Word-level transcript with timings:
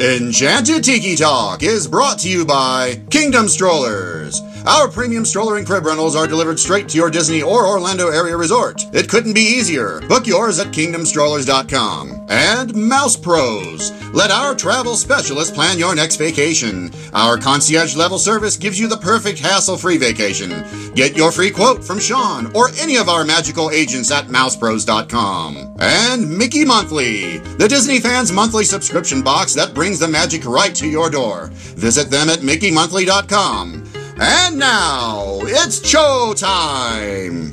Enchanted 0.00 0.82
Tiki 0.82 1.14
Talk 1.14 1.62
is 1.62 1.86
brought 1.86 2.20
to 2.20 2.28
you 2.30 2.46
by 2.46 3.02
Kingdom 3.10 3.48
Strollers. 3.50 4.40
Our 4.66 4.88
premium 4.88 5.24
stroller 5.24 5.56
and 5.56 5.66
crib 5.66 5.86
rentals 5.86 6.14
are 6.14 6.26
delivered 6.26 6.58
straight 6.58 6.88
to 6.90 6.96
your 6.96 7.10
Disney 7.10 7.42
or 7.42 7.66
Orlando 7.66 8.08
area 8.08 8.36
resort. 8.36 8.82
It 8.92 9.08
couldn't 9.08 9.32
be 9.32 9.40
easier. 9.40 10.00
Book 10.08 10.26
yours 10.26 10.58
at 10.58 10.68
kingdomstrollers.com. 10.68 12.26
And 12.28 12.74
Mouse 12.74 13.16
Pros. 13.16 13.90
Let 14.12 14.30
our 14.30 14.54
travel 14.54 14.96
specialist 14.96 15.54
plan 15.54 15.78
your 15.78 15.94
next 15.94 16.16
vacation. 16.16 16.90
Our 17.14 17.38
concierge 17.38 17.96
level 17.96 18.18
service 18.18 18.56
gives 18.56 18.78
you 18.78 18.86
the 18.86 18.96
perfect 18.96 19.38
hassle 19.38 19.76
free 19.76 19.96
vacation. 19.96 20.50
Get 20.94 21.16
your 21.16 21.32
free 21.32 21.50
quote 21.50 21.82
from 21.82 21.98
Sean 21.98 22.54
or 22.54 22.68
any 22.78 22.96
of 22.96 23.08
our 23.08 23.24
magical 23.24 23.70
agents 23.70 24.10
at 24.10 24.26
mousepros.com. 24.26 25.76
And 25.78 26.38
Mickey 26.38 26.64
Monthly, 26.64 27.38
the 27.38 27.68
Disney 27.68 27.98
fans' 27.98 28.32
monthly 28.32 28.64
subscription 28.64 29.22
box 29.22 29.54
that 29.54 29.74
brings 29.74 29.98
the 29.98 30.08
magic 30.08 30.44
right 30.44 30.74
to 30.74 30.88
your 30.88 31.08
door. 31.08 31.48
Visit 31.52 32.10
them 32.10 32.28
at 32.28 32.40
mickeymonthly.com. 32.40 33.89
And 34.22 34.58
now, 34.58 35.38
it's 35.42 35.86
show 35.86 36.34
time! 36.36 37.50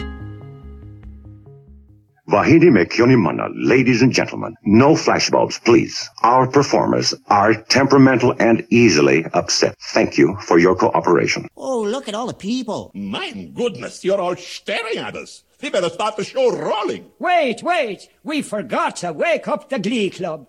Vahidi 2.29 2.69
Mekyonimana, 2.69 3.51
ladies 3.55 4.01
and 4.01 4.11
gentlemen, 4.11 4.53
no 4.65 4.95
flashbulbs, 4.95 5.63
please. 5.63 6.09
Our 6.23 6.45
performers 6.45 7.13
are 7.27 7.53
temperamental 7.53 8.35
and 8.37 8.67
easily 8.69 9.23
upset. 9.33 9.77
Thank 9.93 10.17
you 10.17 10.35
for 10.41 10.59
your 10.59 10.75
cooperation. 10.75 11.47
Oh, 11.55 11.79
look 11.81 12.09
at 12.09 12.15
all 12.15 12.27
the 12.27 12.33
people. 12.33 12.91
My 12.93 13.31
goodness, 13.31 14.03
you're 14.03 14.19
all 14.19 14.35
staring 14.35 14.97
at 14.97 15.15
us. 15.15 15.45
We 15.61 15.69
better 15.69 15.89
start 15.89 16.17
the 16.17 16.25
show 16.25 16.51
rolling. 16.51 17.09
Wait, 17.17 17.63
wait, 17.63 18.09
we 18.25 18.41
forgot 18.41 18.97
to 18.97 19.13
wake 19.13 19.47
up 19.47 19.69
the 19.69 19.79
Glee 19.79 20.09
Club. 20.09 20.47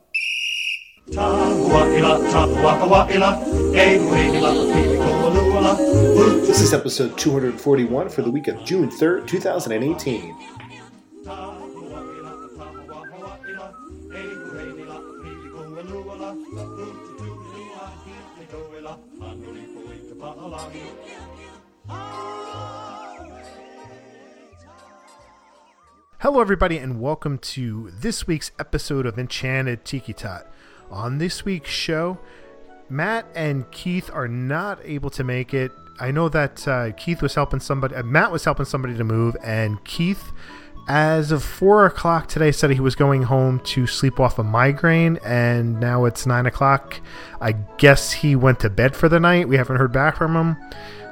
This 6.46 6.60
is 6.60 6.74
episode 6.74 7.16
241 7.16 8.10
for 8.10 8.20
the 8.20 8.30
week 8.30 8.48
of 8.48 8.62
June 8.64 8.90
3rd, 8.90 9.26
2018. 9.26 10.36
Hello, 26.18 26.40
everybody, 26.42 26.76
and 26.76 27.00
welcome 27.00 27.38
to 27.38 27.90
this 27.94 28.26
week's 28.26 28.50
episode 28.58 29.06
of 29.06 29.18
Enchanted 29.18 29.86
Tiki 29.86 30.12
Talk. 30.12 30.46
On 30.90 31.18
this 31.18 31.44
week's 31.44 31.70
show, 31.70 32.18
Matt 32.88 33.26
and 33.34 33.70
Keith 33.70 34.10
are 34.12 34.28
not 34.28 34.78
able 34.84 35.10
to 35.10 35.24
make 35.24 35.52
it. 35.52 35.72
I 36.00 36.10
know 36.10 36.28
that 36.28 36.66
uh, 36.66 36.92
Keith 36.92 37.22
was 37.22 37.34
helping 37.34 37.60
somebody, 37.60 37.94
uh, 37.94 38.02
Matt 38.02 38.30
was 38.30 38.44
helping 38.44 38.66
somebody 38.66 38.96
to 38.96 39.04
move, 39.04 39.36
and 39.42 39.82
Keith, 39.84 40.32
as 40.88 41.32
of 41.32 41.42
four 41.42 41.84
o'clock 41.86 42.28
today, 42.28 42.52
said 42.52 42.70
he 42.70 42.80
was 42.80 42.94
going 42.94 43.24
home 43.24 43.60
to 43.60 43.86
sleep 43.86 44.20
off 44.20 44.38
a 44.38 44.44
migraine, 44.44 45.18
and 45.24 45.78
now 45.80 46.04
it's 46.04 46.24
nine 46.24 46.46
o'clock. 46.46 47.00
I 47.40 47.52
guess 47.52 48.12
he 48.12 48.36
went 48.36 48.60
to 48.60 48.70
bed 48.70 48.96
for 48.96 49.08
the 49.08 49.20
night. 49.20 49.48
We 49.48 49.56
haven't 49.56 49.76
heard 49.76 49.92
back 49.92 50.16
from 50.16 50.34
him. 50.36 50.56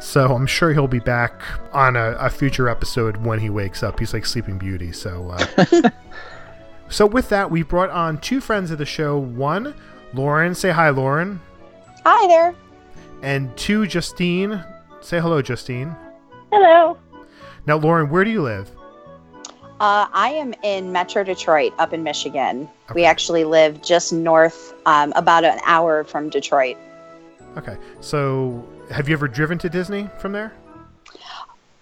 So 0.00 0.34
I'm 0.34 0.46
sure 0.46 0.72
he'll 0.72 0.86
be 0.86 1.00
back 1.00 1.42
on 1.72 1.96
a, 1.96 2.12
a 2.12 2.30
future 2.30 2.68
episode 2.68 3.16
when 3.18 3.40
he 3.40 3.50
wakes 3.50 3.82
up. 3.82 3.98
He's 3.98 4.12
like 4.12 4.24
Sleeping 4.24 4.58
Beauty. 4.58 4.92
So, 4.92 5.30
uh, 5.30 5.90
so 6.88 7.06
with 7.06 7.28
that, 7.30 7.50
we 7.50 7.62
brought 7.62 7.90
on 7.90 8.18
two 8.18 8.40
friends 8.40 8.70
of 8.70 8.78
the 8.78 8.86
show. 8.86 9.18
One, 9.18 9.74
Lauren. 10.14 10.54
Say 10.54 10.70
hi, 10.70 10.90
Lauren. 10.90 11.40
Hi 12.04 12.26
there. 12.28 12.54
And 13.22 13.54
two, 13.56 13.86
Justine. 13.86 14.62
Say 15.00 15.20
hello, 15.20 15.42
Justine. 15.42 15.94
Hello. 16.52 16.96
Now, 17.66 17.76
Lauren, 17.76 18.10
where 18.10 18.24
do 18.24 18.30
you 18.30 18.42
live? 18.42 18.70
Uh, 19.78 20.08
I 20.12 20.30
am 20.30 20.54
in 20.62 20.90
Metro 20.90 21.22
Detroit, 21.22 21.72
up 21.78 21.92
in 21.92 22.02
Michigan. 22.02 22.68
We 22.94 23.04
actually 23.04 23.44
live 23.44 23.82
just 23.82 24.12
north, 24.12 24.72
um, 24.86 25.12
about 25.16 25.44
an 25.44 25.58
hour 25.64 26.04
from 26.04 26.30
Detroit. 26.30 26.76
Okay. 27.58 27.76
So, 28.00 28.66
have 28.90 29.08
you 29.08 29.14
ever 29.14 29.28
driven 29.28 29.58
to 29.58 29.68
Disney 29.68 30.08
from 30.18 30.32
there? 30.32 30.52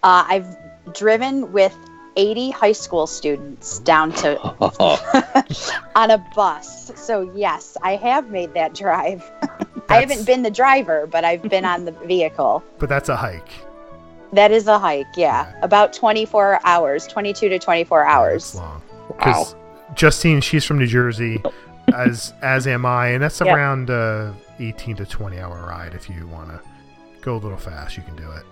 Uh, 0.03 0.25
I've 0.27 0.57
driven 0.93 1.53
with 1.53 1.77
80 2.17 2.51
high 2.51 2.73
school 2.73 3.07
students 3.07 3.79
down 3.81 4.13
to 4.15 4.39
on 5.97 6.11
a 6.11 6.19
bus. 6.35 6.93
So 6.97 7.31
yes, 7.35 7.77
I 7.83 7.97
have 7.97 8.31
made 8.31 8.55
that 8.55 8.75
drive. 8.75 9.31
I 9.89 10.01
haven't 10.01 10.25
been 10.27 10.43
the 10.43 10.51
driver, 10.51 11.07
but 11.07 11.25
I've 11.25 11.43
been 11.43 11.65
on 11.65 11.85
the 11.85 11.93
vehicle. 12.07 12.63
But 12.79 12.89
that's 12.89 13.09
a 13.09 13.17
hike. 13.17 13.51
That 14.33 14.51
is 14.51 14.67
a 14.67 14.79
hike, 14.79 15.07
yeah. 15.17 15.53
About 15.63 15.93
24 15.93 16.61
hours, 16.65 17.07
22 17.07 17.49
to 17.51 17.59
24 17.59 18.05
hours. 18.05 18.53
That's 18.53 18.55
long. 18.57 18.83
Because 19.09 19.55
Justine, 19.95 20.41
she's 20.41 20.65
from 20.65 20.79
New 20.79 20.87
Jersey, 20.87 21.43
as 21.95 22.33
as 22.43 22.67
am 22.67 22.85
I, 22.87 23.09
and 23.09 23.23
that's 23.23 23.41
Yep. 23.41 23.55
around 23.55 23.91
uh, 23.91 24.33
18 24.59 24.97
to 24.97 25.07
20 25.07 25.39
hour 25.39 25.67
ride. 25.69 25.95
If 25.95 26.09
you 26.11 26.27
want 26.27 26.49
to 26.49 26.61
go 27.21 27.37
a 27.37 27.39
little 27.39 27.59
fast, 27.59 27.97
you 27.97 28.03
can 28.03 28.17
do 28.17 28.29
it. 28.33 28.43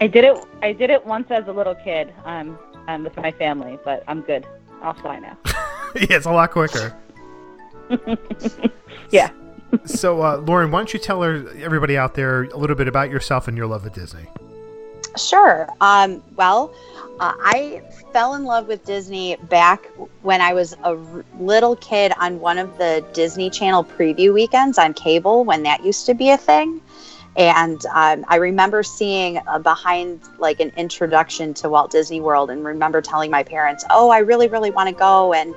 I 0.00 0.06
did 0.06 0.24
it. 0.24 0.36
I 0.62 0.72
did 0.72 0.90
it 0.90 1.04
once 1.04 1.30
as 1.30 1.48
a 1.48 1.52
little 1.52 1.74
kid, 1.74 2.12
um, 2.24 2.58
um, 2.88 3.04
with 3.04 3.16
my 3.16 3.30
family, 3.32 3.78
but 3.84 4.02
I'm 4.08 4.22
good. 4.22 4.46
I'll 4.82 4.94
fly 4.94 5.18
now. 5.18 5.36
yeah, 5.94 6.16
it's 6.16 6.26
a 6.26 6.32
lot 6.32 6.50
quicker. 6.50 6.96
Yeah. 9.10 9.30
so, 9.84 10.22
uh, 10.22 10.38
Lauren, 10.38 10.70
why 10.70 10.80
don't 10.80 10.92
you 10.92 10.98
tell 10.98 11.22
her, 11.22 11.46
everybody 11.58 11.96
out 11.98 12.14
there 12.14 12.44
a 12.44 12.56
little 12.56 12.76
bit 12.76 12.88
about 12.88 13.10
yourself 13.10 13.46
and 13.46 13.56
your 13.56 13.66
love 13.66 13.84
of 13.84 13.92
Disney? 13.92 14.26
Sure. 15.16 15.68
Um, 15.82 16.22
well, 16.36 16.74
uh, 17.20 17.34
I 17.38 17.82
fell 18.12 18.34
in 18.34 18.44
love 18.44 18.68
with 18.68 18.84
Disney 18.86 19.36
back 19.50 19.86
when 20.22 20.40
I 20.40 20.54
was 20.54 20.72
a 20.84 20.96
r- 20.96 21.24
little 21.38 21.76
kid 21.76 22.12
on 22.18 22.40
one 22.40 22.56
of 22.56 22.78
the 22.78 23.04
Disney 23.12 23.50
Channel 23.50 23.84
preview 23.84 24.32
weekends 24.32 24.78
on 24.78 24.94
cable 24.94 25.44
when 25.44 25.62
that 25.64 25.84
used 25.84 26.06
to 26.06 26.14
be 26.14 26.30
a 26.30 26.38
thing. 26.38 26.80
And 27.36 27.84
um, 27.86 28.24
I 28.28 28.36
remember 28.36 28.82
seeing 28.82 29.40
behind 29.62 30.20
like 30.38 30.60
an 30.60 30.70
introduction 30.76 31.54
to 31.54 31.70
Walt 31.70 31.90
Disney 31.90 32.20
World 32.20 32.50
and 32.50 32.64
remember 32.64 33.00
telling 33.00 33.30
my 33.30 33.42
parents, 33.42 33.84
oh, 33.90 34.10
I 34.10 34.18
really, 34.18 34.48
really 34.48 34.70
want 34.70 34.90
to 34.90 34.94
go. 34.94 35.32
And 35.32 35.54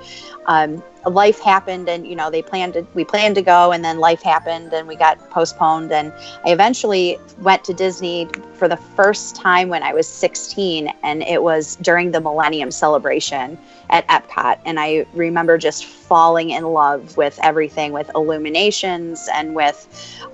um, 0.47 0.83
life 1.05 1.39
happened 1.39 1.87
and, 1.89 2.07
you 2.07 2.15
know, 2.15 2.29
they 2.31 2.41
planned 2.41 2.73
to, 2.73 2.87
we 2.93 3.03
planned 3.03 3.35
to 3.35 3.41
go 3.41 3.71
and 3.71 3.83
then 3.83 3.99
life 3.99 4.21
happened 4.21 4.73
and 4.73 4.87
we 4.87 4.95
got 4.95 5.29
postponed. 5.29 5.91
And 5.91 6.11
I 6.45 6.51
eventually 6.51 7.17
went 7.39 7.63
to 7.65 7.73
Disney 7.73 8.27
for 8.53 8.67
the 8.67 8.77
first 8.77 9.35
time 9.35 9.69
when 9.69 9.83
I 9.83 9.93
was 9.93 10.07
16, 10.07 10.87
and 11.03 11.21
it 11.23 11.41
was 11.41 11.75
during 11.77 12.11
the 12.11 12.21
Millennium 12.21 12.71
Celebration 12.71 13.57
at 13.89 14.07
Epcot. 14.07 14.59
And 14.65 14.79
I 14.79 15.05
remember 15.13 15.57
just 15.57 15.85
falling 15.85 16.51
in 16.51 16.63
love 16.63 17.17
with 17.17 17.39
everything 17.43 17.91
with 17.91 18.09
Illuminations 18.15 19.27
and 19.33 19.55
with 19.55 19.87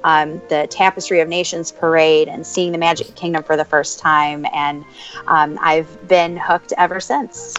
um, 0.04 0.42
the 0.50 0.68
Tapestry 0.70 1.20
of 1.20 1.28
Nations 1.28 1.72
parade 1.72 2.28
and 2.28 2.46
seeing 2.46 2.72
the 2.72 2.78
Magic 2.78 3.16
Kingdom 3.16 3.44
for 3.44 3.58
the 3.58 3.66
first 3.66 4.00
time. 4.00 4.46
And 4.54 4.86
um, 5.28 5.58
I've 5.62 6.08
been 6.08 6.38
hooked 6.38 6.74
ever 6.78 7.00
since. 7.00 7.56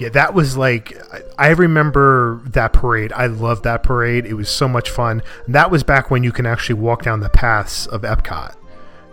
Yeah, 0.00 0.08
that 0.10 0.34
was 0.34 0.56
like 0.56 0.96
I 1.12 1.22
I 1.38 1.48
remember 1.50 2.40
that 2.46 2.72
parade. 2.72 3.12
I 3.12 3.26
loved 3.26 3.64
that 3.64 3.82
parade. 3.82 4.26
It 4.26 4.34
was 4.34 4.48
so 4.48 4.66
much 4.68 4.90
fun. 4.90 5.22
And 5.46 5.54
that 5.54 5.70
was 5.70 5.82
back 5.82 6.10
when 6.10 6.24
you 6.24 6.32
can 6.32 6.46
actually 6.46 6.80
walk 6.80 7.02
down 7.02 7.20
the 7.20 7.28
paths 7.28 7.86
of 7.86 8.02
Epcot. 8.02 8.54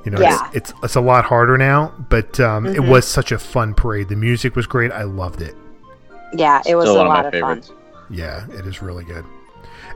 You 0.06 0.12
know, 0.12 0.20
Yeah. 0.20 0.48
it's, 0.54 0.72
it's 0.72 0.84
it's 0.84 0.96
a 0.96 1.02
lot 1.02 1.26
harder 1.26 1.58
now, 1.58 1.94
but 2.10 2.40
um, 2.40 2.66
it 2.66 2.78
Mhm. 2.78 2.88
was 2.90 3.06
such 3.08 3.32
a 3.32 3.38
fun 3.38 3.74
parade. 3.76 4.10
The 4.10 4.16
music 4.16 4.56
was 4.56 4.66
great. 4.66 4.92
I 4.92 5.04
loved 5.04 5.42
it. 5.42 5.56
Yeah, 6.34 6.62
it 6.66 6.76
was 6.76 6.86
Still 6.86 6.96
a 6.96 6.98
one 7.00 7.08
of 7.08 7.12
my 7.12 7.16
lot 7.24 7.26
of 7.34 7.40
fun. 7.40 7.62
favorites. 7.62 7.72
Yeah, 8.10 8.46
it 8.58 8.66
is 8.66 8.82
really 8.82 9.04
good. 9.04 9.26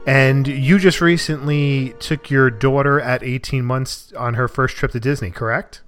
And 0.06 0.46
you 0.46 0.78
just 0.78 1.00
recently 1.00 1.94
took 1.98 2.30
your 2.30 2.48
daughter 2.50 3.00
at 3.00 3.24
18 3.24 3.64
months 3.64 4.12
on 4.16 4.34
her 4.34 4.46
first 4.46 4.76
trip 4.76 4.92
to 4.92 5.00
Disney, 5.00 5.30
correct? 5.30 5.80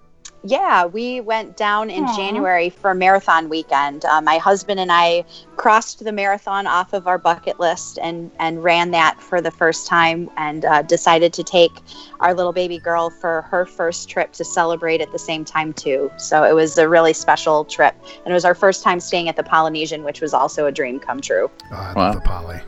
Yeah, 0.45 0.87
we 0.87 1.21
went 1.21 1.57
down 1.57 1.91
in 1.91 2.05
Aw. 2.05 2.17
January 2.17 2.71
for 2.71 2.95
marathon 2.95 3.49
weekend. 3.49 4.05
Uh, 4.05 4.21
my 4.21 4.39
husband 4.39 4.79
and 4.79 4.93
I 4.93 5.25
crossed 5.57 6.05
the 6.05 6.13
marathon 6.13 6.67
off 6.67 6.93
of 6.93 7.09
our 7.09 7.19
bucket 7.19 7.59
list 7.59 7.99
and 8.01 8.31
and 8.39 8.63
ran 8.63 8.93
that 8.93 9.21
for 9.21 9.41
the 9.41 9.51
first 9.51 9.89
time, 9.89 10.31
and 10.37 10.65
uh, 10.65 10.83
decided 10.83 11.33
to 11.33 11.43
take 11.43 11.73
our 12.21 12.35
little 12.35 12.53
baby 12.53 12.79
girl 12.79 13.11
for 13.11 13.43
her 13.43 13.67
first 13.67 14.09
trip 14.09 14.33
to 14.35 14.45
celebrate 14.45 15.01
at 15.01 15.11
the 15.11 15.19
same 15.19 15.45
time 15.45 15.73
too. 15.73 16.09
So 16.19 16.45
it 16.45 16.55
was 16.55 16.79
a 16.79 16.89
really 16.89 17.13
special 17.15 17.65
trip, 17.65 17.97
and 18.25 18.29
it 18.29 18.33
was 18.33 18.45
our 18.45 18.55
first 18.55 18.85
time 18.85 19.01
staying 19.01 19.29
at 19.29 19.35
the 19.35 19.43
Polynesian, 19.43 20.05
which 20.05 20.21
was 20.21 20.33
also 20.33 20.67
a 20.67 20.73
dream 20.73 21.01
come 21.01 21.21
true. 21.21 21.51
Oh, 21.73 21.75
I 21.75 21.93
Wow. 21.95 22.07
love 22.07 22.15
the 22.15 22.21
Polly. 22.21 22.61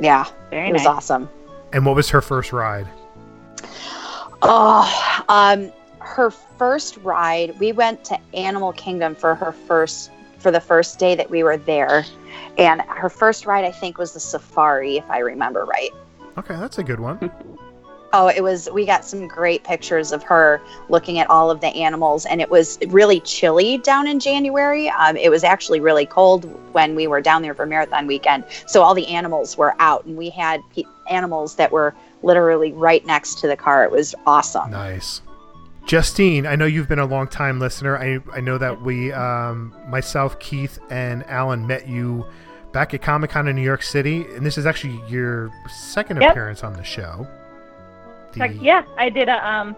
Yeah, 0.00 0.24
Very 0.48 0.70
it 0.70 0.72
was 0.72 0.84
nice. 0.84 0.88
awesome. 0.96 1.28
And 1.74 1.84
what 1.84 1.96
was 1.96 2.08
her 2.10 2.22
first 2.22 2.50
ride? 2.52 2.88
Oh, 4.40 5.24
um, 5.28 5.70
her 6.08 6.30
first 6.30 6.96
ride, 6.98 7.58
we 7.60 7.72
went 7.72 8.04
to 8.06 8.18
Animal 8.34 8.72
Kingdom 8.72 9.14
for 9.14 9.34
her 9.34 9.52
first 9.52 10.10
for 10.38 10.50
the 10.50 10.60
first 10.60 10.98
day 10.98 11.16
that 11.16 11.28
we 11.28 11.42
were 11.42 11.56
there, 11.56 12.04
and 12.56 12.80
her 12.82 13.08
first 13.08 13.44
ride 13.44 13.64
I 13.64 13.72
think 13.72 13.98
was 13.98 14.12
the 14.12 14.20
safari, 14.20 14.96
if 14.96 15.10
I 15.10 15.18
remember 15.18 15.64
right. 15.64 15.90
Okay, 16.38 16.54
that's 16.56 16.78
a 16.78 16.82
good 16.82 17.00
one. 17.00 17.30
Oh, 18.14 18.28
it 18.28 18.42
was. 18.42 18.70
We 18.72 18.86
got 18.86 19.04
some 19.04 19.28
great 19.28 19.64
pictures 19.64 20.12
of 20.12 20.22
her 20.22 20.62
looking 20.88 21.18
at 21.18 21.28
all 21.28 21.50
of 21.50 21.60
the 21.60 21.66
animals, 21.66 22.24
and 22.24 22.40
it 22.40 22.48
was 22.48 22.78
really 22.88 23.20
chilly 23.20 23.76
down 23.76 24.06
in 24.06 24.18
January. 24.18 24.88
Um, 24.88 25.18
it 25.18 25.28
was 25.28 25.44
actually 25.44 25.80
really 25.80 26.06
cold 26.06 26.46
when 26.72 26.94
we 26.94 27.06
were 27.06 27.20
down 27.20 27.42
there 27.42 27.54
for 27.54 27.66
marathon 27.66 28.06
weekend. 28.06 28.44
So 28.66 28.80
all 28.80 28.94
the 28.94 29.06
animals 29.08 29.58
were 29.58 29.74
out, 29.78 30.06
and 30.06 30.16
we 30.16 30.30
had 30.30 30.62
pe- 30.74 30.84
animals 31.10 31.56
that 31.56 31.70
were 31.70 31.94
literally 32.22 32.72
right 32.72 33.04
next 33.04 33.40
to 33.40 33.46
the 33.46 33.58
car. 33.58 33.84
It 33.84 33.90
was 33.90 34.14
awesome. 34.26 34.70
Nice. 34.70 35.20
Justine, 35.88 36.46
I 36.46 36.54
know 36.54 36.66
you've 36.66 36.86
been 36.86 36.98
a 36.98 37.06
long 37.06 37.28
time 37.28 37.58
listener. 37.58 37.96
I, 37.96 38.18
I 38.34 38.40
know 38.42 38.58
that 38.58 38.82
we, 38.82 39.10
um, 39.10 39.74
myself, 39.88 40.38
Keith, 40.38 40.78
and 40.90 41.24
Alan 41.28 41.66
met 41.66 41.88
you 41.88 42.26
back 42.72 42.92
at 42.92 43.00
Comic 43.00 43.30
Con 43.30 43.48
in 43.48 43.56
New 43.56 43.62
York 43.62 43.82
City, 43.82 44.26
and 44.36 44.44
this 44.44 44.58
is 44.58 44.66
actually 44.66 45.00
your 45.08 45.50
second 45.70 46.20
Yep. 46.20 46.30
appearance 46.32 46.62
on 46.62 46.74
the 46.74 46.84
show. 46.84 47.26
The 48.32 48.48
yeah, 48.60 48.84
I 48.98 49.08
did 49.08 49.30
a 49.30 49.48
um, 49.50 49.74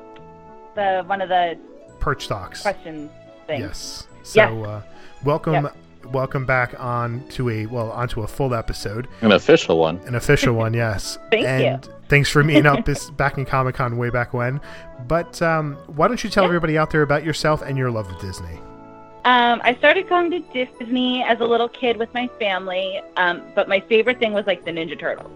the 0.75 1.05
one 1.07 1.23
of 1.23 1.29
the 1.29 1.57
Perch 2.01 2.27
Talks. 2.27 2.61
question 2.62 3.09
things. 3.47 3.61
Yes. 3.61 4.09
So, 4.25 4.41
Yes. 4.41 4.67
uh, 4.67 4.83
welcome, 5.23 5.53
Yep. 5.55 5.77
welcome 6.07 6.45
back 6.45 6.75
on 6.81 7.23
to 7.29 7.51
a 7.51 7.67
well 7.67 7.93
onto 7.93 8.23
a 8.23 8.27
full 8.27 8.53
episode, 8.53 9.07
An 9.21 9.31
official 9.31 9.79
one. 9.79 9.99
an 10.09 10.17
official 10.17 10.55
one. 10.57 10.75
Yes. 10.81 11.19
Thank 11.31 11.45
you. 11.87 11.93
Thanks 12.11 12.29
for 12.29 12.45
meeting 12.45 12.67
up 12.67 12.85
this 12.85 13.09
back 13.11 13.39
in 13.39 13.47
Comic 13.47 13.77
Con 13.77 13.97
way 13.97 14.11
back 14.11 14.35
when. 14.35 14.61
But 15.09 15.41
um, 15.41 15.77
why 15.87 16.09
don't 16.09 16.23
you 16.23 16.29
tell 16.29 16.45
Yeah. 16.45 16.49
everybody 16.49 16.77
out 16.77 16.91
there 16.91 17.03
about 17.03 17.25
yourself 17.25 17.62
and 17.62 17.79
your 17.79 17.91
love 17.91 18.11
of 18.11 18.21
Disney? 18.21 18.59
Um, 19.25 19.61
I 19.65 19.75
started 19.79 20.09
going 20.09 20.31
to 20.31 20.41
Disney 20.41 21.23
as 21.23 21.41
a 21.41 21.45
little 21.45 21.69
kid 21.69 21.99
with 21.99 22.12
my 22.15 22.27
family, 22.39 23.01
um, 23.17 23.43
but 23.55 23.69
my 23.69 23.81
favorite 23.81 24.19
thing 24.19 24.33
was 24.33 24.47
like 24.47 24.65
the 24.65 24.71
Ninja 24.71 24.99
Turtles. 24.99 25.31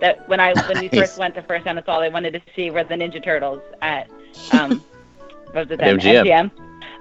That 0.00 0.28
when 0.28 0.38
I 0.40 0.52
when 0.68 0.80
we 0.80 0.88
first 0.88 1.18
went 1.18 1.34
to 1.36 1.42
first 1.42 1.64
time, 1.64 1.76
that's 1.76 1.88
all 1.88 2.00
I 2.00 2.08
wanted 2.08 2.32
to 2.34 2.40
see 2.54 2.70
were 2.70 2.84
the 2.84 2.94
Ninja 2.94 3.22
Turtles 3.22 3.62
at 3.80 4.08
um, 4.52 4.78
what 5.52 5.54
was 5.54 5.70
it 5.70 5.78
then? 5.78 5.98
MGM. 5.98 6.50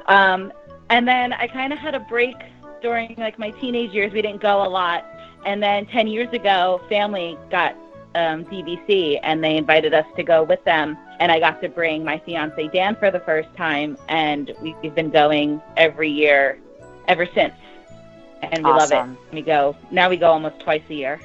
Um, 0.07 0.53
and 0.89 1.07
then 1.07 1.33
I 1.33 1.47
kind 1.47 1.73
of 1.73 1.79
had 1.79 1.95
a 1.95 1.99
break 1.99 2.35
during 2.81 3.15
like 3.17 3.37
my 3.39 3.49
teenage 3.51 3.91
years. 3.91 4.13
We 4.13 4.21
didn't 4.21 4.41
go 4.41 4.63
a 4.65 4.69
lot, 4.69 5.05
and 5.45 5.61
then 5.61 5.85
ten 5.87 6.07
years 6.07 6.31
ago, 6.33 6.81
family 6.87 7.37
got 7.49 7.75
um, 8.17 8.43
DVC, 8.45 9.19
and 9.21 9.43
they 9.43 9.55
invited 9.55 9.93
us 9.93 10.05
to 10.15 10.23
go 10.23 10.43
with 10.43 10.63
them. 10.63 10.97
And 11.19 11.31
I 11.31 11.39
got 11.39 11.61
to 11.61 11.69
bring 11.69 12.03
my 12.03 12.19
fiance 12.19 12.67
Dan 12.73 12.95
for 12.95 13.11
the 13.11 13.19
first 13.21 13.49
time, 13.55 13.97
and 14.09 14.51
we've 14.61 14.95
been 14.95 15.11
going 15.11 15.61
every 15.77 16.09
year 16.09 16.59
ever 17.07 17.27
since. 17.33 17.53
And 18.41 18.63
we 18.63 18.69
love 18.69 18.91
it. 18.91 19.05
We 19.31 19.41
go 19.41 19.75
now. 19.91 20.09
We 20.09 20.17
go 20.17 20.31
almost 20.31 20.59
twice 20.59 20.83
a 20.89 20.93
year, 20.93 21.19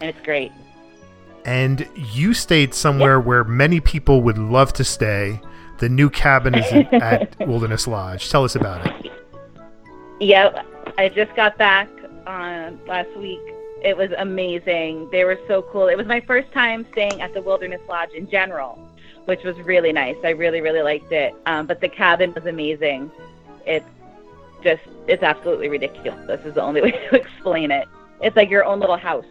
and 0.00 0.08
it's 0.08 0.20
great. 0.24 0.52
And 1.44 1.88
you 1.94 2.34
stayed 2.34 2.74
somewhere 2.74 3.20
where 3.20 3.44
many 3.44 3.80
people 3.80 4.22
would 4.22 4.38
love 4.38 4.72
to 4.74 4.84
stay. 4.84 5.40
The 5.78 5.88
new 5.88 6.10
cabin 6.10 6.54
is 6.54 6.86
at 6.92 7.38
Wilderness 7.46 7.86
Lodge. 7.86 8.30
Tell 8.30 8.44
us 8.44 8.54
about 8.54 8.86
it. 8.86 9.12
Yep, 10.20 10.66
I 10.96 11.08
just 11.10 11.34
got 11.36 11.58
back 11.58 11.88
on 12.26 12.80
last 12.86 13.14
week. 13.16 13.40
It 13.82 13.96
was 13.96 14.10
amazing. 14.18 15.08
They 15.10 15.24
were 15.24 15.38
so 15.46 15.62
cool. 15.62 15.88
It 15.88 15.96
was 15.96 16.06
my 16.06 16.20
first 16.20 16.50
time 16.52 16.86
staying 16.92 17.20
at 17.20 17.32
the 17.32 17.42
Wilderness 17.42 17.80
Lodge 17.88 18.10
in 18.10 18.28
general, 18.28 18.78
which 19.26 19.44
was 19.44 19.56
really 19.58 19.92
nice. 19.92 20.16
I 20.24 20.30
really, 20.30 20.60
really 20.60 20.82
liked 20.82 21.12
it. 21.12 21.34
Um, 21.46 21.66
but 21.66 21.80
the 21.80 21.88
cabin 21.88 22.32
was 22.34 22.46
amazing. 22.46 23.10
It's 23.66 23.86
just, 24.62 24.82
it's 25.06 25.22
absolutely 25.22 25.68
ridiculous. 25.68 26.26
This 26.26 26.44
is 26.44 26.54
the 26.54 26.62
only 26.62 26.82
way 26.86 26.90
to 26.90 27.14
explain 27.14 27.70
it. 27.70 27.86
It's 28.20 28.36
like 28.36 28.50
your 28.50 28.64
own 28.64 28.80
little 28.80 28.96
house. 28.96 29.26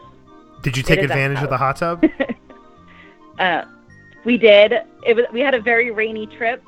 Did 0.63 0.77
you 0.77 0.83
take 0.83 0.99
advantage 0.99 1.44
of 1.44 1.49
the 1.49 1.57
hot 1.57 1.77
tub? 1.77 2.03
Uh, 3.39 3.65
we 4.25 4.38
did. 4.38 4.73
It 5.05 5.15
was. 5.15 5.25
We 5.31 5.41
had 5.41 5.53
a 5.53 5.61
very 5.61 5.91
rainy 5.91 6.25
trip, 6.25 6.63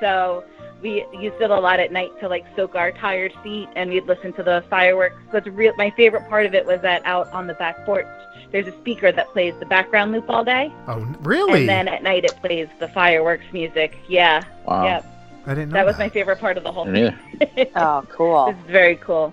so 0.00 0.44
we 0.82 1.04
used 1.12 1.40
it 1.40 1.50
a 1.50 1.58
lot 1.60 1.80
at 1.80 1.90
night 1.92 2.10
to 2.20 2.28
like 2.28 2.44
soak 2.56 2.74
our 2.74 2.92
tired 2.92 3.32
feet, 3.42 3.68
and 3.76 3.90
we'd 3.90 4.06
listen 4.06 4.32
to 4.34 4.42
the 4.42 4.64
fireworks. 4.70 5.16
But 5.32 5.44
the 5.44 5.50
real, 5.50 5.72
my 5.76 5.90
favorite 5.90 6.28
part 6.28 6.46
of 6.46 6.54
it 6.54 6.64
was 6.66 6.80
that 6.82 7.02
out 7.04 7.30
on 7.32 7.46
the 7.46 7.54
back 7.54 7.84
porch, 7.84 8.06
there's 8.52 8.66
a 8.66 8.72
speaker 8.80 9.10
that 9.12 9.28
plays 9.32 9.54
the 9.58 9.66
background 9.66 10.12
loop 10.12 10.28
all 10.30 10.44
day, 10.44 10.72
Oh, 10.86 11.00
really? 11.20 11.60
and 11.60 11.68
then 11.68 11.88
at 11.88 12.02
night 12.02 12.24
it 12.24 12.32
plays 12.40 12.68
the 12.78 12.88
fireworks 12.88 13.44
music. 13.52 13.96
Yeah, 14.08 14.42
Wow. 14.66 14.84
Yep. 14.84 15.14
I 15.46 15.54
didn't 15.54 15.70
know 15.70 15.74
that 15.74 15.86
was 15.86 15.98
my 15.98 16.08
favorite 16.10 16.38
part 16.40 16.56
of 16.58 16.64
the 16.64 16.70
whole 16.72 16.84
thing. 16.84 17.14
neither. 17.40 17.70
Oh, 17.76 18.04
cool. 18.10 18.48
It's 18.50 18.70
very 18.70 18.96
cool. 18.96 19.32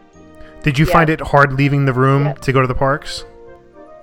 Did 0.63 0.79
you 0.79 0.85
yeah. 0.85 0.93
find 0.93 1.09
it 1.09 1.19
hard 1.21 1.53
leaving 1.53 1.85
the 1.85 1.93
room 1.93 2.25
Yeah. 2.25 2.33
to 2.33 2.51
go 2.53 2.61
to 2.61 2.67
the 2.67 2.73
parks? 2.75 3.25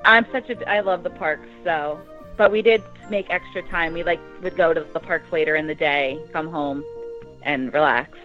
I'm 0.05 0.27
such 0.33 0.51
a. 0.51 0.69
I 0.69 0.81
love 0.81 1.03
the 1.05 1.11
parks, 1.11 1.49
so. 1.65 2.01
But 2.37 2.51
we 2.53 2.61
did 2.63 2.83
make 3.11 3.31
extra 3.31 3.63
time. 3.69 3.93
We 3.95 4.03
like 4.03 4.21
would 4.43 4.57
go 4.57 4.73
to 4.75 4.81
the 4.93 5.01
parks 5.01 5.31
later 5.33 5.57
in 5.57 5.67
the 5.67 5.75
day, 5.75 6.21
come 6.33 6.49
home, 6.51 6.85
and 7.45 7.73
relax. 7.73 8.17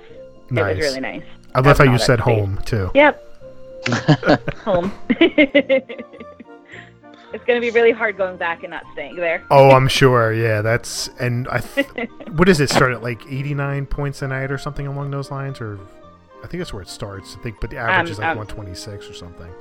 Nice. 0.50 0.74
It 0.74 0.78
was 0.78 0.86
really 0.88 1.00
nice. 1.02 1.24
I 1.56 1.60
love 1.62 1.78
how 1.78 1.86
you 1.86 1.98
said 1.98 2.20
that 2.20 2.24
home 2.24 2.60
too. 2.66 2.92
Yep. 2.94 3.24
home. 4.64 4.92
it's 5.10 5.84
going 7.46 7.60
to 7.60 7.62
be 7.62 7.72
really 7.72 7.92
hard 7.92 8.18
going 8.18 8.38
back 8.38 8.64
and 8.64 8.72
not 8.72 8.84
staying 8.94 9.16
there. 9.16 9.44
Oh, 9.50 9.72
I'm 9.72 9.88
sure. 10.00 10.34
Yeah, 10.34 10.62
that's 10.62 11.10
and 11.20 11.48
I. 11.50 11.60
Th- 11.60 11.88
what 12.32 12.46
does 12.46 12.60
it 12.60 12.70
start 12.70 12.92
at 12.94 13.02
like 13.04 13.26
89 13.28 13.86
points 13.88 14.22
a 14.22 14.28
night 14.28 14.52
or 14.52 14.58
something 14.58 14.88
along 14.88 15.12
those 15.12 15.32
lines, 15.32 15.60
or 15.62 15.80
I 16.44 16.48
think 16.48 16.60
that's 16.62 16.74
where 16.74 16.82
it 16.82 16.90
starts. 16.90 17.36
I 17.40 17.44
think, 17.44 17.60
but 17.60 17.70
the 17.70 17.78
average 17.78 18.08
Um, 18.08 18.12
is 18.12 18.20
like 18.20 18.28
um, 18.30 18.38
126 18.38 19.10
or 19.10 19.14
something. 19.14 19.52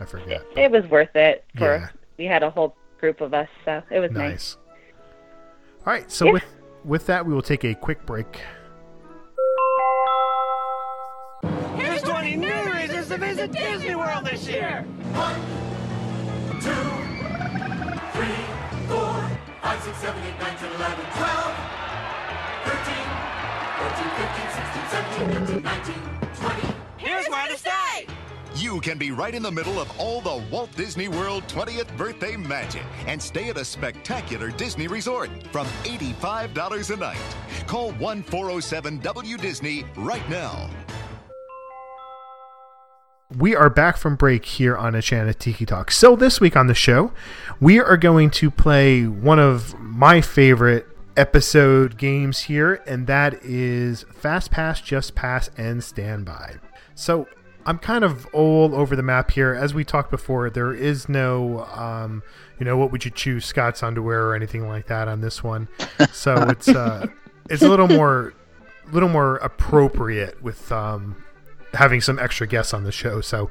I 0.00 0.04
forget. 0.04 0.42
It, 0.56 0.64
it 0.64 0.70
was 0.70 0.84
worth 0.90 1.14
it 1.14 1.44
for 1.56 1.76
Yeah. 1.76 1.88
we 2.18 2.24
had 2.24 2.42
a 2.42 2.50
whole 2.50 2.76
group 3.00 3.20
of 3.20 3.34
us, 3.34 3.48
so 3.64 3.82
it 3.90 4.00
was 4.00 4.10
nice. 4.10 4.30
Nice. 4.30 4.56
All 5.86 5.92
right, 5.92 6.10
so 6.10 6.26
Yeah. 6.26 6.32
with 6.32 6.44
with 6.84 7.06
that, 7.06 7.24
we 7.24 7.32
will 7.32 7.42
take 7.42 7.64
a 7.64 7.74
quick 7.74 8.04
break. 8.06 8.40
Year. 26.62 26.74
Here's 26.96 27.26
where 27.28 27.48
to 27.48 27.58
stay. 27.58 28.06
You 28.54 28.80
can 28.80 28.98
be 28.98 29.10
right 29.10 29.34
in 29.34 29.42
the 29.42 29.50
middle 29.50 29.80
of 29.80 29.90
all 29.98 30.20
the 30.20 30.44
Walt 30.50 30.74
Disney 30.76 31.08
World 31.08 31.44
20th 31.48 31.96
birthday 31.96 32.36
magic 32.36 32.84
and 33.06 33.20
stay 33.20 33.48
at 33.48 33.56
a 33.56 33.64
spectacular 33.64 34.50
Disney 34.50 34.88
resort 34.88 35.30
from 35.50 35.66
$85 35.84 36.92
a 36.92 36.96
night. 36.96 37.36
Call 37.66 37.92
1 37.92 38.22
407 38.22 38.98
W 38.98 39.36
Disney 39.38 39.84
right 39.96 40.28
now. 40.28 40.68
We 43.38 43.56
are 43.56 43.70
back 43.70 43.96
from 43.96 44.16
break 44.16 44.44
here 44.44 44.76
on 44.76 44.94
Enchanted 44.94 45.40
Tiki 45.40 45.64
Talk. 45.64 45.90
So 45.90 46.16
this 46.16 46.38
week 46.38 46.54
on 46.54 46.66
the 46.66 46.74
show, 46.74 47.12
we 47.60 47.80
are 47.80 47.96
going 47.96 48.30
to 48.32 48.50
play 48.50 49.06
one 49.06 49.38
of 49.38 49.78
my 49.78 50.20
favorite 50.20 50.86
episode 51.16 51.96
games 51.96 52.40
here, 52.40 52.82
and 52.86 53.06
that 53.06 53.42
is 53.42 54.04
Fast 54.12 54.50
Pass, 54.50 54.82
Just 54.82 55.14
Pass, 55.14 55.48
and 55.56 55.82
Standby. 55.82 56.56
So 56.94 57.26
I'm 57.64 57.78
kind 57.78 58.04
of 58.04 58.26
all 58.34 58.74
over 58.74 58.96
the 58.96 59.02
map 59.02 59.30
here. 59.30 59.54
As 59.54 59.72
we 59.72 59.82
talked 59.82 60.10
before, 60.10 60.50
there 60.50 60.74
is 60.74 61.08
no, 61.08 61.64
um, 61.72 62.22
you 62.58 62.66
know, 62.66 62.76
what 62.76 62.92
would 62.92 63.04
you 63.04 63.10
choose, 63.10 63.46
Scott's 63.46 63.82
underwear 63.82 64.26
or 64.26 64.34
anything 64.34 64.68
like 64.68 64.88
that 64.88 65.08
on 65.08 65.22
this 65.22 65.42
one. 65.42 65.68
So 66.12 66.34
it's 66.48 66.68
uh, 66.68 67.06
it's 67.50 67.62
a 67.62 67.68
little 67.68 67.88
more, 67.88 68.34
little 68.90 69.08
more 69.08 69.36
appropriate 69.36 70.42
with 70.42 70.70
um, 70.70 71.16
having 71.74 72.00
some 72.00 72.18
extra 72.18 72.46
guests 72.46 72.74
on 72.74 72.84
the 72.84 72.92
show. 72.92 73.20
So 73.20 73.50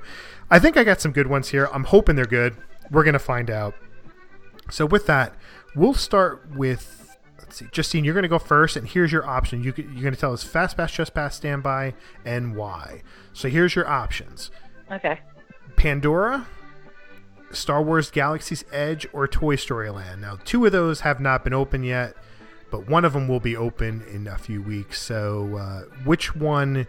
I 0.49 0.59
think 0.59 0.77
I 0.77 0.83
got 0.83 1.01
some 1.01 1.11
good 1.11 1.27
ones 1.27 1.49
here. 1.49 1.69
I'm 1.73 1.85
hoping 1.85 2.15
they're 2.15 2.25
good. 2.25 2.55
We're 2.89 3.03
gonna 3.03 3.19
find 3.19 3.49
out. 3.49 3.73
So 4.69 4.85
with 4.85 5.07
that, 5.07 5.35
we'll 5.75 5.93
start 5.93 6.49
with. 6.55 7.17
Let's 7.39 7.57
see, 7.57 7.67
Justine, 7.71 8.05
you're 8.05 8.13
gonna 8.13 8.27
go 8.27 8.39
first, 8.39 8.75
and 8.75 8.87
here's 8.87 9.11
your 9.11 9.25
option. 9.25 9.63
You 9.63 9.73
you're 9.77 10.03
gonna 10.03 10.15
tell 10.15 10.33
us 10.33 10.43
fast 10.43 10.77
pass, 10.77 10.91
just 10.91 11.13
pass, 11.13 11.35
standby, 11.35 11.93
and 12.25 12.55
why. 12.55 13.01
So 13.33 13.49
here's 13.49 13.75
your 13.75 13.87
options: 13.87 14.51
Okay. 14.91 15.19
Pandora, 15.75 16.47
Star 17.51 17.81
Wars 17.81 18.11
Galaxy's 18.11 18.63
Edge, 18.71 19.07
or 19.13 19.27
Toy 19.27 19.55
Story 19.55 19.89
Land. 19.89 20.21
Now, 20.21 20.37
two 20.43 20.65
of 20.65 20.71
those 20.71 21.01
have 21.01 21.19
not 21.19 21.43
been 21.43 21.53
open 21.53 21.83
yet, 21.83 22.15
but 22.69 22.87
one 22.87 23.05
of 23.05 23.13
them 23.13 23.27
will 23.27 23.39
be 23.39 23.55
open 23.55 24.03
in 24.11 24.27
a 24.27 24.37
few 24.37 24.61
weeks. 24.61 25.01
So, 25.01 25.55
uh, 25.57 25.81
which 26.03 26.35
one 26.35 26.87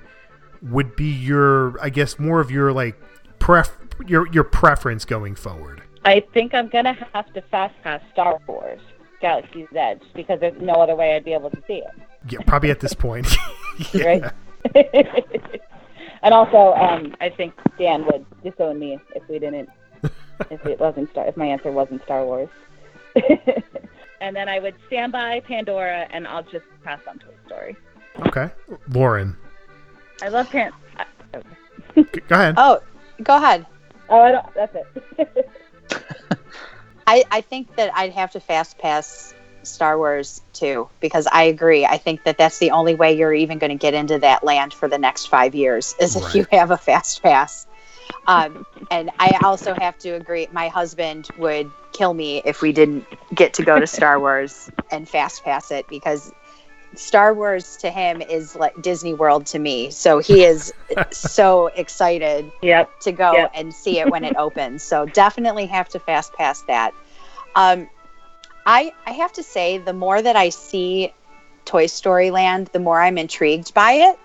would 0.62 0.96
be 0.96 1.10
your, 1.10 1.80
I 1.82 1.90
guess, 1.90 2.18
more 2.18 2.40
of 2.40 2.50
your 2.50 2.72
like 2.72 3.00
pref 3.38 3.76
your 4.06 4.28
your 4.28 4.44
preference 4.44 5.04
going 5.04 5.34
forward? 5.34 5.82
I 6.04 6.24
think 6.32 6.54
I'm 6.54 6.68
gonna 6.68 6.96
have 7.12 7.32
to 7.34 7.42
fast 7.42 7.74
pass 7.82 8.00
Star 8.12 8.40
Wars 8.46 8.80
Galaxy's 9.22 9.68
Edge 9.74 10.02
because 10.14 10.40
there's 10.40 10.60
no 10.60 10.74
other 10.74 10.94
way 10.94 11.14
I'd 11.14 11.24
be 11.24 11.32
able 11.32 11.50
to 11.50 11.62
see 11.66 11.74
it. 11.74 11.90
Yeah, 12.28 12.40
probably 12.46 12.70
at 12.70 12.80
this 12.80 12.92
point. 12.92 13.26
yeah. 13.92 14.04
Right. 14.04 14.32
and 16.22 16.34
also, 16.34 16.74
um, 16.74 17.16
I 17.20 17.30
think 17.30 17.54
Dan 17.78 18.04
would 18.06 18.26
disown 18.42 18.78
me 18.78 18.98
if 19.14 19.22
we 19.28 19.38
didn't, 19.38 19.70
if 20.50 20.66
it 20.66 20.78
wasn't 20.78 21.10
Star, 21.10 21.26
if 21.26 21.36
my 21.36 21.46
answer 21.46 21.70
wasn't 21.70 22.02
Star 22.02 22.24
Wars. 22.24 22.48
and 24.20 24.36
then 24.36 24.48
I 24.48 24.58
would 24.58 24.74
stand 24.88 25.12
by 25.12 25.40
Pandora, 25.40 26.06
and 26.10 26.26
I'll 26.26 26.42
just 26.42 26.64
pass 26.84 27.00
on 27.08 27.18
Toy 27.18 27.34
Story. 27.46 27.76
Okay, 28.26 28.50
Lauren, 28.90 29.36
I 30.22 30.28
love 30.28 30.48
pants. 30.50 30.76
Go 31.94 32.04
ahead. 32.30 32.54
Oh, 32.56 32.80
go 33.22 33.36
ahead. 33.36 33.66
Oh, 34.08 34.20
I 34.20 34.30
don't. 34.30 34.54
That's 34.54 34.76
it. 34.76 35.50
I, 37.06 37.24
I 37.30 37.40
think 37.40 37.74
that 37.74 37.92
I'd 37.94 38.12
have 38.12 38.30
to 38.32 38.40
fast 38.40 38.78
pass 38.78 39.34
Star 39.64 39.98
Wars 39.98 40.40
too 40.52 40.88
because 41.00 41.26
I 41.26 41.44
agree. 41.44 41.84
I 41.84 41.98
think 41.98 42.22
that 42.22 42.38
that's 42.38 42.58
the 42.58 42.70
only 42.70 42.94
way 42.94 43.14
you're 43.16 43.34
even 43.34 43.58
going 43.58 43.70
to 43.70 43.76
get 43.76 43.94
into 43.94 44.20
that 44.20 44.44
land 44.44 44.72
for 44.72 44.88
the 44.88 44.98
next 44.98 45.26
five 45.26 45.56
years 45.56 45.96
is 46.00 46.14
if 46.14 46.34
you 46.34 46.46
have 46.52 46.70
a 46.70 46.78
fast 46.78 47.20
pass. 47.22 47.66
Um, 48.28 48.64
and 48.90 49.10
I 49.18 49.38
also 49.42 49.74
have 49.74 49.98
to 50.00 50.10
agree. 50.10 50.48
My 50.52 50.68
husband 50.68 51.28
would 51.36 51.70
kill 51.92 52.14
me 52.14 52.42
if 52.44 52.62
we 52.62 52.72
didn't 52.72 53.06
get 53.34 53.54
to 53.54 53.64
go 53.64 53.80
to 53.80 53.86
Star 53.86 54.20
Wars 54.20 54.70
and 54.90 55.08
fast 55.08 55.42
pass 55.42 55.72
it 55.72 55.88
because 55.88 56.32
Star 56.94 57.32
Wars 57.34 57.76
to 57.78 57.90
him 57.90 58.20
is 58.20 58.54
like 58.54 58.80
Disney 58.82 59.14
World 59.14 59.46
to 59.46 59.58
me. 59.58 59.90
So 59.90 60.18
he 60.18 60.44
is 60.44 60.72
so 61.10 61.68
excited 61.68 62.50
yep. 62.62 62.90
to 63.00 63.12
go 63.12 63.32
Yep. 63.32 63.52
and 63.54 63.74
see 63.74 63.98
it 63.98 64.10
when 64.10 64.24
it 64.24 64.36
opens. 64.38 64.82
So 64.82 65.06
definitely 65.06 65.66
have 65.66 65.88
to 65.90 65.98
fast 65.98 66.32
pass 66.34 66.62
that. 66.62 66.92
Um, 67.54 67.88
I 68.66 68.92
I 69.06 69.12
have 69.12 69.32
to 69.34 69.42
say, 69.42 69.78
the 69.78 69.92
more 69.92 70.20
that 70.22 70.36
I 70.36 70.50
see 70.50 71.12
Toy 71.64 71.86
Story 71.86 72.30
Land, 72.30 72.68
the 72.72 72.78
more 72.78 73.00
I'm 73.00 73.18
intrigued 73.18 73.74
by 73.74 73.92
it, 73.92 74.18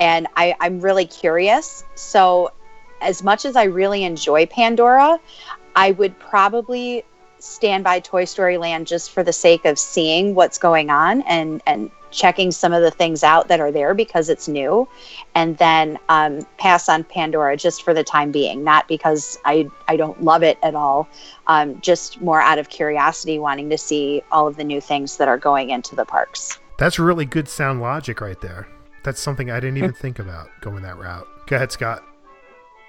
and 0.00 0.26
I, 0.36 0.54
I'm 0.60 0.80
really 0.80 1.06
curious. 1.06 1.84
So, 1.94 2.52
as 3.00 3.22
much 3.22 3.44
as 3.44 3.56
I 3.56 3.64
really 3.64 4.04
enjoy 4.04 4.46
Pandora, 4.46 5.18
I 5.74 5.92
would 5.92 6.18
probably 6.18 7.04
stand 7.38 7.82
by 7.82 7.98
Toy 8.00 8.24
Story 8.24 8.56
Land 8.56 8.86
just 8.86 9.10
for 9.10 9.24
the 9.24 9.32
sake 9.32 9.64
of 9.64 9.78
seeing 9.78 10.34
what's 10.34 10.58
going 10.58 10.90
on 10.90 11.22
and 11.22 11.60
and 11.66 11.90
checking 12.12 12.50
some 12.50 12.72
of 12.72 12.82
the 12.82 12.90
things 12.90 13.24
out 13.24 13.48
that 13.48 13.60
are 13.60 13.72
there 13.72 13.94
because 13.94 14.28
it's 14.28 14.48
new, 14.48 14.88
and 15.34 15.56
then 15.58 15.98
um, 16.08 16.46
pass 16.58 16.88
on 16.88 17.04
Pandora 17.04 17.56
just 17.56 17.82
for 17.82 17.92
the 17.94 18.04
time 18.04 18.30
being, 18.30 18.62
not 18.62 18.86
because 18.88 19.38
I 19.44 19.68
I 19.88 19.96
don't 19.96 20.22
love 20.22 20.42
it 20.42 20.58
at 20.62 20.74
all, 20.74 21.08
um, 21.46 21.80
just 21.80 22.20
more 22.20 22.40
out 22.40 22.58
of 22.58 22.68
curiosity, 22.68 23.38
wanting 23.38 23.70
to 23.70 23.78
see 23.78 24.22
all 24.30 24.46
of 24.46 24.56
the 24.56 24.64
new 24.64 24.80
things 24.80 25.16
that 25.16 25.28
are 25.28 25.38
going 25.38 25.70
into 25.70 25.96
the 25.96 26.04
parks. 26.04 26.58
That's 26.78 26.98
really 26.98 27.24
good 27.24 27.48
sound 27.48 27.80
logic 27.80 28.20
right 28.20 28.40
there. 28.40 28.68
That's 29.04 29.20
something 29.20 29.50
I 29.50 29.60
didn't 29.60 29.78
even 29.78 29.92
think 30.00 30.18
about 30.18 30.48
going 30.60 30.82
that 30.82 30.98
route. 30.98 31.26
Go 31.46 31.56
ahead, 31.56 31.72
Scott. 31.72 32.02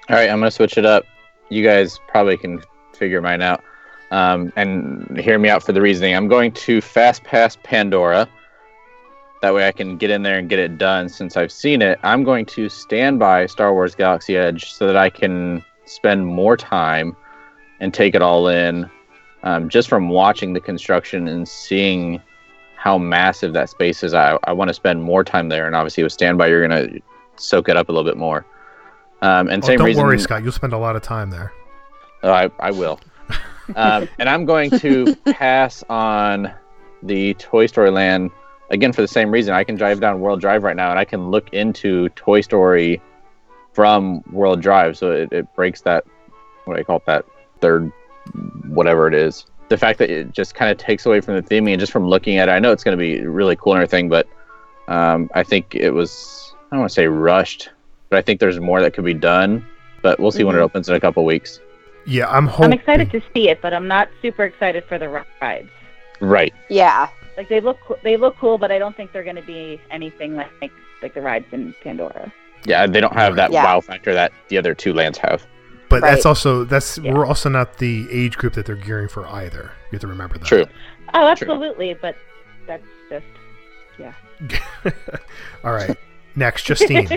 All 0.10 0.16
right, 0.16 0.30
I'm 0.30 0.40
gonna 0.40 0.52
switch 0.52 0.78
it 0.78 0.86
up. 0.86 1.06
You 1.50 1.64
guys 1.64 2.00
probably 2.08 2.38
can 2.38 2.62
figure 2.94 3.22
mine 3.22 3.42
out, 3.42 3.64
um, 4.12 4.52
and 4.56 5.18
hear 5.18 5.40
me 5.40 5.50
out 5.50 5.64
for 5.64 5.72
the 5.72 5.82
reasoning. 5.82 6.16
I'm 6.16 6.28
going 6.28 6.52
to 6.54 6.82
fast 6.82 7.24
pass 7.24 7.58
Pandora. 7.64 8.28
That 9.44 9.54
way, 9.54 9.68
I 9.68 9.74
can 9.74 9.98
get 9.98 10.10
in 10.10 10.24
there 10.24 10.40
and 10.40 10.48
get 10.48 10.58
it 10.58 10.78
done. 10.78 11.10
Since 11.10 11.36
I've 11.36 11.52
seen 11.52 11.82
it, 11.82 12.00
I'm 12.02 12.24
going 12.24 12.46
to 12.46 12.70
stand 12.70 13.20
by 13.20 13.46
Star 13.46 13.74
Wars 13.74 13.94
Galaxy 13.94 14.38
Edge 14.38 14.72
so 14.72 14.88
that 14.88 14.96
I 14.96 15.10
can 15.10 15.62
spend 15.84 16.26
more 16.26 16.56
time 16.56 17.14
and 17.82 17.94
take 17.94 18.16
it 18.16 18.22
all 18.22 18.48
in, 18.48 18.90
um, 19.44 19.68
just 19.68 19.90
from 19.90 20.08
watching 20.08 20.54
the 20.54 20.62
construction 20.62 21.28
and 21.28 21.46
seeing 21.46 22.22
how 22.78 22.98
massive 22.98 23.52
that 23.52 23.70
space 23.70 24.02
is. 24.02 24.14
I, 24.14 24.40
I 24.46 24.54
want 24.54 24.70
to 24.70 24.74
spend 24.74 25.04
more 25.04 25.26
time 25.26 25.50
there, 25.50 25.68
and 25.68 25.76
obviously 25.76 26.04
with 26.04 26.14
standby, 26.14 26.48
you're 26.48 26.66
gonna 26.66 26.88
soak 27.36 27.68
it 27.68 27.76
up 27.76 27.90
a 27.90 27.92
little 27.92 28.10
bit 28.10 28.16
more. 28.18 28.46
Um, 29.22 29.50
and 29.50 29.62
Oh, 29.62 29.68
same 29.68 29.78
don't 29.80 29.88
reason. 29.88 30.04
worry, 30.06 30.20
Scott. 30.20 30.42
You'll 30.44 30.54
spend 30.54 30.72
a 30.72 30.78
lot 30.78 30.96
of 30.96 31.02
time 31.02 31.30
there. 31.32 31.52
Oh, 32.24 32.32
I, 32.32 32.50
I 32.62 32.72
will. 32.72 32.98
um, 33.76 34.08
and 34.20 34.30
I'm 34.30 34.46
going 34.46 34.72
to 34.80 35.18
pass 35.26 35.84
on 35.90 36.50
the 37.02 37.34
Toy 37.34 37.66
Story 37.66 37.92
Land 37.92 38.32
again 38.74 38.92
for 38.92 39.02
the 39.02 39.08
same 39.08 39.32
reason. 39.32 39.54
I 39.54 39.64
can 39.64 39.76
drive 39.76 40.02
down 40.02 40.20
World 40.20 40.42
Drive 40.42 40.64
right 40.64 40.76
now 40.76 40.90
and 40.90 41.00
I 41.00 41.06
can 41.06 41.30
look 41.30 41.54
into 41.54 42.10
Toy 42.10 42.42
Story 42.42 43.02
from 43.72 44.22
World 44.32 44.62
Drive. 44.62 44.98
So 44.98 45.12
it, 45.12 45.32
it 45.32 45.56
breaks 45.56 45.82
that, 45.82 46.04
what 46.66 46.76
do 46.76 46.80
I 46.82 46.84
call 46.84 46.98
it, 46.98 47.06
that 47.06 47.26
third, 47.62 47.92
whatever 48.68 49.08
it 49.08 49.14
is. 49.14 49.46
The 49.70 49.78
fact 49.78 50.00
that 50.00 50.10
it 50.10 50.32
just 50.32 50.56
kind 50.56 50.70
of 50.72 50.78
takes 50.78 51.06
away 51.06 51.22
from 51.22 51.36
the 51.36 51.42
theming 51.42 51.72
and 51.72 51.80
just 51.80 51.92
from 51.92 52.08
looking 52.08 52.38
at 52.38 52.50
it, 52.50 52.52
I 52.52 52.60
know 52.60 52.72
it's 52.72 52.84
going 52.84 52.98
to 52.98 53.02
be 53.02 53.26
really 53.26 53.56
cool 53.56 53.74
and 53.74 53.82
everything, 53.82 54.10
but 54.10 54.28
um, 54.88 55.30
I 55.34 55.44
think 55.44 55.74
it 55.76 55.92
was, 55.92 56.54
I 56.72 56.76
don't 56.76 56.80
want 56.82 56.90
to 56.92 56.96
say 56.96 57.08
rushed, 57.08 57.70
but 58.10 58.18
I 58.18 58.22
think 58.22 58.40
there's 58.40 58.60
more 58.60 58.82
that 58.82 58.94
could 58.94 59.06
be 59.06 59.14
done. 59.14 59.66
But 60.02 60.20
we'll 60.20 60.32
see 60.32 60.44
when 60.44 60.56
it 60.56 60.60
Mhm. 60.60 60.64
opens 60.64 60.90
in 60.90 60.96
a 60.96 61.00
couple 61.00 61.24
weeks. 61.24 61.62
Yeah, 62.06 62.30
I'm 62.30 62.46
hoping. 62.46 62.66
I'm 62.66 62.74
excited 62.74 63.10
to 63.12 63.22
see 63.34 63.48
it, 63.48 63.62
but 63.62 63.74
I'm 63.74 63.88
not 63.88 64.10
super 64.22 64.44
excited 64.44 64.84
for 64.84 64.98
the 65.00 65.08
rides. 65.42 65.70
Right. 66.20 66.54
Yeah. 66.70 67.08
Like 67.38 67.50
they 67.50 67.60
look, 67.62 67.78
they 68.04 68.18
look 68.18 68.38
cool, 68.38 68.58
but 68.58 68.72
I 68.72 68.78
don't 68.80 68.96
think 68.96 69.12
they're 69.12 69.24
going 69.24 69.36
to 69.36 69.42
be 69.42 69.80
anything 69.92 70.36
like 70.36 70.72
like 71.02 71.14
the 71.14 71.22
rides 71.22 71.46
in 71.52 71.74
Pandora. 71.84 72.32
Yeah, 72.66 72.86
they 72.88 73.02
don't 73.02 73.14
have 73.14 73.36
that 73.36 73.52
Yeah. 73.52 73.64
wow 73.66 73.82
factor 73.82 74.14
that 74.14 74.32
the 74.48 74.58
other 74.58 74.74
two 74.74 74.94
lands 74.94 75.18
have. 75.18 75.46
But 75.90 76.02
that's 76.02 76.26
also 76.26 76.64
that's 76.64 76.98
Yeah. 76.98 77.14
we're 77.14 77.26
also 77.26 77.50
not 77.50 77.78
the 77.78 78.08
age 78.12 78.38
group 78.38 78.54
that 78.54 78.66
they're 78.66 78.76
gearing 78.76 79.08
for 79.10 79.28
either. 79.28 79.72
You 79.92 79.96
have 79.96 80.02
to 80.02 80.08
remember 80.08 80.38
that. 80.38 80.46
True. 80.48 80.66
Oh, 81.14 81.28
absolutely, 81.28 81.94
but 81.96 82.16
that's 82.68 82.84
just 83.10 83.26
yeah. 84.00 84.14
All 85.64 85.74
right. 85.74 85.96
Next, 86.36 86.64
Justine. 86.64 87.08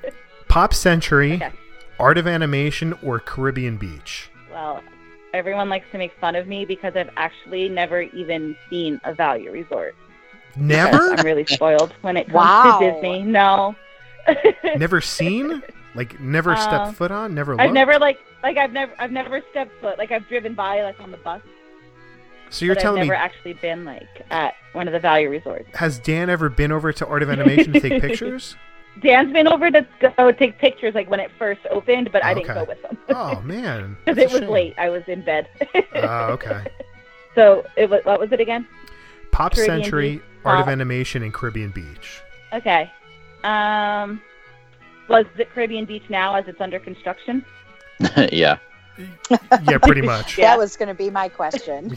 Pop 0.48 0.74
Century, 0.74 1.34
Okay. 1.34 1.50
Art 1.98 2.18
of 2.18 2.26
Animation, 2.26 2.94
or 3.02 3.18
Caribbean 3.20 3.76
Beach? 3.76 4.28
Well, 4.50 4.82
everyone 5.36 5.68
likes 5.68 5.86
to 5.92 5.98
make 5.98 6.12
fun 6.20 6.34
of 6.36 6.46
me 6.48 6.64
because 6.64 6.94
I've 6.96 7.10
actually 7.16 7.68
never 7.68 8.00
even 8.02 8.56
seen 8.70 9.00
a 9.04 9.14
value 9.14 9.52
resort. 9.52 9.94
Never? 10.56 10.90
Because 10.90 11.12
I'm 11.20 11.24
really 11.24 11.46
spoiled 11.46 11.92
when 12.00 12.16
it 12.16 12.24
comes 12.26 12.34
Wow. 12.36 12.78
to 12.80 12.92
Disney. 12.92 13.22
No. 13.22 13.76
Never 14.76 15.00
seen? 15.00 15.62
Like 15.94 16.18
never 16.20 16.50
Um, 16.52 16.56
stepped 16.56 16.94
foot 16.96 17.10
on? 17.10 17.34
Never 17.34 17.52
looked? 17.52 17.62
I've 17.62 17.72
never 17.72 17.98
like 17.98 18.18
like 18.42 18.56
I've 18.58 18.72
never 18.72 18.92
I've 18.98 19.12
never 19.12 19.40
stepped 19.50 19.80
foot 19.80 19.96
like 19.98 20.10
I've 20.12 20.26
driven 20.28 20.54
by 20.54 20.82
like 20.82 20.98
on 21.00 21.10
the 21.10 21.16
bus. 21.18 21.40
So 22.50 22.64
you're 22.64 22.74
but 22.74 22.82
telling 22.82 23.00
I've 23.00 23.06
me 23.06 23.08
never 23.10 23.22
actually 23.22 23.54
been 23.54 23.84
like 23.84 24.06
at 24.30 24.54
one 24.72 24.88
of 24.88 24.92
the 24.92 25.00
value 25.00 25.30
resorts. 25.30 25.68
has 25.74 25.98
Dan 25.98 26.28
ever 26.28 26.48
been 26.48 26.70
over 26.72 26.92
to 26.92 27.06
Art 27.06 27.22
of 27.22 27.30
Animation 27.30 27.72
to 27.72 27.80
take 27.80 28.00
pictures? 28.02 28.56
Dan's 29.02 29.32
been 29.32 29.46
over 29.46 29.70
to 29.70 29.86
go 30.16 30.32
take 30.32 30.58
pictures 30.58 30.94
like 30.94 31.08
when 31.10 31.20
it 31.20 31.30
first 31.38 31.60
opened, 31.70 32.10
but 32.12 32.24
I 32.24 32.34
didn't 32.34 32.54
go 32.54 32.64
with 32.64 32.82
him 32.82 32.96
Oh 33.10 33.40
man. 33.44 33.96
because 34.04 34.18
it 34.18 34.30
was 34.30 34.40
shame. 34.40 34.50
late. 34.50 34.74
I 34.78 34.88
was 34.88 35.02
in 35.06 35.22
bed. 35.24 35.48
Oh, 35.94 36.26
okay. 36.32 36.64
so 37.34 37.64
it 37.76 37.90
was 37.90 38.00
what 38.04 38.18
was 38.20 38.32
it 38.32 38.40
again? 38.40 38.66
Pop 39.32 39.54
Caribbean 39.54 39.82
Century, 39.82 40.10
Beach. 40.16 40.22
Art 40.44 40.60
of 40.60 40.68
Animation, 40.68 41.22
and 41.22 41.32
Caribbean 41.34 41.70
Beach. 41.70 42.22
Okay. 42.52 42.90
Um, 43.44 44.22
was 45.08 45.26
it 45.36 45.50
Caribbean 45.52 45.84
Beach 45.84 46.04
now 46.08 46.34
as 46.34 46.46
it's 46.48 46.60
under 46.60 46.78
construction? 46.78 47.44
yeah. 48.32 48.58
Yeah, 49.68 49.78
pretty 49.82 50.00
much. 50.02 50.36
That 50.36 50.56
was 50.56 50.74
going 50.76 50.88
to 50.88 50.94
be 50.94 51.10
my 51.10 51.28
question. 51.28 51.96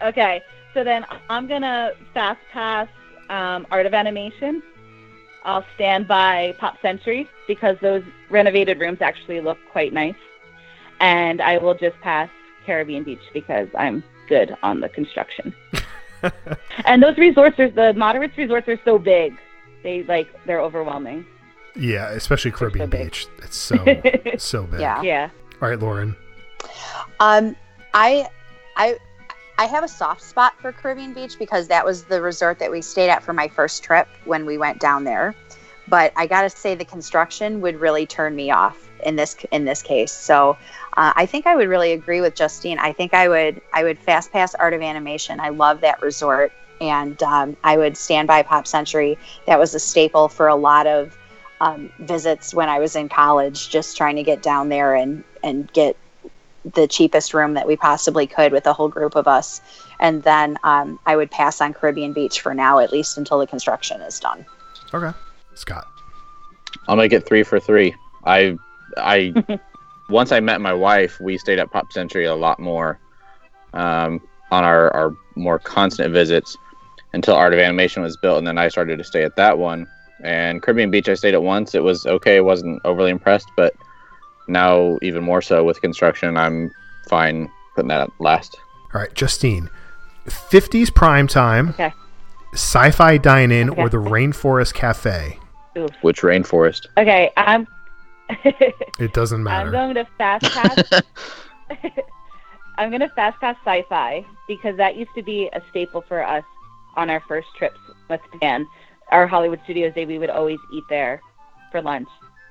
Okay, 0.00 0.40
so 0.74 0.84
then 0.84 1.04
I'm 1.28 1.48
gonna 1.48 1.90
fast 2.14 2.38
pass 2.52 2.88
um, 3.28 3.66
Art 3.70 3.84
of 3.84 3.94
Animation. 3.94 4.62
I'll 5.48 5.64
stand 5.76 6.06
by 6.06 6.54
Pop 6.58 6.80
Century 6.82 7.26
because 7.46 7.78
those 7.80 8.02
renovated 8.28 8.78
rooms 8.78 8.98
actually 9.00 9.40
look 9.40 9.56
quite 9.72 9.94
nice, 9.94 10.14
and 11.00 11.40
I 11.40 11.56
will 11.56 11.72
just 11.72 11.98
pass 12.02 12.28
Caribbean 12.66 13.02
Beach 13.02 13.22
because 13.32 13.66
I'm 13.76 14.04
good 14.28 14.54
on 14.62 14.80
the 14.80 14.90
construction. 14.90 15.54
and 16.84 17.02
those 17.02 17.16
resorts 17.16 17.58
are 17.58 17.70
the 17.70 17.94
moderates 17.94 18.36
resorts 18.36 18.68
are 18.68 18.78
so 18.84 18.98
big, 18.98 19.38
they 19.82 20.02
like 20.02 20.28
they're 20.44 20.60
overwhelming. 20.60 21.24
Yeah, 21.74 22.10
especially 22.10 22.50
Caribbean 22.50 22.90
Beach. 22.90 23.26
It's 23.42 23.56
so 23.56 23.76
so 24.36 24.64
big. 24.66 24.80
Yeah. 24.80 25.00
Yeah. 25.00 25.30
All 25.62 25.70
right, 25.70 25.78
Lauren. 25.78 26.14
Um, 27.20 27.56
I, 27.94 28.28
I, 28.76 28.98
I 29.58 29.66
have 29.66 29.82
a 29.82 29.88
soft 29.88 30.22
spot 30.22 30.54
for 30.60 30.70
Caribbean 30.70 31.12
Beach 31.12 31.36
because 31.36 31.66
that 31.66 31.84
was 31.84 32.04
the 32.04 32.22
resort 32.22 32.60
that 32.60 32.70
we 32.70 32.80
stayed 32.80 33.10
at 33.10 33.24
for 33.24 33.32
my 33.32 33.48
first 33.48 33.82
trip 33.82 34.06
when 34.24 34.46
we 34.46 34.56
went 34.56 34.78
down 34.78 35.02
there. 35.02 35.34
But 35.88 36.12
I 36.16 36.28
gotta 36.28 36.48
say, 36.48 36.76
the 36.76 36.84
construction 36.84 37.60
would 37.62 37.80
really 37.80 38.06
turn 38.06 38.36
me 38.36 38.52
off 38.52 38.88
in 39.04 39.16
this 39.16 39.36
in 39.50 39.64
this 39.64 39.82
case. 39.82 40.12
So 40.12 40.56
uh, 40.96 41.12
I 41.16 41.26
think 41.26 41.46
I 41.46 41.56
would 41.56 41.68
really 41.68 41.92
agree 41.92 42.20
with 42.20 42.36
Justine. 42.36 42.78
I 42.78 42.92
think 42.92 43.14
I 43.14 43.28
would 43.28 43.60
I 43.72 43.82
would 43.82 43.98
fast 43.98 44.30
pass 44.30 44.54
Art 44.54 44.74
of 44.74 44.80
Animation. 44.80 45.40
I 45.40 45.48
love 45.48 45.80
that 45.80 46.00
resort, 46.02 46.52
and 46.80 47.20
um, 47.24 47.56
I 47.64 47.78
would 47.78 47.96
stand 47.96 48.28
by 48.28 48.42
Pop 48.42 48.66
Century. 48.66 49.18
That 49.46 49.58
was 49.58 49.74
a 49.74 49.80
staple 49.80 50.28
for 50.28 50.46
a 50.46 50.54
lot 50.56 50.86
of 50.86 51.16
um, 51.60 51.90
visits 51.98 52.54
when 52.54 52.68
I 52.68 52.78
was 52.78 52.94
in 52.94 53.08
college, 53.08 53.70
just 53.70 53.96
trying 53.96 54.16
to 54.16 54.22
get 54.22 54.40
down 54.40 54.68
there 54.68 54.94
and 54.94 55.24
and 55.42 55.72
get 55.72 55.96
the 56.74 56.86
cheapest 56.86 57.34
room 57.34 57.54
that 57.54 57.66
we 57.66 57.76
possibly 57.76 58.26
could 58.26 58.52
with 58.52 58.66
a 58.66 58.72
whole 58.72 58.88
group 58.88 59.16
of 59.16 59.26
us. 59.26 59.60
And 60.00 60.22
then 60.22 60.58
um, 60.64 60.98
I 61.06 61.16
would 61.16 61.30
pass 61.30 61.60
on 61.60 61.74
Caribbean 61.74 62.12
Beach 62.12 62.40
for 62.40 62.54
now, 62.54 62.78
at 62.78 62.92
least 62.92 63.18
until 63.18 63.38
the 63.38 63.46
construction 63.46 64.00
is 64.00 64.20
done. 64.20 64.44
Okay. 64.92 65.16
Scott. 65.54 65.86
I'll 66.86 66.96
make 66.96 67.12
it 67.12 67.26
three 67.26 67.42
for 67.42 67.60
three. 67.60 67.94
I 68.24 68.56
I 68.96 69.32
once 70.08 70.32
I 70.32 70.40
met 70.40 70.60
my 70.60 70.72
wife, 70.72 71.20
we 71.20 71.38
stayed 71.38 71.58
at 71.58 71.70
Pop 71.70 71.92
Century 71.92 72.24
a 72.26 72.34
lot 72.34 72.58
more. 72.58 72.98
Um, 73.74 74.20
on 74.50 74.64
our, 74.64 74.94
our 74.94 75.14
more 75.36 75.58
constant 75.58 76.12
visits 76.12 76.56
until 77.12 77.34
Art 77.34 77.52
of 77.52 77.58
Animation 77.58 78.02
was 78.02 78.16
built, 78.16 78.38
and 78.38 78.46
then 78.46 78.58
I 78.58 78.68
started 78.68 78.98
to 78.98 79.04
stay 79.04 79.24
at 79.24 79.36
that 79.36 79.58
one. 79.58 79.86
And 80.22 80.62
Caribbean 80.62 80.90
Beach, 80.90 81.08
I 81.08 81.14
stayed 81.14 81.34
at 81.34 81.42
once. 81.42 81.74
It 81.74 81.82
was 81.82 82.06
okay. 82.06 82.38
I 82.38 82.40
wasn't 82.40 82.80
overly 82.84 83.10
impressed, 83.10 83.48
but 83.56 83.74
now 84.48 84.98
even 85.02 85.22
more 85.22 85.42
so 85.42 85.64
with 85.64 85.80
construction, 85.80 86.36
I'm 86.36 86.70
fine 87.08 87.50
putting 87.74 87.88
that 87.88 88.00
at 88.00 88.10
last. 88.20 88.56
All 88.94 89.00
right, 89.00 89.12
Justine. 89.14 89.68
50s 90.26 90.94
prime 90.94 91.26
time, 91.26 91.70
Okay. 91.70 91.92
sci-fi 92.52 93.16
dine-in, 93.18 93.70
Okay. 93.70 93.80
or 93.82 93.88
the 93.88 93.98
Rainforest 93.98 94.74
Cafe. 94.74 95.38
Oof. 95.76 95.90
Which 96.02 96.22
rainforest? 96.22 96.86
Okay, 96.96 97.30
I'm. 97.36 97.66
It 98.98 99.12
doesn't 99.14 99.42
matter. 99.42 99.68
I'm 99.68 99.72
going 99.72 99.94
to 99.94 100.06
fast 100.18 100.44
pass. 100.52 101.02
I'm 102.78 102.90
going 102.90 103.00
to 103.00 103.08
fast 103.10 103.38
pass 103.40 103.56
sci-fi 103.64 104.24
because 104.46 104.76
that 104.76 104.96
used 104.96 105.10
to 105.16 105.22
be 105.22 105.48
a 105.52 105.62
staple 105.70 106.02
for 106.08 106.24
us 106.26 106.44
on 106.96 107.10
our 107.10 107.20
first 107.28 107.48
trips 107.56 107.78
with 108.08 108.20
Dan. 108.40 108.66
Our 109.10 109.26
Hollywood 109.26 109.60
Studios 109.64 109.94
day, 109.94 110.04
we 110.04 110.18
would 110.18 110.30
always 110.30 110.58
eat 110.72 110.84
there 110.90 111.20
for 111.72 111.80
lunch, 111.80 112.08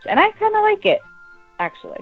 and 0.08 0.20
I 0.20 0.32
kind 0.32 0.56
of 0.56 0.62
like 0.64 0.86
it, 0.86 1.00
actually. 1.60 2.00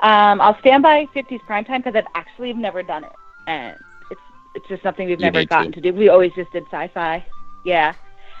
Um, 0.00 0.40
I'll 0.40 0.58
stand 0.60 0.82
by 0.82 1.06
50s 1.14 1.40
primetime 1.48 1.78
because 1.82 1.96
I've 1.96 2.06
actually 2.14 2.52
never 2.52 2.82
done 2.82 3.04
it, 3.04 3.12
and 3.46 3.76
it's 4.10 4.20
it's 4.54 4.68
just 4.68 4.82
something 4.82 5.08
we've 5.08 5.18
You 5.18 5.26
never 5.26 5.44
gotten 5.44 5.72
to. 5.72 5.80
to. 5.80 5.92
do. 5.92 5.98
We 5.98 6.08
always 6.08 6.32
just 6.34 6.52
did 6.52 6.64
sci-fi, 6.70 7.24
yeah, 7.64 7.94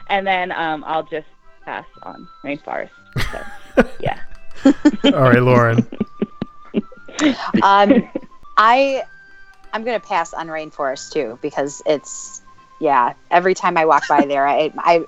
and 0.08 0.26
then 0.26 0.52
um, 0.52 0.84
I'll 0.86 1.02
just 1.02 1.26
pass 1.64 1.86
on 2.04 2.28
rainforest. 2.44 2.90
So, 3.32 3.88
yeah. 4.00 4.20
All 5.04 5.22
right, 5.30 5.42
Lauren. 5.42 5.86
um, 7.62 8.08
I 8.56 9.02
I'm 9.72 9.84
gonna 9.84 9.98
pass 10.00 10.32
on 10.32 10.46
rainforest 10.46 11.12
too 11.12 11.38
because 11.42 11.82
it's 11.86 12.42
yeah. 12.80 13.14
Every 13.32 13.54
time 13.54 13.76
I 13.76 13.84
walk 13.84 14.06
by 14.08 14.24
there, 14.26 14.46
I 14.46 14.72
I 14.78 15.04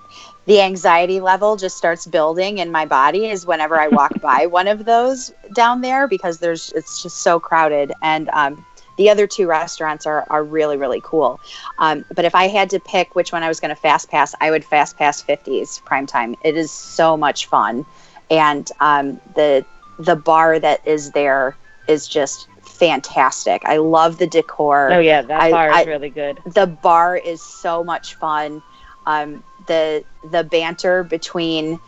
the 0.50 0.60
anxiety 0.60 1.20
level 1.20 1.54
just 1.54 1.76
starts 1.76 2.06
building 2.06 2.58
in 2.58 2.72
my 2.72 2.84
body 2.84 3.26
is 3.26 3.46
whenever 3.46 3.78
I 3.80 3.86
walk 3.86 4.20
by 4.20 4.46
one 4.46 4.66
of 4.66 4.84
those 4.84 5.32
down 5.52 5.80
there 5.80 6.08
because 6.08 6.40
there's 6.40 6.72
it's 6.72 7.00
just 7.00 7.18
so 7.18 7.38
crowded. 7.38 7.92
And 8.02 8.28
um, 8.30 8.64
the 8.96 9.10
other 9.10 9.28
two 9.28 9.46
restaurants 9.46 10.06
are, 10.06 10.26
are 10.28 10.42
really 10.42 10.76
really 10.76 11.00
cool. 11.04 11.40
Um, 11.78 12.04
but 12.16 12.24
if 12.24 12.34
i 12.34 12.48
had 12.48 12.68
to 12.70 12.80
pick 12.80 13.14
which 13.14 13.30
one 13.32 13.44
i 13.44 13.48
was 13.48 13.60
going 13.60 13.68
to 13.68 13.80
fast 13.80 14.10
pass 14.10 14.34
i 14.40 14.50
would 14.50 14.64
fast 14.64 14.98
pass 14.98 15.22
50s 15.22 15.84
prime 15.84 16.06
time. 16.06 16.34
It 16.42 16.56
is 16.56 16.72
so 16.72 17.16
much 17.16 17.46
fun. 17.46 17.86
And 18.28 18.68
um, 18.80 19.20
the 19.36 19.64
the 20.00 20.16
bar 20.16 20.58
that 20.58 20.80
is 20.84 21.12
there 21.12 21.56
is 21.86 22.08
just 22.08 22.48
fantastic. 22.62 23.62
I 23.66 23.76
love 23.76 24.18
the 24.18 24.26
decor. 24.26 24.90
Oh 24.94 24.98
yeah, 24.98 25.22
that 25.22 25.42
I- 25.42 25.50
bar 25.52 25.70
is 25.70 25.76
I- 25.76 25.84
really 25.84 26.10
good. 26.10 26.42
the 26.44 26.66
bar 26.66 27.16
is 27.16 27.40
so 27.40 27.84
much 27.84 28.16
fun. 28.16 28.62
Um, 29.06 29.44
the 29.66 30.04
the 30.30 30.44
banter 30.44 31.02
between 31.02 31.78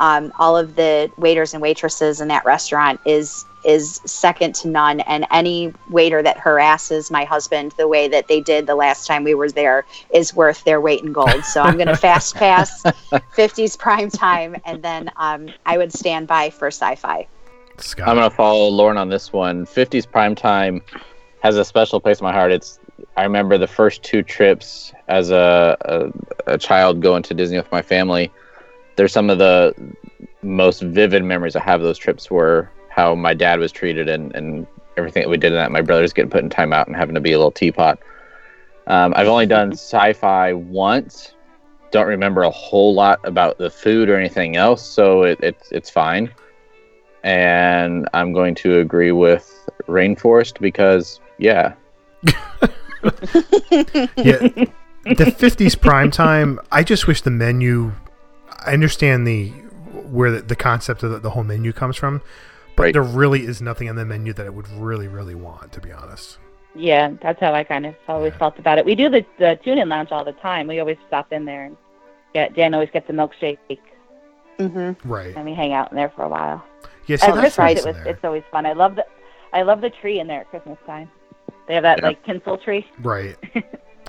um, 0.00 0.32
all 0.38 0.56
of 0.56 0.74
the 0.74 1.10
waiters 1.16 1.54
and 1.54 1.62
waitresses 1.62 2.20
in 2.20 2.28
that 2.28 2.44
restaurant 2.44 3.00
is 3.04 3.44
is 3.64 4.00
second 4.04 4.54
to 4.54 4.68
none. 4.68 5.00
And 5.00 5.26
any 5.30 5.72
waiter 5.88 6.22
that 6.22 6.38
harasses 6.38 7.10
my 7.10 7.24
husband 7.24 7.72
the 7.72 7.88
way 7.88 8.08
that 8.08 8.28
they 8.28 8.40
did 8.40 8.66
the 8.66 8.74
last 8.74 9.06
time 9.06 9.24
we 9.24 9.34
were 9.34 9.50
there 9.50 9.86
is 10.12 10.34
worth 10.34 10.62
their 10.64 10.80
weight 10.80 11.02
in 11.02 11.12
gold. 11.12 11.44
So 11.44 11.62
I'm 11.62 11.76
going 11.76 11.88
to 11.88 11.96
fast 11.96 12.34
pass 12.36 12.82
50s 12.82 13.78
prime 13.78 14.10
time, 14.10 14.56
and 14.64 14.82
then 14.82 15.10
um, 15.16 15.52
I 15.64 15.78
would 15.78 15.92
stand 15.92 16.26
by 16.26 16.50
for 16.50 16.68
sci-fi. 16.68 17.26
Scott. 17.78 18.08
I'm 18.08 18.16
gonna 18.16 18.30
follow 18.30 18.68
Lauren 18.68 18.96
on 18.96 19.08
this 19.08 19.32
one. 19.32 19.66
50s 19.66 20.08
prime 20.08 20.34
time 20.34 20.80
has 21.42 21.56
a 21.56 21.64
special 21.64 22.00
place 22.00 22.20
in 22.20 22.24
my 22.24 22.32
heart. 22.32 22.52
It's 22.52 22.78
I 23.16 23.22
remember 23.22 23.58
the 23.58 23.66
first 23.66 24.02
two 24.02 24.22
trips 24.22 24.92
as 25.08 25.30
a, 25.30 25.76
a 25.82 26.54
a 26.54 26.58
child 26.58 27.00
going 27.00 27.22
to 27.24 27.34
Disney 27.34 27.56
with 27.56 27.70
my 27.70 27.82
family. 27.82 28.30
There's 28.96 29.12
some 29.12 29.30
of 29.30 29.38
the 29.38 29.74
most 30.42 30.82
vivid 30.82 31.24
memories 31.24 31.56
I 31.56 31.62
have 31.62 31.80
of 31.80 31.86
those 31.86 31.98
trips 31.98 32.30
were 32.30 32.70
how 32.88 33.14
my 33.14 33.34
dad 33.34 33.58
was 33.58 33.72
treated 33.72 34.08
and, 34.08 34.34
and 34.36 34.66
everything 34.96 35.22
that 35.22 35.28
we 35.28 35.36
did 35.36 35.52
in 35.52 35.58
that. 35.58 35.72
My 35.72 35.80
brothers 35.80 36.12
getting 36.12 36.30
put 36.30 36.42
in 36.42 36.50
timeout 36.50 36.86
and 36.86 36.94
having 36.94 37.14
to 37.14 37.20
be 37.20 37.32
a 37.32 37.38
little 37.38 37.50
teapot. 37.50 37.98
Um, 38.86 39.14
I've 39.16 39.26
only 39.26 39.46
done 39.46 39.72
sci-fi 39.72 40.52
once. 40.52 41.34
Don't 41.90 42.06
remember 42.06 42.42
a 42.42 42.50
whole 42.50 42.94
lot 42.94 43.20
about 43.24 43.58
the 43.58 43.70
food 43.70 44.08
or 44.08 44.16
anything 44.18 44.56
else, 44.56 44.84
so 44.84 45.22
it, 45.22 45.38
it's 45.42 45.72
it's 45.72 45.90
fine 45.90 46.30
and 47.24 48.06
I'm 48.12 48.32
going 48.32 48.54
to 48.56 48.78
agree 48.78 49.10
with 49.10 49.68
Rainforest 49.88 50.60
because 50.60 51.20
yeah, 51.38 51.72
yeah, 54.16 54.38
the 55.04 55.34
'50s 55.38 55.80
prime 55.80 56.10
time. 56.10 56.58
I 56.72 56.82
just 56.82 57.06
wish 57.06 57.22
the 57.22 57.30
menu. 57.30 57.92
I 58.64 58.72
understand 58.72 59.26
the 59.26 59.48
where 60.10 60.30
the, 60.30 60.42
the 60.42 60.56
concept 60.56 61.02
of 61.02 61.10
the, 61.10 61.18
the 61.18 61.30
whole 61.30 61.44
menu 61.44 61.72
comes 61.72 61.96
from, 61.96 62.22
but 62.76 62.84
Right. 62.84 62.92
there 62.92 63.02
really 63.02 63.44
is 63.44 63.60
nothing 63.60 63.88
on 63.88 63.96
the 63.96 64.04
menu 64.04 64.32
that 64.34 64.46
I 64.46 64.50
would 64.50 64.68
really, 64.68 65.08
really 65.08 65.34
want. 65.34 65.72
To 65.72 65.80
be 65.80 65.92
honest. 65.92 66.38
Yeah, 66.74 67.12
that's 67.22 67.38
how 67.40 67.52
I 67.54 67.62
kind 67.62 67.86
of 67.86 67.94
always 68.08 68.32
felt 68.34 68.58
about 68.58 68.78
it. 68.78 68.84
We 68.84 68.94
do 68.94 69.08
the 69.08 69.24
the 69.38 69.58
tune-in 69.62 69.88
lounge 69.88 70.10
all 70.12 70.24
the 70.24 70.32
time. 70.32 70.66
We 70.66 70.80
always 70.80 70.98
stop 71.06 71.32
in 71.32 71.44
there 71.44 71.64
and 71.66 71.76
get 72.32 72.54
Dan 72.54 72.74
always 72.74 72.90
gets 72.90 73.08
a 73.10 73.12
milkshake 73.12 73.58
Mm-hmm. 74.58 75.08
Right. 75.10 75.34
and 75.36 75.44
we 75.44 75.52
hang 75.52 75.72
out 75.72 75.90
in 75.90 75.96
there 75.96 76.10
for 76.14 76.22
a 76.22 76.28
while. 76.28 76.64
Yeah. 77.06 77.16
See, 77.16 77.26
At 77.26 77.34
that's 77.34 77.56
Christmas, 77.56 77.58
nice 77.58 77.78
it 77.84 77.86
was 77.86 78.06
it's 78.06 78.24
always 78.24 78.44
fun. 78.50 78.66
I 78.66 78.72
love 78.72 78.94
the 78.96 79.04
I 79.52 79.62
love 79.62 79.80
the 79.80 79.90
tree 79.90 80.20
in 80.20 80.26
there 80.28 80.40
at 80.42 80.50
Christmas 80.50 80.78
time. 80.86 81.10
They 81.66 81.74
have 81.74 81.82
that 81.82 82.00
Yeah. 82.00 82.08
like 82.08 82.24
tinsel 82.24 82.58
tree. 82.58 82.86
Right. 83.02 83.36
I'll 83.54 83.62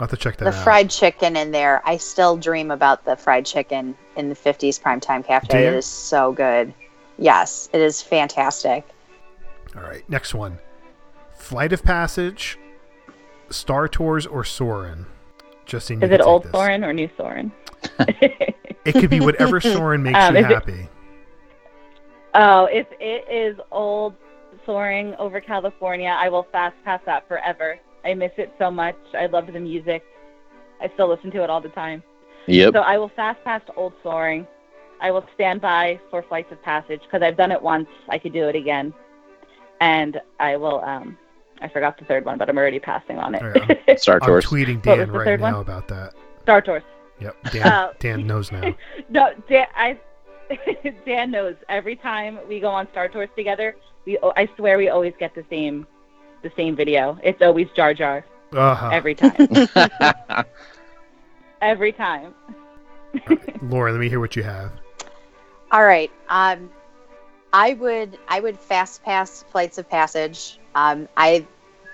have 0.07 0.09
to 0.09 0.17
check 0.17 0.35
that 0.37 0.45
The 0.45 0.51
out. 0.57 0.63
fried 0.63 0.89
chicken 0.89 1.37
in 1.37 1.51
there, 1.51 1.81
I 1.85 1.95
still 1.97 2.35
dream 2.35 2.69
about 2.71 3.05
the 3.05 3.15
fried 3.15 3.45
chicken 3.45 3.95
in 4.17 4.27
the 4.27 4.35
50s 4.35 4.81
primetime 4.81 5.23
cafe. 5.25 5.47
Do? 5.47 5.57
It 5.57 5.73
is 5.73 5.85
so 5.85 6.33
good. 6.33 6.73
Yes, 7.17 7.69
it 7.71 7.79
is 7.79 8.01
fantastic. 8.01 8.85
All 9.75 9.83
right. 9.83 10.03
Next 10.09 10.33
one. 10.33 10.59
Flight 11.37 11.71
of 11.71 11.81
Passage, 11.83 12.57
Star 13.49 13.87
Tours, 13.87 14.25
or 14.25 14.43
Soarin'. 14.43 15.05
Justine, 15.65 15.99
you 16.01 16.05
Is 16.05 16.09
can 16.09 16.13
it 16.15 16.17
take 16.17 16.27
old 16.27 16.43
this. 16.43 16.51
Soarin' 16.51 16.83
or 16.83 16.91
new 16.93 17.09
Soarin'? 17.17 17.51
It 18.85 18.91
could 18.93 19.09
be 19.09 19.19
whatever 19.19 19.59
Soarin' 19.61 20.03
makes 20.03 20.19
Um, 20.19 20.35
you 20.35 20.41
if 20.43 20.49
it- 20.51 20.53
happy. 20.53 20.89
Oh, 22.35 22.65
if 22.65 22.85
it 22.99 23.27
is 23.31 23.57
old 23.71 24.13
soaring 24.65 25.13
over 25.15 25.39
California, 25.41 26.09
I 26.17 26.29
will 26.29 26.47
fast 26.51 26.75
pass 26.83 27.01
that 27.05 27.27
forever. 27.27 27.79
I 28.03 28.13
miss 28.13 28.31
it 28.37 28.53
so 28.59 28.69
much. 28.69 28.95
I 29.17 29.25
love 29.27 29.47
the 29.51 29.59
music. 29.59 30.03
I 30.81 30.89
still 30.93 31.09
listen 31.09 31.31
to 31.31 31.43
it 31.43 31.49
all 31.49 31.61
the 31.61 31.69
time. 31.69 32.03
yep, 32.47 32.73
So 32.73 32.81
I 32.81 32.97
will 32.97 33.09
fast 33.15 33.43
pass 33.43 33.61
old 33.75 33.93
soaring. 34.03 34.45
I 35.01 35.11
will 35.11 35.25
stand 35.33 35.61
by 35.61 35.99
for 36.09 36.23
flights 36.23 36.51
of 36.51 36.61
passage 36.63 37.01
because 37.03 37.21
I've 37.21 37.37
done 37.37 37.51
it 37.51 37.61
once. 37.61 37.87
I 38.09 38.17
could 38.17 38.33
do 38.33 38.47
it 38.47 38.55
again. 38.55 38.93
And 39.81 40.19
I 40.39 40.55
will. 40.57 40.81
um 40.83 41.17
I 41.61 41.69
forgot 41.69 41.97
the 41.97 42.03
third 42.05 42.25
one, 42.25 42.37
but 42.37 42.49
I'm 42.49 42.57
already 42.57 42.79
passing 42.79 43.17
on 43.17 43.33
it. 43.33 43.41
All 43.41 43.49
right, 43.49 43.99
Star 43.99 44.19
I'm 44.21 44.29
tweeting 44.41 44.81
Dan 44.81 45.09
right 45.09 45.39
now 45.39 45.53
one? 45.53 45.61
about 45.61 45.87
that. 45.87 46.13
Star 46.43 46.61
Tours. 46.61 46.83
Yep. 47.21 47.35
Dan, 47.51 47.67
Uh, 47.67 47.93
Dan 47.99 48.27
knows 48.27 48.51
now. 48.51 48.75
No, 49.09 49.29
Dan, 49.47 49.65
I, 49.73 49.97
Dan 51.05 51.31
knows. 51.31 51.55
Every 51.69 51.95
time 51.95 52.39
we 52.47 52.59
go 52.59 52.69
on 52.69 52.87
Star 52.91 53.07
Tours 53.07 53.29
together, 53.35 53.75
we 54.05 54.17
I 54.35 54.47
swear 54.55 54.77
we 54.77 54.89
always 54.89 55.13
get 55.19 55.33
the 55.35 55.45
same, 55.49 55.85
the 56.43 56.51
same 56.55 56.75
video. 56.75 57.17
It's 57.23 57.41
always 57.41 57.67
Jar 57.75 57.93
Jar 57.93 58.25
Uh-huh. 58.53 58.87
every 58.91 59.15
time. 59.15 59.47
every 61.61 61.91
time. 61.91 62.33
Laura, 63.61 63.91
let 63.91 63.99
me 63.99 64.09
hear 64.09 64.19
what 64.19 64.35
you 64.35 64.43
have. 64.43 64.71
All 65.71 65.83
right. 65.83 66.11
Um, 66.29 66.69
I 67.53 67.73
would 67.73 68.17
I 68.27 68.39
would 68.39 68.59
fast 68.59 69.03
pass 69.03 69.43
flights 69.43 69.77
of 69.77 69.89
passage. 69.89 70.59
Um, 70.75 71.07
I 71.17 71.45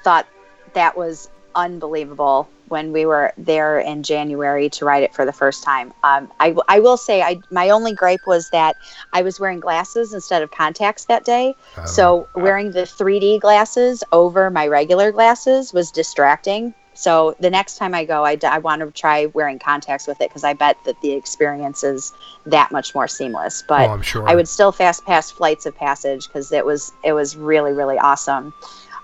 thought 0.03 0.27
that 0.73 0.95
was 0.97 1.29
unbelievable 1.55 2.49
when 2.67 2.93
we 2.93 3.05
were 3.05 3.33
there 3.37 3.79
in 3.79 4.01
January 4.01 4.69
to 4.69 4.85
ride 4.85 5.03
it 5.03 5.13
for 5.13 5.25
the 5.25 5.33
first 5.33 5.63
time. 5.63 5.93
Um, 6.03 6.31
I, 6.39 6.55
I 6.69 6.79
will 6.79 6.97
say 6.97 7.21
I 7.21 7.41
my 7.51 7.69
only 7.69 7.93
gripe 7.93 8.25
was 8.25 8.49
that 8.51 8.77
I 9.11 9.21
was 9.21 9.39
wearing 9.39 9.59
glasses 9.59 10.13
instead 10.13 10.41
of 10.41 10.51
contacts 10.51 11.05
that 11.05 11.25
day. 11.25 11.55
Um, 11.77 11.87
So 11.87 12.27
wearing 12.35 12.71
the 12.71 12.85
3D 12.85 13.39
glasses 13.39 14.03
over 14.11 14.49
my 14.49 14.67
regular 14.67 15.11
glasses 15.11 15.73
was 15.73 15.91
distracting. 15.91 16.73
So 16.93 17.35
the 17.39 17.49
next 17.49 17.77
time 17.77 17.93
I 17.93 18.05
go, 18.05 18.23
I, 18.25 18.35
d- 18.35 18.47
I 18.47 18.59
want 18.59 18.81
to 18.81 18.91
try 18.91 19.25
wearing 19.27 19.59
contacts 19.59 20.07
with 20.07 20.19
it 20.21 20.29
because 20.29 20.43
I 20.43 20.53
bet 20.53 20.77
that 20.85 20.99
the 21.01 21.13
experience 21.13 21.83
is 21.83 22.13
that 22.45 22.71
much 22.71 22.93
more 22.93 23.07
seamless. 23.07 23.63
But 23.67 23.89
oh, 23.89 24.01
sure. 24.01 24.27
I 24.27 24.35
would 24.35 24.47
still 24.47 24.71
fast 24.71 25.05
pass 25.05 25.31
flights 25.31 25.65
of 25.65 25.75
passage 25.75 26.27
because 26.27 26.51
it 26.51 26.65
was 26.65 26.91
it 27.03 27.13
was 27.13 27.35
really 27.37 27.71
really 27.71 27.97
awesome, 27.97 28.53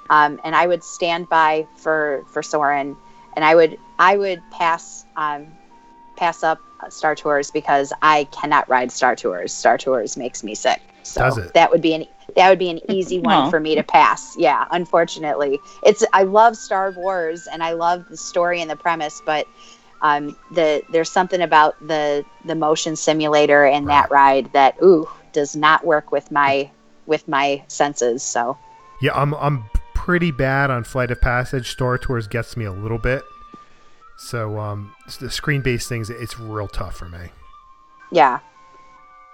um, 0.09 0.39
and 0.43 0.55
I 0.55 0.67
would 0.67 0.83
stand 0.83 1.29
by 1.29 1.67
for 1.75 2.23
for 2.27 2.41
Soarin', 2.41 2.95
and 3.35 3.45
I 3.45 3.55
would 3.55 3.77
I 3.99 4.17
would 4.17 4.41
pass 4.51 5.05
um, 5.15 5.47
pass 6.15 6.43
up 6.43 6.59
Star 6.89 7.15
Tours 7.15 7.51
because 7.51 7.93
I 8.01 8.25
cannot 8.25 8.69
ride 8.69 8.91
Star 8.91 9.15
Tours. 9.15 9.53
Star 9.53 9.77
Tours 9.77 10.17
makes 10.17 10.43
me 10.43 10.55
sick. 10.55 10.81
So 11.03 11.21
Does 11.21 11.37
it? 11.37 11.53
that 11.53 11.71
would 11.71 11.81
be 11.81 11.93
an 11.93 12.05
that 12.35 12.49
would 12.49 12.59
be 12.59 12.69
an 12.69 12.79
easy 12.91 13.19
one 13.31 13.33
Aw. 13.33 13.49
for 13.49 13.59
me 13.59 13.75
to 13.75 13.83
pass. 13.83 14.35
Yeah, 14.37 14.65
unfortunately, 14.71 15.59
it's 15.83 16.03
I 16.13 16.23
love 16.23 16.57
Star 16.57 16.91
Wars 16.91 17.47
and 17.47 17.63
I 17.63 17.73
love 17.73 18.07
the 18.09 18.17
story 18.17 18.61
and 18.61 18.69
the 18.69 18.75
premise, 18.75 19.21
but 19.25 19.47
um, 20.01 20.35
the 20.51 20.83
there's 20.91 21.09
something 21.09 21.41
about 21.41 21.75
the 21.87 22.25
the 22.45 22.55
motion 22.55 22.95
simulator 22.95 23.65
and 23.65 23.89
that 23.89 24.11
ride 24.11 24.51
that 24.53 24.75
ooh 24.83 25.07
does 25.33 25.55
not 25.55 25.85
work 25.85 26.11
with 26.11 26.31
my 26.31 26.69
with 27.05 27.27
my 27.27 27.63
senses. 27.67 28.21
So 28.21 28.57
Yeah, 29.01 29.13
I'm 29.13 29.33
I'm 29.35 29.63
pretty 29.97 30.31
bad 30.31 30.69
on 30.69 30.83
Flight 30.83 31.11
of 31.11 31.19
Passage. 31.19 31.69
Star 31.71 31.97
Tours 31.97 32.27
gets 32.27 32.55
me 32.55 32.65
a 32.65 32.71
little 32.71 32.97
bit. 32.99 33.23
So 34.17 34.57
um, 34.59 34.93
the 35.19 35.29
screen-based 35.29 35.87
things, 35.89 36.09
it's 36.09 36.39
real 36.39 36.67
tough 36.67 36.95
for 36.95 37.09
me. 37.09 37.29
yeah, 38.11 38.39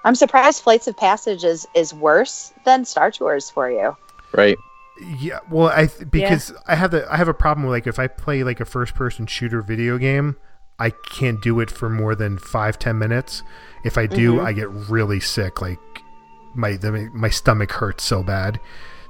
I'm 0.03 0.15
surprised 0.15 0.63
Flights 0.63 0.87
of 0.87 0.97
Passage 0.97 1.43
is 1.45 1.65
is 1.73 1.93
worse 1.93 2.51
than 2.65 2.83
Star 2.85 3.09
Tours 3.11 3.49
for 3.49 3.69
you. 3.71 3.95
Right. 4.33 4.57
Yeah, 5.19 5.39
well, 5.49 5.67
I 5.69 5.85
th- 5.87 6.09
because 6.11 6.51
I 6.67 6.75
have 6.75 6.91
the 6.91 7.11
I 7.11 7.17
have 7.17 7.27
a 7.29 7.33
problem 7.33 7.65
with 7.65 7.73
like 7.73 7.87
if 7.87 7.97
I 7.99 8.07
play 8.07 8.43
like 8.43 8.59
a 8.59 8.65
first-person 8.65 9.27
shooter 9.27 9.61
video 9.61 9.97
game, 9.97 10.35
I 10.79 10.89
can't 10.89 11.41
do 11.41 11.59
it 11.61 11.71
for 11.71 11.89
more 11.89 12.15
than 12.15 12.37
five 12.37 12.77
ten 12.77 12.99
minutes. 12.99 13.41
If 13.85 13.97
I 13.97 14.05
do, 14.07 14.33
Mhm. 14.35 14.45
I 14.45 14.53
get 14.53 14.69
really 14.69 15.19
sick. 15.21 15.61
Like 15.61 15.79
my 16.53 16.75
the, 16.75 17.09
my 17.13 17.29
stomach 17.29 17.71
hurts 17.71 18.03
so 18.03 18.21
bad. 18.21 18.59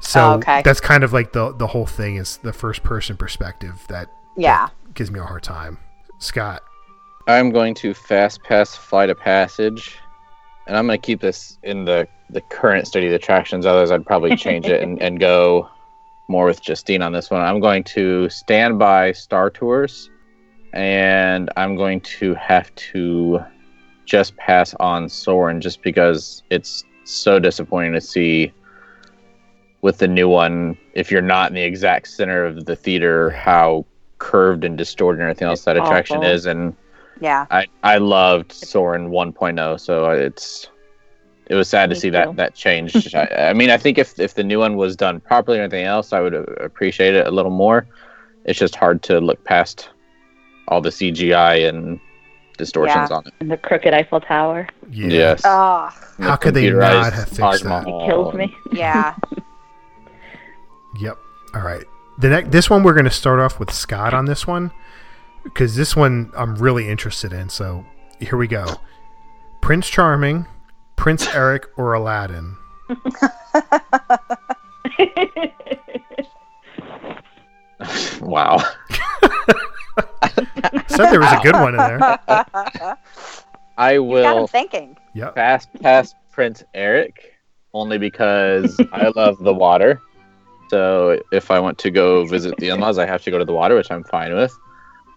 So 0.04 0.20
Oh, 0.20 0.34
okay. 0.36 0.62
that's 0.64 0.82
kind 0.82 1.04
of 1.04 1.14
like 1.14 1.32
the 1.32 1.54
the 1.54 1.68
whole 1.68 1.86
thing 1.86 2.18
is 2.18 2.38
the 2.44 2.52
first-person 2.54 3.16
perspective 3.18 3.86
that 3.88 4.10
Yeah. 4.36 4.68
gives 4.94 5.10
me 5.10 5.20
a 5.20 5.24
hard 5.24 5.44
time. 5.44 5.80
Scott, 6.20 6.62
I'm 7.28 7.52
going 7.52 7.74
to 7.76 7.94
fast 7.94 8.44
pass 8.44 8.76
Flight 8.76 9.10
of 9.10 9.18
Passage, 9.18 9.98
and 10.68 10.76
I'm 10.78 10.86
going 10.88 11.00
to 11.00 11.06
keep 11.06 11.22
this 11.22 11.58
in 11.64 11.86
the, 11.86 12.06
the 12.30 12.42
current 12.42 12.86
state 12.86 13.06
of 13.06 13.10
the 13.12 13.16
attractions. 13.16 13.66
Otherwise, 13.66 13.92
I'd 13.92 14.06
probably 14.06 14.36
change 14.36 14.66
it 14.68 14.82
and, 14.84 15.02
and 15.06 15.20
go 15.22 15.70
more 16.28 16.46
with 16.46 16.62
Justine 16.62 17.02
on 17.02 17.14
this 17.14 17.32
one. 17.32 17.42
I'm 17.42 17.60
going 17.62 17.84
to 17.86 18.28
stand 18.30 18.78
by 18.78 19.14
Star 19.14 19.50
Tours, 19.50 20.10
and 20.74 21.50
I'm 21.56 21.76
going 21.78 22.02
to 22.02 22.34
have 22.36 22.74
to 22.92 23.40
just 24.06 24.36
pass 24.36 24.74
on 24.82 25.08
Soarin' 25.08 25.62
just 25.62 25.82
because 25.82 26.44
it's 26.50 26.84
so 27.06 27.40
disappointing 27.40 27.94
to 27.94 28.02
see 28.02 28.52
with 29.84 30.00
the 30.00 30.08
new 30.08 30.28
one 30.28 30.76
if 30.94 31.12
you're 31.12 31.22
not 31.22 31.50
in 31.52 31.56
the 31.56 31.62
exact 31.62 32.08
center 32.08 32.44
of 32.46 32.66
the 32.66 32.76
theater 32.76 33.30
how 33.30 33.86
curved 34.18 34.64
and 34.64 34.78
distorted 34.78 35.20
and 35.20 35.30
everything 35.30 35.48
else 35.48 35.66
that 35.66 35.76
It's 35.78 35.86
attraction 35.86 36.18
awful. 36.18 36.30
is 36.30 36.46
and 36.48 36.74
Yeah. 37.20 37.46
I 37.52 37.68
I 37.84 37.98
loved 38.00 38.52
Soarin' 38.52 39.10
1.0, 39.12 39.80
so 39.80 40.10
it's 40.10 40.68
it 41.48 41.56
was 41.56 41.68
sad 41.68 41.90
to 41.90 41.96
see 41.96 42.08
too. 42.08 42.12
that 42.14 42.36
that 42.38 42.56
change. 42.56 43.14
I, 43.22 43.28
I 43.50 43.54
mean, 43.54 43.70
I 43.70 43.78
think 43.78 43.98
if 43.98 44.18
if 44.20 44.34
the 44.36 44.44
new 44.44 44.60
one 44.60 44.78
was 44.78 44.96
done 44.96 45.20
properly 45.20 45.58
and 45.58 45.66
everything 45.66 45.86
else, 45.86 46.14
I 46.14 46.22
would 46.22 46.34
appreciate 46.62 47.14
it 47.16 47.28
a 47.28 47.32
little 47.32 47.52
more. 47.52 47.86
It's 48.46 48.58
just 48.58 48.76
hard 48.76 49.02
to 49.04 49.20
look 49.20 49.44
past 49.44 49.90
all 50.70 50.80
the 50.82 50.90
CGI 50.90 51.68
and 51.68 52.00
distortions 52.58 53.10
Yeah. 53.10 53.18
on 53.18 53.28
it. 53.28 53.34
And 53.42 53.52
the 53.52 53.58
crooked 53.58 53.94
Eiffel 53.94 54.22
Tower. 54.22 54.68
yeah. 54.90 55.08
Yes. 55.08 55.42
Oh, 55.44 55.90
How 56.20 56.38
could 56.38 56.54
they 56.54 56.68
computerized 56.68 57.04
not 57.04 57.14
have 57.14 57.28
fixed 57.30 57.64
that? 57.66 57.88
It 57.88 58.06
kills 58.06 58.34
me. 58.34 58.56
yeah. 58.72 59.16
Yep. 61.00 61.18
All 61.56 61.62
right. 61.62 61.84
The 62.20 62.30
next 62.30 62.52
this 62.52 62.70
one 62.70 62.84
we're 62.84 62.94
going 62.94 63.06
to 63.06 63.12
start 63.12 63.40
off 63.40 63.60
with 63.60 63.72
Scott 63.72 64.14
on 64.14 64.26
this 64.26 64.46
one 64.46 64.72
because 65.44 65.76
this 65.76 65.96
one 65.96 66.32
I'm 66.38 66.56
really 66.56 66.90
interested 66.90 67.34
in. 67.34 67.50
So 67.50 67.86
here 68.20 68.38
we 68.38 68.48
go. 68.48 68.66
Prince 69.62 69.90
Charming, 69.90 70.46
Prince 70.96 71.28
Eric, 71.34 71.68
or 71.78 71.94
Aladdin. 71.94 72.56
Wow. 78.22 78.58
Said 80.88 81.12
there 81.12 81.20
was 81.20 81.32
a 81.32 81.40
good 81.44 81.56
one 81.56 81.74
in 81.74 81.78
there. 81.78 82.00
I 83.78 83.94
You 83.94 84.02
got 84.22 84.36
him 84.36 84.38
will 84.42 84.48
thinking. 84.48 84.98
Yep. 85.14 85.36
fast 85.36 85.70
pass 85.82 86.16
Prince 86.32 86.64
Eric 86.74 87.34
only 87.74 87.98
because 87.98 88.80
I 88.92 89.12
love 89.16 89.38
the 89.40 89.54
water. 89.54 90.02
So 90.74 91.22
if 91.32 91.52
I 91.52 91.60
want 91.60 91.78
to 91.78 91.92
go 91.92 92.26
visit 92.26 92.58
the 92.58 92.70
in-laws, 92.70 92.98
I 92.98 93.06
have 93.06 93.22
to 93.26 93.30
go 93.30 93.38
to 93.38 93.46
the 93.46 93.54
water, 93.54 93.76
which 93.76 93.92
I'm 93.92 94.04
fine 94.06 94.34
with. 94.34 94.58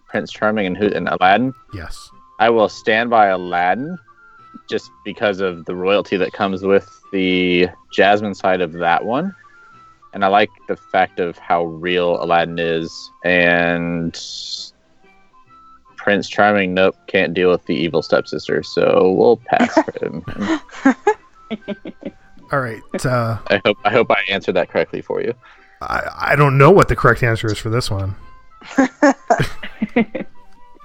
Prince 0.07 0.31
Charming 0.31 0.67
and, 0.67 0.77
who, 0.77 0.85
and 0.85 1.09
Aladdin. 1.09 1.51
Yes. 1.73 2.11
I 2.37 2.51
will 2.51 2.69
stand 2.69 3.09
by 3.09 3.25
Aladdin 3.25 3.97
just 4.69 4.91
because 5.03 5.39
of 5.39 5.65
the 5.65 5.75
royalty 5.75 6.15
that 6.17 6.31
comes 6.31 6.61
with 6.61 6.87
the 7.11 7.69
Jasmine 7.91 8.35
side 8.35 8.61
of 8.61 8.73
that 8.73 9.05
one. 9.05 9.33
And 10.13 10.23
I 10.23 10.27
like 10.27 10.51
the 10.67 10.77
fact 10.77 11.19
of 11.19 11.39
how 11.39 11.65
real 11.65 12.23
Aladdin 12.23 12.59
is. 12.59 13.11
And 13.25 14.13
Prince 15.95 16.29
Charming, 16.29 16.75
nope, 16.75 16.95
can't 17.07 17.33
deal 17.33 17.49
with 17.49 17.65
the 17.65 17.73
evil 17.73 18.03
stepsister. 18.03 18.61
So 18.61 19.11
we'll 19.11 19.37
pass 19.37 19.73
for 19.73 20.05
him. 20.05 20.23
All 22.51 22.59
right. 22.59 22.81
Uh, 23.05 23.37
I 23.47 23.61
hope 23.65 23.77
I 23.83 23.91
hope 23.91 24.11
I 24.11 24.21
answered 24.29 24.55
that 24.55 24.69
correctly 24.69 25.01
for 25.01 25.21
you. 25.21 25.33
I 25.81 26.31
I 26.31 26.35
don't 26.35 26.57
know 26.57 26.71
what 26.71 26.87
the 26.87 26.95
correct 26.95 27.23
answer 27.23 27.47
is 27.47 27.57
for 27.57 27.69
this 27.69 27.91
one. 27.91 28.15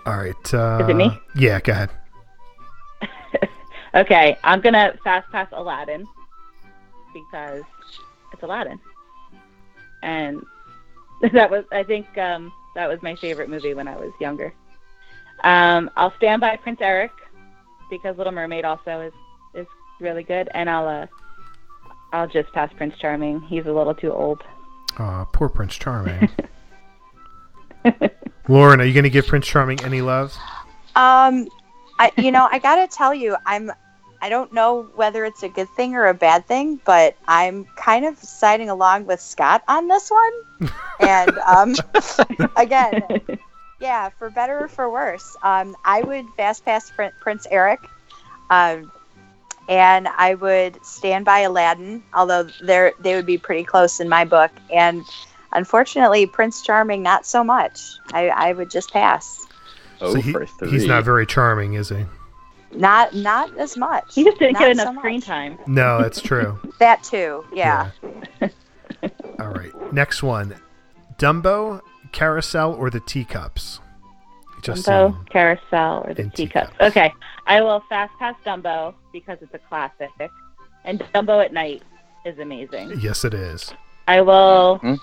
All 0.05 0.17
right. 0.17 0.55
Uh, 0.55 0.81
Is 0.83 0.89
it 0.89 0.97
me? 0.97 1.19
Yeah. 1.37 1.61
Go 1.61 1.73
ahead. 1.73 1.91
okay, 3.95 4.37
I'm 4.43 4.61
gonna 4.61 4.95
fast 5.05 5.31
pass 5.31 5.49
Aladdin 5.53 6.07
because 7.15 7.63
it's 8.33 8.43
Aladdin, 8.43 8.81
and 10.03 10.43
that 11.33 11.51
was 11.51 11.65
I 11.71 11.85
think 11.85 12.07
um, 12.19 12.53
that 12.75 12.89
was 12.89 13.01
my 13.03 13.15
favorite 13.17 13.49
movie 13.49 13.75
when 13.75 13.87
I 13.87 13.97
was 13.97 14.13
younger. 14.21 14.53
Um, 15.45 15.91
I'll 15.97 16.15
stand 16.17 16.41
by 16.41 16.57
Prince 16.57 16.81
Eric 16.81 17.13
because 17.91 18.17
Little 18.17 18.33
Mermaid 18.33 18.65
also 18.65 19.01
is 19.01 19.13
is 19.55 19.67
really 20.01 20.25
good, 20.25 20.49
and 20.55 20.69
I'll 20.69 20.89
uh, 20.89 21.07
I'll 22.13 22.29
just 22.29 22.53
pass 22.53 22.73
Prince 22.77 22.95
Charming. 22.99 23.41
He's 23.43 23.67
a 23.67 23.73
little 23.73 23.95
too 23.95 24.13
old. 24.13 24.43
Uh, 24.99 25.25
poor 25.27 25.49
Prince 25.49 25.77
Charming. 25.77 26.29
Lauren, 28.49 28.81
are 28.81 28.85
you 28.85 28.93
going 28.93 29.05
to 29.05 29.11
give 29.11 29.27
Prince 29.27 29.47
Charming 29.47 29.83
any 29.85 30.03
love? 30.03 30.37
Um, 30.95 31.49
I 31.99 32.13
you 32.19 32.31
know 32.31 32.49
I 32.51 32.59
gotta 32.59 32.87
tell 32.87 33.15
you 33.15 33.37
I'm 33.47 33.71
I 34.21 34.29
don't 34.29 34.53
know 34.53 34.89
whether 34.95 35.25
it's 35.25 35.43
a 35.43 35.49
good 35.49 35.69
thing 35.71 35.95
or 35.95 36.07
a 36.07 36.15
bad 36.15 36.47
thing, 36.47 36.81
but 36.85 37.17
I'm 37.27 37.65
kind 37.77 38.05
of 38.05 38.19
siding 38.19 38.71
along 38.71 39.07
with 39.07 39.21
Scott 39.21 39.63
on 39.67 39.89
this 39.89 40.11
one. 40.11 40.71
and 41.01 41.39
um, 41.39 41.75
again, 42.57 43.03
yeah, 43.81 44.11
for 44.11 44.31
better 44.31 44.61
or 44.61 44.69
for 44.69 44.91
worse, 44.91 45.37
um, 45.43 45.75
I 45.85 46.03
would 46.03 46.27
fast 46.37 46.65
pass 46.65 46.93
Prince 47.21 47.49
Eric, 47.51 47.81
um, 48.49 48.93
and 49.69 50.09
I 50.09 50.35
would 50.35 50.85
stand 50.85 51.25
by 51.25 51.41
Aladdin, 51.41 52.03
although 52.15 52.49
they're 52.63 52.93
they 53.01 53.15
would 53.15 53.27
be 53.27 53.39
pretty 53.39 53.65
close 53.65 54.01
in 54.01 54.09
my 54.09 54.25
book. 54.25 54.51
And 54.73 55.03
unfortunately, 55.53 56.27
Prince 56.27 56.63
Charming 56.63 57.03
not 57.03 57.27
so 57.27 57.43
much. 57.45 57.81
I, 58.13 58.29
I 58.29 58.53
would 58.53 58.71
just 58.71 58.93
pass. 58.93 59.47
Oh, 60.01 60.15
So 60.15 60.21
he- 60.21 60.33
three. 60.33 60.71
he's 60.71 60.87
not 60.87 61.05
very 61.05 61.27
charming, 61.27 61.75
is 61.75 61.89
he? 61.91 62.05
Not 62.75 63.15
not 63.15 63.57
as 63.59 63.77
much. 63.77 64.15
He 64.15 64.25
just 64.25 64.39
didn't 64.39 64.55
Not 64.55 64.61
get 64.61 64.71
enough 64.73 64.95
much. 64.95 65.03
screen 65.03 65.21
time. 65.21 65.59
No, 65.67 66.01
that's 66.01 66.21
true. 66.21 66.59
That 66.79 67.05
too, 67.05 67.45
yeah. 67.53 67.91
All 69.39 69.49
right. 69.49 69.71
Next 69.93 70.23
one 70.23 70.55
Dumbo, 71.19 71.81
Carousel, 72.13 72.75
or 72.75 72.91
the 72.91 73.01
teacups? 73.01 73.79
Just 74.63 74.87
Dumbo, 74.87 75.13
saying. 75.13 75.27
Carousel, 75.31 76.05
or 76.07 76.15
the 76.15 76.25
teacups. 76.31 76.37
teacups. 76.37 76.77
Okay, 76.81 77.13
I 77.47 77.61
will 77.61 77.81
fast 77.89 78.13
pass 78.19 78.35
Dumbo 78.45 78.95
because 79.13 79.39
it's 79.41 79.53
a 79.55 79.59
classic, 79.59 80.11
and 80.85 81.01
Dumbo 81.15 81.45
at 81.45 81.53
night 81.53 81.83
is 82.25 82.39
amazing. 82.39 82.93
Yes, 83.01 83.25
it 83.25 83.35
is. 83.35 83.73
I 84.07 84.21
will, 84.21 84.79
Hmm? 84.79 84.95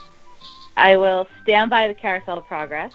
I 0.77 0.95
will 0.97 1.27
stand 1.43 1.69
by 1.69 1.87
the 1.87 1.93
Carousel 1.93 2.37
of 2.39 2.45
Progress. 2.47 2.93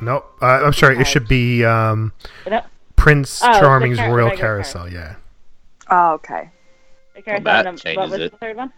Nope. 0.00 0.30
Uh, 0.42 0.46
I'm 0.64 0.72
sorry. 0.74 0.98
It 0.98 1.06
should 1.06 1.26
be 1.28 1.64
um, 1.64 2.12
No, 2.46 2.62
Prince 2.96 3.40
Oh, 3.42 3.58
Charming's 3.58 3.96
car- 3.98 4.08
Royal 4.08 4.26
regular 4.28 4.36
Carousel. 4.42 4.92
Yeah. 4.92 5.16
Oh, 5.90 6.12
okay. 6.14 6.50
the 7.14 7.22
Carousel. 7.22 7.44
that 7.44 7.64
num- 7.64 7.76
changes 7.78 7.96
what 7.96 8.10
was 8.10 8.20
it. 8.20 8.32
the 8.32 8.38
third 8.38 8.56
one? 8.56 8.72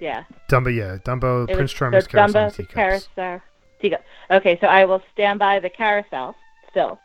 Yeah, 0.00 0.24
Dumbo, 0.50 0.74
yeah. 0.74 0.98
Dumbo, 1.04 1.44
it 1.48 1.54
Prince 1.54 1.60
was 1.62 1.72
Charming's 1.72 2.04
so 2.04 2.10
Carousel, 2.10 2.42
and 2.42 2.52
Dumbo, 2.52 2.56
the 2.56 2.62
teacups. 2.62 2.74
Carousel, 3.16 3.40
teacup. 3.80 4.04
Okay, 4.30 4.58
so 4.60 4.66
I 4.68 4.84
will 4.84 5.02
stand 5.12 5.38
by 5.40 5.58
the 5.60 5.70
Carousel 5.70 6.36
still. 6.70 6.98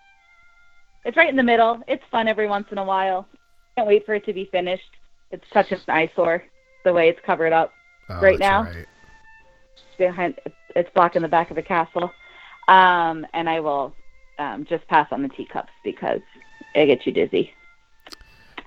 It's 1.06 1.18
right 1.18 1.30
in 1.30 1.36
the 1.36 1.44
middle. 1.44 1.82
It's 1.88 2.04
fun 2.12 2.28
every 2.28 2.48
once 2.48 2.68
in 2.72 2.78
a 2.78 2.84
while. 2.84 3.28
Can't 3.76 3.88
wait 3.88 4.06
for 4.06 4.14
it 4.14 4.26
to 4.26 4.34
be 4.34 4.46
finished. 4.46 4.90
It's 5.32 5.46
such 5.54 5.72
an 5.72 5.80
eyesore 5.88 6.44
the 6.84 6.94
way 6.94 7.10
it's 7.10 7.20
covered 7.26 7.54
up. 7.54 7.72
Oh, 8.10 8.20
right 8.22 8.40
now? 8.40 8.64
right. 8.64 8.88
behind 9.98 10.40
it's 10.76 10.90
blocking 10.96 11.22
the 11.22 11.28
back 11.28 11.50
of 11.52 11.56
the 11.56 11.62
castle 11.62 12.12
um, 12.68 13.26
and 13.34 13.50
i 13.50 13.60
will 13.60 13.94
um, 14.40 14.66
just 14.66 14.88
pass 14.88 15.08
on 15.12 15.22
the 15.22 15.30
teacups 15.30 15.72
because 15.84 16.22
it 16.74 16.88
gets 16.88 17.06
you 17.06 17.12
dizzy 17.12 17.54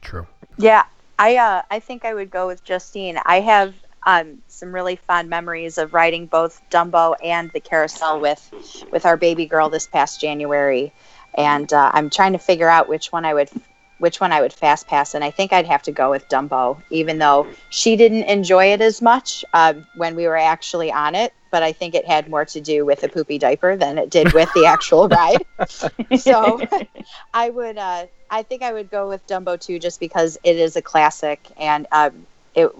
True. 0.03 0.27
Yeah. 0.59 0.85
I 1.19 1.37
uh, 1.37 1.63
I 1.71 1.79
think 1.79 2.05
I 2.05 2.13
would 2.15 2.31
go 2.31 2.47
with 2.47 2.65
Justine. 2.65 3.19
I 3.25 3.41
have 3.41 3.75
um, 4.05 4.43
some 4.49 4.75
really 4.75 4.97
fond 4.97 5.31
memories 5.31 5.79
of 5.79 5.95
riding 5.95 6.27
both 6.27 6.61
Dumbo 6.71 7.15
and 7.23 7.51
the 7.53 7.61
carousel 7.61 8.21
with 8.21 8.53
with 8.91 9.07
our 9.07 9.17
baby 9.17 9.47
girl 9.47 9.71
this 9.71 9.87
past 9.87 10.21
January, 10.21 10.93
and 11.35 11.73
uh, 11.73 11.91
I'm 11.95 12.11
trying 12.11 12.33
to 12.33 12.39
figure 12.39 12.69
out 12.69 12.89
which 12.89 13.13
one 13.13 13.25
I 13.25 13.35
would 13.35 13.51
which 14.03 14.21
one 14.21 14.33
I 14.33 14.41
would 14.41 14.53
fast 14.53 14.89
pass, 14.89 15.15
and 15.15 15.23
I 15.23 15.31
think 15.31 15.53
I'd 15.53 15.67
have 15.67 15.83
to 15.85 15.93
go 15.93 16.11
with 16.11 16.29
Dumbo, 16.29 16.83
even 16.91 17.19
though 17.19 17.47
she 17.71 17.95
didn't 17.95 18.25
enjoy 18.25 18.73
it 18.73 18.81
as 18.81 19.01
much 19.01 19.45
uh, 19.53 19.75
when 19.95 20.17
we 20.17 20.27
were 20.27 20.37
actually 20.37 20.91
on 20.91 21.15
it. 21.15 21.33
But 21.53 21.63
I 21.63 21.71
think 21.71 21.95
it 21.95 22.05
had 22.05 22.29
more 22.29 22.45
to 22.47 22.61
do 22.61 22.85
with 22.85 23.01
the 23.01 23.09
poopy 23.09 23.39
diaper 23.39 23.77
than 23.77 23.99
it 23.99 24.11
did 24.11 24.33
with 24.33 24.53
the 24.55 24.67
actual 24.67 25.07
ride. 25.09 25.45
so 26.19 26.61
I 27.35 27.51
would, 27.51 27.79
uh, 27.79 28.07
I 28.29 28.43
think 28.43 28.63
I 28.63 28.73
would 28.73 28.91
go 28.91 29.09
with 29.09 29.25
Dumbo 29.29 29.61
too, 29.61 29.79
just 29.79 30.01
because 30.01 30.37
it 30.43 30.57
is 30.57 30.75
a 30.75 30.83
classic, 30.83 31.39
and 31.57 31.87
um, 31.93 32.27
it 32.57 32.73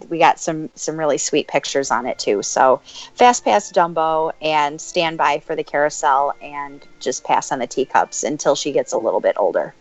we, 0.00 0.06
we 0.06 0.18
got 0.18 0.38
some 0.40 0.70
some 0.74 0.96
really 0.96 1.18
sweet 1.18 1.48
pictures 1.48 1.90
on 1.90 2.06
it 2.06 2.18
too. 2.18 2.42
So 2.42 2.80
fast 3.14 3.44
pass 3.44 3.72
Dumbo 3.72 4.32
and 4.42 4.80
stand 4.80 5.18
by 5.18 5.40
for 5.40 5.56
the 5.56 5.64
carousel, 5.64 6.34
and 6.40 6.86
just 7.00 7.24
pass 7.24 7.52
on 7.52 7.58
the 7.58 7.66
teacups 7.66 8.22
until 8.22 8.54
she 8.54 8.72
gets 8.72 8.92
a 8.92 8.98
little 8.98 9.20
bit 9.20 9.36
older. 9.38 9.74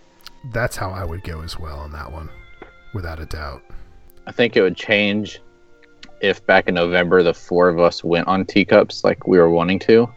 That's 0.51 0.75
how 0.75 0.91
I 0.91 1.04
would 1.04 1.23
go 1.23 1.41
as 1.41 1.58
well 1.58 1.80
on 1.80 1.91
that 1.93 2.12
one, 2.12 2.30
without 2.93 3.19
a 3.19 3.25
doubt. 3.25 3.63
I 4.28 4.32
think 4.32 4.56
it 4.56 4.62
would 4.62 4.78
change 4.78 5.41
if 6.21 6.45
back 6.45 6.67
in 6.67 6.75
November 6.75 7.23
the 7.23 7.34
four 7.34 7.67
of 7.69 7.80
us 7.80 8.04
went 8.04 8.28
on 8.28 8.45
teacups 8.45 9.04
like 9.04 9.28
we 9.28 9.38
were 9.38 9.49
wanting 9.49 9.80
to. 9.80 10.10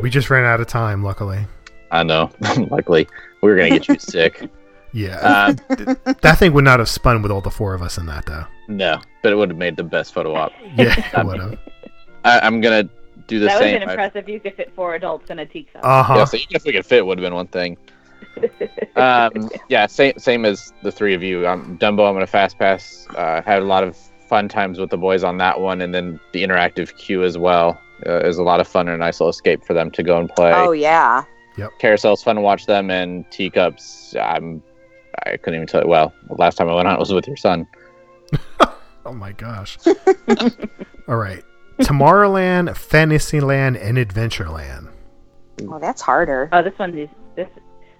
We 0.00 0.08
just 0.10 0.30
ran 0.30 0.44
out 0.44 0.60
of 0.60 0.66
time, 0.68 1.02
luckily. 1.02 1.46
I 1.90 2.04
know. 2.04 2.30
Luckily, 2.70 3.08
we 3.42 3.50
were 3.50 3.56
gonna 3.56 3.70
get 3.70 3.88
you 3.88 3.98
sick. 3.98 4.48
Yeah, 4.92 5.18
Uh, 5.68 5.94
that 6.20 6.36
thing 6.38 6.52
would 6.52 6.64
not 6.64 6.78
have 6.78 6.88
spun 6.88 7.22
with 7.22 7.30
all 7.32 7.40
the 7.40 7.50
four 7.50 7.74
of 7.74 7.82
us 7.82 7.98
in 7.98 8.06
that, 8.06 8.26
though. 8.26 8.44
No, 8.70 9.00
but 9.22 9.32
it 9.32 9.36
would 9.36 9.50
have 9.50 9.58
made 9.58 9.76
the 9.76 9.84
best 9.84 10.14
photo 10.14 10.34
op. 10.34 10.52
Yeah, 10.76 10.94
it 11.20 11.26
would 11.26 11.40
have. 11.40 11.58
I, 12.24 12.40
I'm 12.40 12.60
gonna 12.60 12.88
do 13.26 13.38
the 13.40 13.46
that 13.46 13.60
would 13.60 13.62
have 13.66 13.72
same. 13.72 13.80
been 13.80 13.88
I- 13.88 13.92
impressive 13.92 14.24
if 14.24 14.28
you 14.28 14.40
could 14.40 14.54
fit 14.56 14.72
four 14.74 14.94
adults 14.94 15.30
in 15.30 15.38
a 15.38 15.46
teacup. 15.46 15.84
Uh 15.84 16.02
huh. 16.02 16.14
Yeah, 16.16 16.24
so 16.24 16.36
even 16.36 16.56
if 16.56 16.64
we 16.64 16.72
could 16.72 16.86
fit, 16.86 17.04
would 17.04 17.18
have 17.18 17.24
been 17.24 17.34
one 17.34 17.48
thing. 17.48 17.76
um, 18.96 19.50
yeah, 19.68 19.86
same 19.86 20.12
same 20.18 20.44
as 20.44 20.72
the 20.82 20.92
three 20.92 21.14
of 21.14 21.22
you. 21.22 21.46
Um, 21.46 21.78
Dumbo, 21.78 22.06
I'm 22.08 22.14
gonna 22.14 22.26
fast 22.26 22.58
pass. 22.58 23.06
Uh, 23.16 23.42
had 23.42 23.62
a 23.62 23.64
lot 23.66 23.82
of 23.84 23.96
fun 24.28 24.48
times 24.48 24.78
with 24.78 24.90
the 24.90 24.96
boys 24.96 25.24
on 25.24 25.38
that 25.38 25.60
one, 25.60 25.80
and 25.80 25.94
then 25.94 26.20
the 26.32 26.42
interactive 26.42 26.96
queue 26.96 27.24
as 27.24 27.36
well. 27.36 27.80
Uh, 28.06 28.20
is 28.20 28.38
a 28.38 28.42
lot 28.42 28.60
of 28.60 28.68
fun 28.68 28.88
and 28.88 28.94
a 28.94 28.98
nice 28.98 29.20
little 29.20 29.28
escape 29.28 29.62
for 29.64 29.74
them 29.74 29.90
to 29.90 30.02
go 30.02 30.18
and 30.18 30.30
play. 30.30 30.52
Oh 30.54 30.72
yeah, 30.72 31.24
Yep. 31.58 31.72
Carousel's 31.80 32.22
fun 32.22 32.36
to 32.36 32.40
watch 32.42 32.64
them, 32.66 32.90
and 32.90 33.30
teacups. 33.30 34.14
I'm 34.16 34.62
I 35.26 35.36
couldn't 35.36 35.56
even 35.56 35.66
tell 35.66 35.82
you. 35.82 35.88
Well, 35.88 36.12
last 36.30 36.56
time 36.56 36.68
I 36.68 36.74
went 36.74 36.88
on 36.88 36.94
it 36.94 37.00
was 37.00 37.12
with 37.12 37.26
your 37.26 37.36
son. 37.36 37.66
Oh 39.06 39.12
my 39.12 39.32
gosh. 39.32 39.78
all 41.08 41.16
right. 41.16 41.42
Tomorrowland, 41.80 42.76
Fantasyland, 42.76 43.76
and 43.76 43.96
Adventureland. 43.96 44.90
well 45.62 45.80
that's 45.80 46.02
harder. 46.02 46.48
Oh, 46.52 46.62
this 46.62 46.78
one's 46.78 46.94
easy. 46.96 47.10
This, 47.36 47.48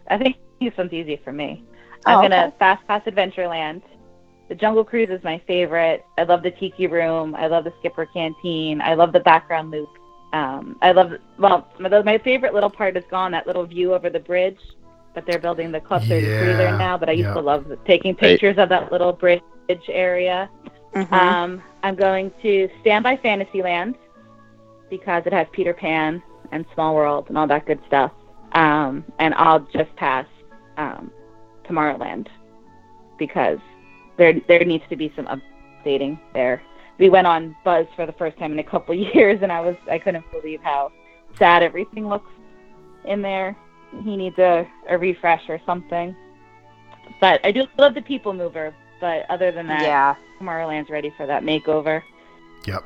I 0.08 0.18
think 0.18 0.36
this 0.60 0.76
one's 0.76 0.92
easy 0.92 1.20
for 1.24 1.32
me. 1.32 1.64
I'm 2.06 2.18
Oh, 2.18 2.22
gonna 2.22 2.46
okay. 2.48 2.56
fast 2.58 2.86
pass 2.86 3.02
Adventureland. 3.06 3.82
The 4.48 4.54
Jungle 4.54 4.84
Cruise 4.84 5.08
is 5.10 5.22
my 5.22 5.40
favorite. 5.46 6.04
I 6.18 6.24
love 6.24 6.42
the 6.42 6.50
Tiki 6.50 6.86
Room. 6.88 7.34
I 7.36 7.46
love 7.46 7.64
the 7.64 7.72
Skipper 7.78 8.06
Canteen. 8.06 8.80
I 8.82 8.94
love 8.94 9.12
the 9.12 9.20
background 9.20 9.70
loop. 9.70 9.88
Um, 10.32 10.76
I 10.82 10.92
love 10.92 11.12
well, 11.38 11.66
my, 11.78 11.88
my 12.02 12.18
favorite 12.18 12.52
little 12.52 12.70
part 12.70 12.96
is 12.96 13.04
gone. 13.10 13.32
That 13.32 13.46
little 13.46 13.64
view 13.64 13.94
over 13.94 14.10
the 14.10 14.20
bridge. 14.20 14.58
But 15.14 15.26
they're 15.26 15.40
building 15.40 15.72
the 15.72 15.80
Club 15.80 16.02
33 16.02 16.28
Yeah, 16.28 16.56
there 16.56 16.78
now. 16.78 16.96
But 16.98 17.08
I 17.08 17.12
used 17.12 17.28
yeah. 17.28 17.34
to 17.34 17.40
love 17.40 17.66
taking 17.84 18.14
pictures 18.14 18.58
of 18.58 18.68
that 18.68 18.92
little 18.92 19.12
bridge 19.12 19.40
area. 19.88 20.48
Mhm. 20.94 21.12
Um, 21.12 21.62
I'm 21.82 21.94
going 21.94 22.32
to 22.42 22.68
stand 22.80 23.04
by 23.04 23.16
Fantasyland 23.16 23.94
because 24.88 25.22
it 25.26 25.32
has 25.32 25.46
Peter 25.52 25.72
Pan 25.72 26.22
and 26.52 26.64
Small 26.74 26.94
World 26.94 27.26
and 27.28 27.38
all 27.38 27.46
that 27.46 27.66
good 27.66 27.80
stuff. 27.86 28.12
Um, 28.52 29.04
and 29.18 29.34
I'll 29.34 29.60
just 29.60 29.94
pass 29.96 30.26
um, 30.76 31.12
Tomorrowland 31.64 32.26
because 33.18 33.58
there 34.16 34.34
there 34.48 34.64
needs 34.64 34.84
to 34.90 34.96
be 34.96 35.12
some 35.14 35.26
updating 35.26 36.18
there. 36.34 36.62
We 36.98 37.08
went 37.08 37.26
on 37.26 37.56
Buzz 37.64 37.86
for 37.96 38.04
the 38.04 38.12
first 38.12 38.36
time 38.38 38.52
in 38.52 38.58
a 38.58 38.64
couple 38.64 38.94
years, 39.14 39.40
and 39.42 39.52
I 39.52 39.60
was 39.60 39.76
I 39.90 39.98
couldn't 39.98 40.24
believe 40.32 40.60
how 40.62 40.90
sad 41.38 41.62
everything 41.62 42.08
looks 42.08 42.30
in 43.04 43.22
there. 43.22 43.56
He 44.02 44.16
needs 44.16 44.38
a, 44.38 44.68
a 44.88 44.98
refresh 44.98 45.48
or 45.48 45.60
something. 45.64 46.14
But 47.20 47.44
I 47.44 47.52
do 47.52 47.66
love 47.78 47.94
the 47.94 48.02
People 48.02 48.32
Mover. 48.32 48.74
But 49.00 49.28
other 49.30 49.50
than 49.50 49.66
that, 49.68 49.82
yeah. 49.82 50.14
Tomorrowland's 50.44 50.90
ready 50.90 51.10
for 51.10 51.26
that 51.26 51.42
makeover. 51.42 52.02
Yep. 52.66 52.84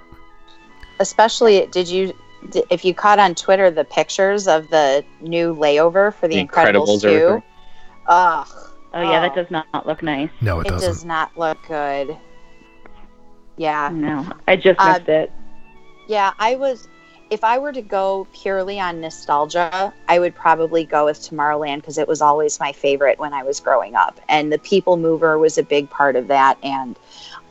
Especially, 1.01 1.67
did 1.67 1.88
you? 1.88 2.12
If 2.71 2.85
you 2.85 2.93
caught 2.95 3.19
on 3.19 3.35
Twitter 3.35 3.71
the 3.71 3.85
pictures 3.85 4.47
of 4.47 4.69
the 4.69 5.03
new 5.21 5.55
layover 5.55 6.12
for 6.12 6.29
the, 6.29 6.37
The 6.37 6.47
Incredibles, 6.47 6.99
Incredibles 6.99 7.01
two, 7.03 7.43
ugh, 8.07 8.49
Oh 8.93 9.01
yeah, 9.01 9.21
that 9.21 9.33
Oh. 9.33 9.35
does 9.43 9.51
not 9.51 9.87
look 9.87 10.03
nice. 10.03 10.31
No, 10.40 10.61
it, 10.61 10.67
it 10.67 10.71
doesn't. 10.71 10.88
does 10.88 11.05
not 11.05 11.37
look 11.38 11.59
good. 11.67 12.17
Yeah, 13.57 13.88
No, 13.93 14.27
I 14.49 14.57
just 14.57 14.79
Uh, 14.81 14.93
missed 14.95 15.09
it. 15.09 15.33
yeah. 16.09 16.33
I 16.38 16.57
was. 16.57 16.88
If 17.31 17.43
I 17.43 17.59
were 17.59 17.73
to 17.73 17.81
go 17.83 18.27
purely 18.35 18.79
on 18.79 19.01
nostalgia, 19.01 19.93
I 20.09 20.19
would 20.19 20.35
probably 20.35 20.85
go 20.85 21.07
with 21.07 21.19
Tomorrowland 21.21 21.77
because 21.77 21.97
it 21.99 22.07
was 22.07 22.21
always 22.21 22.61
my 22.61 22.71
favorite 22.73 23.19
when 23.19 23.33
I 23.33 23.43
was 23.43 23.59
growing 23.59 23.95
up, 23.97 24.21
and 24.29 24.53
the 24.53 24.59
People 24.59 24.97
Mover 24.99 25.38
was 25.38 25.57
a 25.57 25.62
big 25.62 25.88
part 25.88 26.14
of 26.14 26.29
that, 26.29 26.59
and 26.62 26.97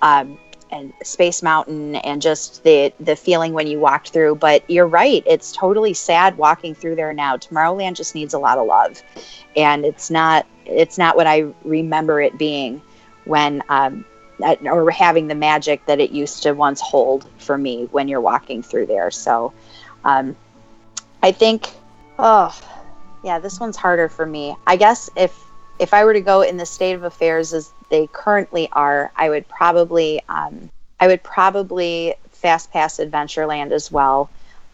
um, 0.04 0.38
and 0.70 0.92
Space 1.04 1.42
Mountain, 1.42 1.96
and 1.96 2.22
just 2.22 2.64
the 2.64 2.94
the 3.00 3.16
feeling 3.16 3.54
when 3.54 3.68
you 3.68 3.80
walked 3.80 4.10
through. 4.10 4.36
But 4.36 4.70
you're 4.70 4.88
right; 4.88 5.24
it's 5.26 5.52
totally 5.52 5.94
sad 5.94 6.38
walking 6.38 6.76
through 6.76 6.96
there 6.96 7.14
now. 7.14 7.38
Tomorrowland 7.38 7.96
just 7.96 8.14
needs 8.14 8.34
a 8.34 8.40
lot 8.40 8.58
of 8.58 8.68
love, 8.68 9.02
and 9.56 9.86
it's 9.86 10.12
not 10.12 10.46
it's 10.66 10.98
not 10.98 11.16
what 11.16 11.26
I 11.26 11.54
remember 11.64 12.22
it 12.22 12.38
being 12.38 12.82
when 13.26 13.64
um, 13.70 14.06
or 14.66 14.92
having 14.92 15.28
the 15.28 15.36
magic 15.36 15.86
that 15.86 16.00
it 16.00 16.12
used 16.12 16.44
to 16.44 16.52
once 16.54 16.82
hold 16.82 17.28
for 17.38 17.58
me 17.58 17.88
when 17.92 18.08
you're 18.08 18.22
walking 18.22 18.62
through 18.62 18.88
there. 18.88 19.10
So 19.12 19.54
um, 20.04 20.36
I 21.22 21.32
think, 21.32 21.70
oh, 22.20 22.60
yeah, 23.24 23.40
this 23.40 23.60
one's 23.60 23.78
harder 23.78 24.10
for 24.10 24.26
me. 24.26 24.56
I 24.68 24.76
guess 24.76 25.10
if 25.16 25.40
if 25.80 25.94
I 25.94 26.06
were 26.06 26.14
to 26.14 26.22
go 26.22 26.42
in 26.42 26.58
the 26.58 26.66
state 26.66 26.94
of 26.94 27.04
affairs 27.04 27.54
as 27.54 27.72
they 27.90 28.08
currently 28.08 28.70
are, 28.72 29.12
I 29.16 29.30
would 29.30 29.48
probably 29.48 30.22
um, 30.30 30.70
I 31.00 31.08
would 31.08 31.24
probably 31.24 32.16
fast 32.32 32.72
pass 32.72 32.98
Adventureland 32.98 33.72
as 33.72 33.92
well. 33.92 34.30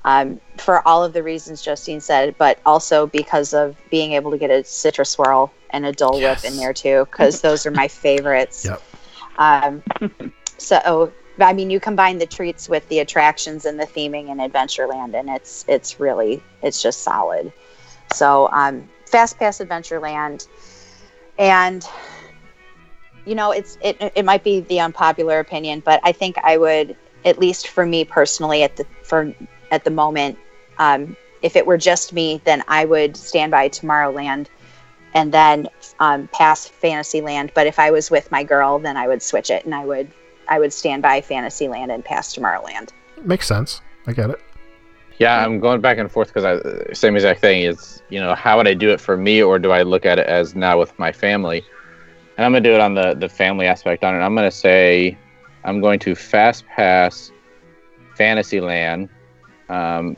Um, 0.05 0.39
for 0.57 0.87
all 0.87 1.03
of 1.03 1.11
the 1.11 1.21
reasons 1.21 1.61
Justine 1.61 1.99
said, 1.99 2.35
but 2.37 2.59
also 2.65 3.07
because 3.07 3.53
of 3.53 3.75
being 3.89 4.13
able 4.13 4.31
to 4.31 4.37
get 4.37 4.49
a 4.49 4.63
citrus 4.63 5.09
swirl 5.09 5.51
and 5.71 5.85
a 5.85 5.91
Dole 5.91 6.19
Yes. 6.19 6.43
Whip 6.43 6.51
in 6.51 6.57
there 6.57 6.73
too, 6.73 7.05
because 7.11 7.41
those 7.41 7.65
are 7.65 7.71
my 7.71 7.87
favorites. 8.05 8.65
Yep. 8.65 8.81
Um, 9.37 9.83
so 10.57 11.13
I 11.41 11.53
mean, 11.53 11.69
you 11.69 11.79
combine 11.79 12.17
the 12.17 12.25
treats 12.25 12.69
with 12.69 12.87
the 12.89 12.99
attractions 12.99 13.65
and 13.65 13.79
the 13.79 13.85
theming 13.85 14.29
in 14.29 14.37
Adventureland, 14.37 15.17
and 15.17 15.29
it's 15.29 15.65
it's 15.67 15.99
really 15.99 16.41
it's 16.61 16.81
just 16.81 17.01
solid. 17.01 17.51
So 18.13 18.49
um, 18.51 18.89
Fast 19.05 19.37
Pass 19.37 19.59
Adventureland, 19.59 20.47
and 21.39 21.83
you 23.25 23.35
know, 23.35 23.51
it's 23.51 23.77
it 23.81 23.97
it 24.15 24.25
might 24.25 24.43
be 24.43 24.61
the 24.61 24.79
unpopular 24.79 25.39
opinion, 25.39 25.81
but 25.81 25.99
I 26.03 26.11
think 26.11 26.37
I 26.43 26.57
would 26.57 26.95
at 27.25 27.39
least 27.39 27.67
for 27.67 27.85
me 27.85 28.05
personally 28.05 28.63
at 28.63 28.75
the 28.75 28.85
for 29.03 29.33
at 29.71 29.83
the 29.83 29.91
moment, 29.91 30.37
um, 30.77 31.15
if 31.41 31.55
it 31.55 31.65
were 31.65 31.77
just 31.77 32.13
me, 32.13 32.41
then 32.43 32.63
I 32.67 32.85
would 32.85 33.15
stand 33.15 33.51
by 33.51 33.69
Tomorrowland 33.69 34.47
and 35.13 35.31
then 35.31 35.67
um, 35.99 36.27
pass 36.33 36.67
Fantasyland. 36.67 37.51
But 37.53 37.67
if 37.67 37.79
I 37.79 37.91
was 37.91 38.11
with 38.11 38.31
my 38.31 38.43
girl, 38.43 38.79
then 38.79 38.97
I 38.97 39.07
would 39.07 39.21
switch 39.21 39.49
it 39.49 39.65
and 39.65 39.73
I 39.75 39.85
would 39.85 40.11
I 40.47 40.59
would 40.59 40.73
stand 40.73 41.03
by 41.03 41.21
Fantasyland 41.21 41.91
and 41.91 42.03
pass 42.03 42.35
Tomorrowland. 42.35 42.89
Makes 43.21 43.47
sense. 43.47 43.81
I 44.07 44.13
get 44.13 44.29
it. 44.29 44.41
Yeah, 45.19 45.43
I'm 45.45 45.59
going 45.59 45.81
back 45.81 45.97
and 45.97 46.09
forth 46.11 46.33
because 46.33 46.45
I 46.45 46.93
same 46.93 47.15
exact 47.15 47.41
thing 47.41 47.63
is 47.63 48.01
you 48.09 48.19
know 48.19 48.35
how 48.35 48.57
would 48.57 48.67
I 48.67 48.73
do 48.73 48.89
it 48.91 49.01
for 49.01 49.17
me 49.17 49.43
or 49.43 49.59
do 49.59 49.71
I 49.71 49.83
look 49.83 50.05
at 50.05 50.17
it 50.17 50.27
as 50.27 50.55
now 50.55 50.79
with 50.79 50.97
my 50.97 51.11
family? 51.11 51.63
And 52.37 52.45
I'm 52.45 52.51
gonna 52.53 52.61
do 52.61 52.73
it 52.73 52.79
on 52.79 52.95
the 52.95 53.15
the 53.15 53.29
family 53.29 53.67
aspect 53.67 54.03
on 54.03 54.15
it. 54.15 54.19
I'm 54.19 54.35
gonna 54.35 54.51
say 54.51 55.17
I'm 55.65 55.81
going 55.81 55.99
to 55.99 56.15
fast 56.15 56.65
pass 56.67 57.31
Fantasyland, 58.15 59.09
um, 59.69 60.15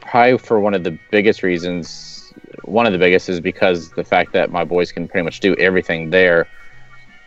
probably 0.00 0.38
for 0.38 0.60
one 0.60 0.74
of 0.74 0.82
the 0.84 0.98
biggest 1.10 1.42
reasons. 1.42 2.32
One 2.64 2.86
of 2.86 2.92
the 2.92 2.98
biggest 2.98 3.28
is 3.28 3.40
because 3.40 3.90
the 3.92 4.04
fact 4.04 4.32
that 4.32 4.50
my 4.50 4.64
boys 4.64 4.90
can 4.90 5.06
pretty 5.06 5.24
much 5.24 5.40
do 5.40 5.54
everything 5.56 6.10
there, 6.10 6.48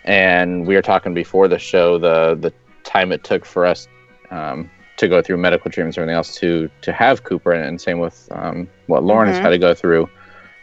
and 0.04 0.68
we 0.68 0.76
were 0.76 0.82
talking 0.82 1.14
before 1.14 1.48
the 1.48 1.60
show 1.60 1.98
the 1.98 2.36
the 2.36 2.54
time 2.84 3.14
it 3.14 3.24
took 3.24 3.46
for 3.46 3.66
us 3.66 3.88
um, 4.32 4.70
to 4.98 5.08
go 5.08 5.22
through 5.22 5.38
medical 5.38 5.72
treatments 5.72 5.98
and 5.98 6.04
everything 6.04 6.18
else 6.18 6.36
to 6.36 6.70
to 6.82 6.92
have 6.92 7.24
Cooper, 7.24 7.52
and, 7.52 7.80
same 7.80 8.00
with 8.00 8.28
um, 8.32 8.68
what 8.88 9.04
Lauren 9.04 9.28
has 9.28 9.38
Mhm. 9.38 9.42
had 9.42 9.50
to 9.50 9.58
go 9.58 9.74
through. 9.74 10.10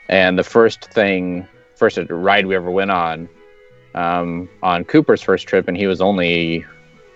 And 0.09 0.38
the 0.38 0.44
first 0.44 0.92
thing, 0.92 1.47
first 1.77 1.99
ride 2.11 2.47
we 2.47 2.55
ever 2.55 2.70
went 2.70 2.90
on 2.90 3.29
um, 3.94 4.49
on 4.62 4.85
Cooper's 4.85 5.23
first 5.23 5.47
trip, 5.47 5.68
and 5.68 5.77
he 5.77 5.87
was 5.87 6.01
only 6.01 6.64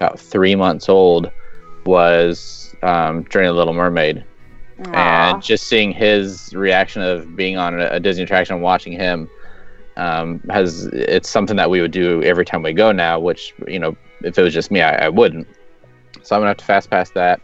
about 0.01 0.19
three 0.19 0.55
months 0.55 0.89
old, 0.89 1.31
was 1.85 2.75
um, 2.83 3.25
Journey 3.31 3.49
of 3.49 3.55
the 3.55 3.59
Little 3.59 3.75
Mermaid. 3.75 4.25
And 4.95 5.43
just 5.43 5.67
seeing 5.67 5.91
his 5.91 6.55
reaction 6.55 7.03
of 7.03 7.35
being 7.35 7.57
on 7.57 7.81
a, 7.81 7.89
a 7.89 8.01
Disney 8.01 8.23
attraction 8.23 8.55
and 8.55 8.63
watching 8.63 8.93
him 8.93 9.29
um, 9.97 10.41
has 10.51 10.87
it's 10.93 11.29
something 11.29 11.57
that 11.57 11.69
we 11.69 11.81
would 11.81 11.91
do 11.91 12.23
every 12.23 12.45
time 12.45 12.63
we 12.63 12.73
go 12.73 12.93
now. 12.93 13.19
Which 13.19 13.53
you 13.67 13.81
know, 13.81 13.97
if 14.23 14.39
it 14.39 14.43
was 14.43 14.55
just 14.55 14.71
me, 14.71 14.81
I, 14.81 15.07
I 15.07 15.09
wouldn't. 15.09 15.49
So 16.23 16.37
I'm 16.37 16.41
gonna 16.41 16.51
have 16.51 16.57
to 16.59 16.65
fast 16.65 16.91
pass 16.91 17.11
that. 17.11 17.41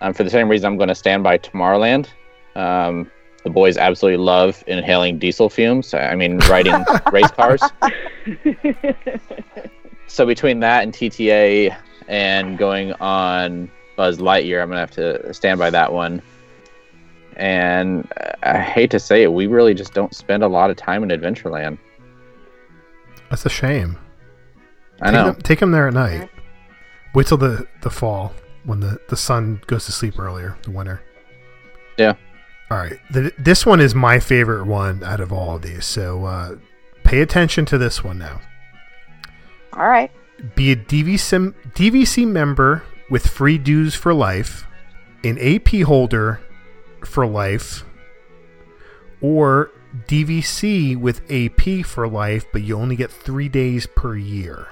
Um, 0.00 0.14
for 0.14 0.24
the 0.24 0.30
same 0.30 0.48
reason, 0.48 0.66
I'm 0.66 0.76
going 0.76 0.88
to 0.88 0.94
stand 0.94 1.22
by 1.24 1.38
Tomorrowland. 1.38 2.08
Um, 2.54 3.10
the 3.44 3.50
boys 3.50 3.76
absolutely 3.76 4.22
love 4.22 4.62
inhaling 4.66 5.18
diesel 5.18 5.48
fumes. 5.48 5.94
I 5.94 6.14
mean, 6.14 6.38
riding 6.48 6.84
race 7.12 7.30
cars. 7.30 7.62
so 10.06 10.26
between 10.26 10.60
that 10.60 10.82
and 10.82 10.92
TTA 10.92 11.76
and 12.08 12.58
going 12.58 12.92
on 12.94 13.70
Buzz 13.96 14.18
Lightyear, 14.18 14.62
I'm 14.62 14.68
gonna 14.68 14.80
have 14.80 14.90
to 14.92 15.32
stand 15.32 15.58
by 15.58 15.70
that 15.70 15.92
one. 15.92 16.22
And 17.36 18.10
I 18.42 18.58
hate 18.58 18.90
to 18.90 18.98
say 18.98 19.22
it, 19.22 19.32
we 19.32 19.46
really 19.46 19.74
just 19.74 19.94
don't 19.94 20.14
spend 20.14 20.42
a 20.42 20.48
lot 20.48 20.70
of 20.70 20.76
time 20.76 21.04
in 21.04 21.10
Adventureland. 21.10 21.78
That's 23.30 23.46
a 23.46 23.50
shame. 23.50 23.96
I 25.00 25.06
take 25.06 25.14
know. 25.14 25.24
Them, 25.32 25.42
take 25.42 25.60
them 25.60 25.70
there 25.70 25.86
at 25.86 25.94
night. 25.94 26.28
Wait 27.14 27.26
till 27.26 27.38
the, 27.38 27.66
the 27.82 27.90
fall 27.90 28.32
when 28.64 28.80
the, 28.80 29.00
the 29.08 29.16
sun 29.16 29.60
goes 29.66 29.86
to 29.86 29.92
sleep 29.92 30.18
earlier, 30.18 30.56
the 30.62 30.70
winter. 30.70 31.02
Yeah. 31.96 32.14
All 32.70 32.78
right. 32.78 32.98
The, 33.10 33.32
this 33.38 33.64
one 33.64 33.80
is 33.80 33.94
my 33.94 34.20
favorite 34.20 34.66
one 34.66 35.02
out 35.02 35.20
of 35.20 35.32
all 35.32 35.56
of 35.56 35.62
these. 35.62 35.84
So 35.86 36.24
uh, 36.24 36.56
pay 37.04 37.20
attention 37.20 37.64
to 37.66 37.78
this 37.78 38.04
one 38.04 38.18
now. 38.18 38.40
All 39.72 39.86
right. 39.88 40.10
Be 40.54 40.72
a 40.72 40.76
DVC, 40.76 41.54
DVC 41.74 42.26
member 42.26 42.82
with 43.10 43.26
free 43.26 43.58
dues 43.58 43.94
for 43.94 44.12
life, 44.14 44.66
an 45.24 45.38
AP 45.38 45.82
holder 45.82 46.40
for 47.04 47.26
life, 47.26 47.84
or 49.20 49.70
DVC 50.06 50.96
with 50.96 51.22
AP 51.30 51.84
for 51.86 52.06
life, 52.06 52.44
but 52.52 52.62
you 52.62 52.76
only 52.76 52.96
get 52.96 53.10
three 53.10 53.48
days 53.48 53.86
per 53.86 54.16
year. 54.16 54.68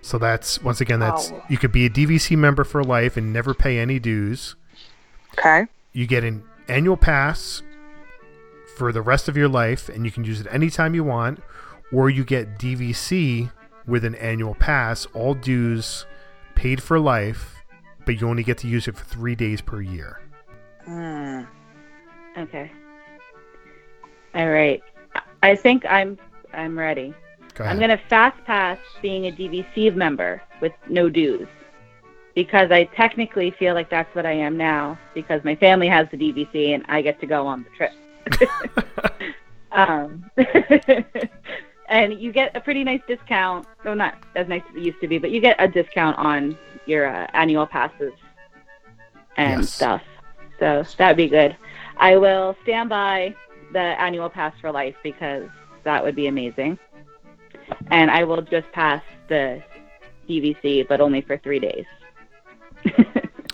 So 0.00 0.18
that's 0.18 0.62
once 0.62 0.80
again 0.80 1.00
that's 1.00 1.30
Oh. 1.32 1.42
you 1.48 1.58
could 1.58 1.72
be 1.72 1.84
a 1.86 1.90
DVC 1.90 2.36
member 2.36 2.64
for 2.64 2.82
life 2.84 3.16
and 3.16 3.32
never 3.32 3.52
pay 3.54 3.78
any 3.78 3.98
dues. 3.98 4.54
Okay. 5.38 5.66
You 5.92 6.06
get 6.06 6.24
an 6.24 6.42
annual 6.68 6.96
pass 6.96 7.62
for 8.76 8.92
the 8.92 9.02
rest 9.02 9.28
of 9.28 9.36
your 9.36 9.48
life, 9.48 9.88
and 9.88 10.04
you 10.04 10.10
can 10.12 10.24
use 10.24 10.40
it 10.40 10.46
anytime 10.50 10.94
you 10.94 11.02
want, 11.04 11.42
or 11.92 12.08
you 12.10 12.24
get 12.24 12.58
DVC 12.58 13.50
with 13.86 14.04
an 14.04 14.14
annual 14.16 14.54
pass, 14.54 15.06
all 15.14 15.34
dues 15.34 16.06
paid 16.54 16.82
for 16.82 16.98
life, 17.00 17.56
but 18.06 18.20
you 18.20 18.28
only 18.28 18.42
get 18.44 18.58
to 18.58 18.68
use 18.68 18.86
it 18.86 18.96
for 18.96 19.04
three 19.04 19.34
days 19.34 19.60
per 19.60 19.80
year. 19.80 20.20
Hmm. 20.84 21.42
Okay. 22.36 22.70
All 24.34 24.48
right. 24.48 24.82
I 25.42 25.56
think 25.56 25.84
I'm 25.88 26.18
I'm 26.52 26.78
ready. 26.78 27.14
Go 27.58 27.64
I'm 27.64 27.80
gonna 27.80 28.00
fast 28.08 28.42
pass 28.44 28.78
being 29.02 29.26
a 29.26 29.32
DVC 29.32 29.94
member 29.94 30.40
with 30.60 30.72
no 30.88 31.08
dues 31.08 31.48
because 32.36 32.70
I 32.70 32.84
technically 32.84 33.50
feel 33.58 33.74
like 33.74 33.90
that's 33.90 34.14
what 34.14 34.24
I 34.24 34.30
am 34.32 34.56
now 34.56 34.96
because 35.12 35.42
my 35.42 35.56
family 35.56 35.88
has 35.88 36.06
the 36.12 36.16
DVC 36.16 36.74
and 36.74 36.84
I 36.88 37.02
get 37.02 37.18
to 37.20 37.26
go 37.26 37.48
on 37.48 37.64
the 37.64 37.70
trip. 37.70 39.34
um, 39.72 40.30
and 41.88 42.20
you 42.20 42.30
get 42.30 42.56
a 42.56 42.60
pretty 42.60 42.84
nice 42.84 43.00
discount. 43.08 43.66
No, 43.84 43.92
not 43.92 44.14
as 44.36 44.46
nice 44.46 44.62
as 44.70 44.76
it 44.76 44.82
used 44.82 45.00
to 45.00 45.08
be, 45.08 45.18
but 45.18 45.32
you 45.32 45.40
get 45.40 45.56
a 45.58 45.66
discount 45.66 46.16
on 46.16 46.56
your 46.86 47.08
uh, 47.08 47.26
annual 47.34 47.66
passes 47.66 48.12
and 49.36 49.62
Yes. 49.62 49.70
stuff. 49.70 50.02
So 50.60 50.84
that'd 50.96 51.16
be 51.16 51.28
good. 51.28 51.56
I 51.96 52.16
will 52.16 52.56
stand 52.62 52.88
by 52.88 53.34
the 53.72 53.80
annual 53.80 54.28
pass 54.28 54.54
for 54.60 54.70
life 54.70 54.94
because 55.02 55.48
that 55.82 56.04
would 56.04 56.14
be 56.14 56.28
amazing. 56.28 56.78
And 57.90 58.10
I 58.10 58.24
will 58.24 58.42
just 58.42 58.70
pass 58.72 59.02
the 59.28 59.62
DVC, 60.28 60.86
but 60.88 61.00
only 61.00 61.20
for 61.20 61.38
three 61.38 61.58
days. 61.60 61.86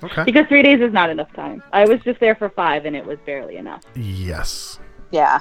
Okay. 0.05 0.25
Because 0.25 0.47
three 0.49 0.63
days 0.63 0.83
is 0.83 0.93
not 0.93 1.09
enough 1.09 1.33
time. 1.33 1.63
I 1.73 1.87
was 1.87 1.99
just 2.03 2.21
there 2.21 2.35
for 2.35 2.51
five, 2.51 2.85
and 2.85 2.95
it 2.95 3.07
was 3.07 3.19
barely 3.25 3.57
enough. 3.57 3.83
Yes. 3.95 4.79
Yeah. 5.11 5.41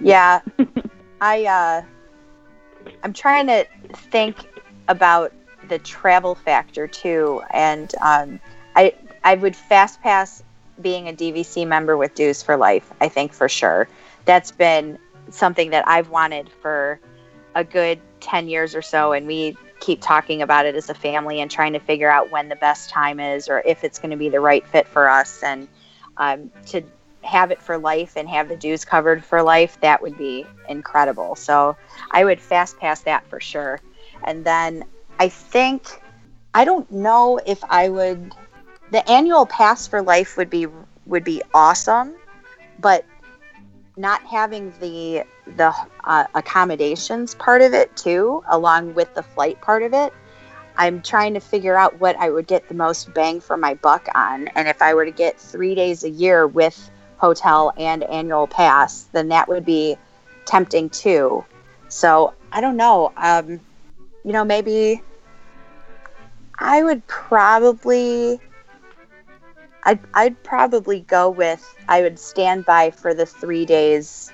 Yeah. 0.00 0.40
I 1.20 1.44
uh 1.46 1.82
I'm 3.02 3.12
trying 3.12 3.46
to 3.46 3.66
think 4.10 4.36
about 4.88 5.32
the 5.68 5.78
travel 5.78 6.34
factor 6.34 6.88
too 6.88 7.40
and 7.52 7.94
um 8.02 8.40
I 8.74 8.94
I 9.22 9.36
would 9.36 9.54
fast 9.54 10.02
pass 10.02 10.42
being 10.80 11.08
a 11.08 11.12
DVC 11.12 11.66
member 11.66 11.96
with 11.96 12.14
dues 12.14 12.42
for 12.42 12.56
life, 12.56 12.92
I 13.00 13.08
think 13.08 13.32
for 13.32 13.48
sure. 13.48 13.88
That's 14.24 14.50
been 14.50 14.98
something 15.30 15.70
that 15.70 15.86
I've 15.86 16.10
wanted 16.10 16.50
for 16.60 17.00
a 17.54 17.64
good 17.64 18.00
10 18.20 18.48
years 18.48 18.74
or 18.74 18.82
so 18.82 19.12
and 19.12 19.26
we 19.26 19.56
keep 19.80 20.00
talking 20.00 20.42
about 20.42 20.64
it 20.64 20.76
as 20.76 20.88
a 20.88 20.94
family 20.94 21.40
and 21.40 21.50
trying 21.50 21.72
to 21.72 21.80
figure 21.80 22.10
out 22.10 22.30
when 22.30 22.48
the 22.48 22.56
best 22.56 22.88
time 22.88 23.18
is 23.18 23.48
or 23.48 23.60
if 23.66 23.82
it's 23.84 23.98
going 23.98 24.10
to 24.10 24.16
be 24.16 24.28
the 24.28 24.40
right 24.40 24.66
fit 24.68 24.86
for 24.86 25.08
us 25.10 25.42
and 25.42 25.66
um, 26.16 26.50
to 26.66 26.82
have 27.22 27.50
it 27.50 27.60
for 27.60 27.78
life 27.78 28.16
and 28.16 28.28
have 28.28 28.48
the 28.48 28.56
dues 28.56 28.84
covered 28.84 29.24
for 29.24 29.42
life, 29.42 29.80
that 29.80 30.02
would 30.02 30.16
be 30.18 30.46
incredible. 30.68 31.34
So 31.36 31.76
I 32.10 32.24
would 32.24 32.40
fast 32.40 32.78
pass 32.78 33.00
that 33.02 33.26
for 33.26 33.40
sure. 33.40 33.80
And 34.24 34.44
then 34.44 34.84
I 35.18 35.28
think 35.28 36.00
I 36.54 36.64
don't 36.64 36.90
know 36.90 37.40
if 37.44 37.62
I 37.68 37.88
would 37.88 38.32
the 38.90 39.08
annual 39.10 39.46
pass 39.46 39.86
for 39.86 40.02
life 40.02 40.36
would 40.36 40.50
be 40.50 40.66
would 41.06 41.24
be 41.24 41.42
awesome, 41.54 42.14
but 42.78 43.04
not 43.96 44.22
having 44.22 44.72
the 44.80 45.24
the 45.46 45.74
uh, 46.04 46.24
accommodations 46.34 47.34
part 47.34 47.62
of 47.62 47.74
it 47.74 47.94
too, 47.96 48.42
along 48.48 48.94
with 48.94 49.12
the 49.14 49.22
flight 49.22 49.60
part 49.60 49.82
of 49.82 49.92
it, 49.92 50.12
I'm 50.76 51.02
trying 51.02 51.34
to 51.34 51.40
figure 51.40 51.76
out 51.76 52.00
what 52.00 52.16
I 52.16 52.30
would 52.30 52.46
get 52.46 52.68
the 52.68 52.74
most 52.74 53.12
bang 53.12 53.40
for 53.40 53.56
my 53.56 53.74
buck 53.74 54.08
on. 54.14 54.48
And 54.48 54.68
if 54.68 54.80
I 54.80 54.94
were 54.94 55.04
to 55.04 55.10
get 55.10 55.38
three 55.38 55.74
days 55.74 56.04
a 56.04 56.10
year 56.10 56.46
with 56.46 56.90
hotel 57.18 57.72
and 57.76 58.02
annual 58.04 58.46
pass, 58.46 59.02
then 59.12 59.28
that 59.28 59.48
would 59.48 59.64
be 59.64 59.96
tempting 60.44 60.90
too. 60.90 61.44
So 61.88 62.34
I 62.50 62.60
don't 62.60 62.76
know. 62.76 63.12
Um, 63.16 63.60
you 64.24 64.32
know, 64.32 64.44
maybe 64.44 65.02
I 66.58 66.82
would 66.82 67.06
probably. 67.06 68.40
I'd, 69.84 69.98
I'd 70.14 70.40
probably 70.44 71.00
go 71.00 71.28
with 71.28 71.76
I 71.88 72.02
would 72.02 72.16
stand 72.16 72.64
by 72.64 72.92
for 72.92 73.14
the 73.14 73.26
three 73.26 73.66
days 73.66 74.32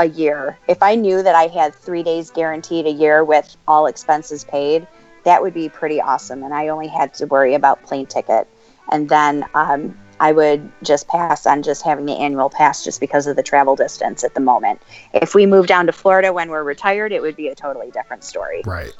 a 0.00 0.08
year. 0.08 0.58
If 0.66 0.82
I 0.82 0.94
knew 0.94 1.22
that 1.22 1.34
I 1.34 1.46
had 1.46 1.74
three 1.74 2.02
days 2.02 2.30
guaranteed 2.30 2.86
a 2.86 2.90
year 2.90 3.22
with 3.22 3.56
all 3.68 3.86
expenses 3.86 4.44
paid, 4.44 4.88
that 5.24 5.42
would 5.42 5.52
be 5.52 5.68
pretty 5.68 6.00
awesome. 6.00 6.42
And 6.42 6.54
I 6.54 6.68
only 6.68 6.88
had 6.88 7.12
to 7.14 7.26
worry 7.26 7.54
about 7.54 7.82
plane 7.82 8.06
ticket. 8.06 8.48
And 8.90 9.10
then 9.10 9.44
um, 9.54 9.96
I 10.18 10.32
would 10.32 10.72
just 10.82 11.06
pass 11.06 11.46
on 11.46 11.62
just 11.62 11.82
having 11.82 12.06
the 12.06 12.16
annual 12.16 12.48
pass 12.48 12.82
just 12.82 12.98
because 12.98 13.26
of 13.26 13.36
the 13.36 13.42
travel 13.42 13.76
distance 13.76 14.24
at 14.24 14.34
the 14.34 14.40
moment. 14.40 14.80
If 15.12 15.34
we 15.34 15.44
move 15.44 15.66
down 15.66 15.84
to 15.84 15.92
Florida 15.92 16.32
when 16.32 16.48
we're 16.48 16.64
retired, 16.64 17.12
it 17.12 17.20
would 17.20 17.36
be 17.36 17.48
a 17.48 17.54
totally 17.54 17.90
different 17.90 18.24
story. 18.24 18.62
Right. 18.64 18.92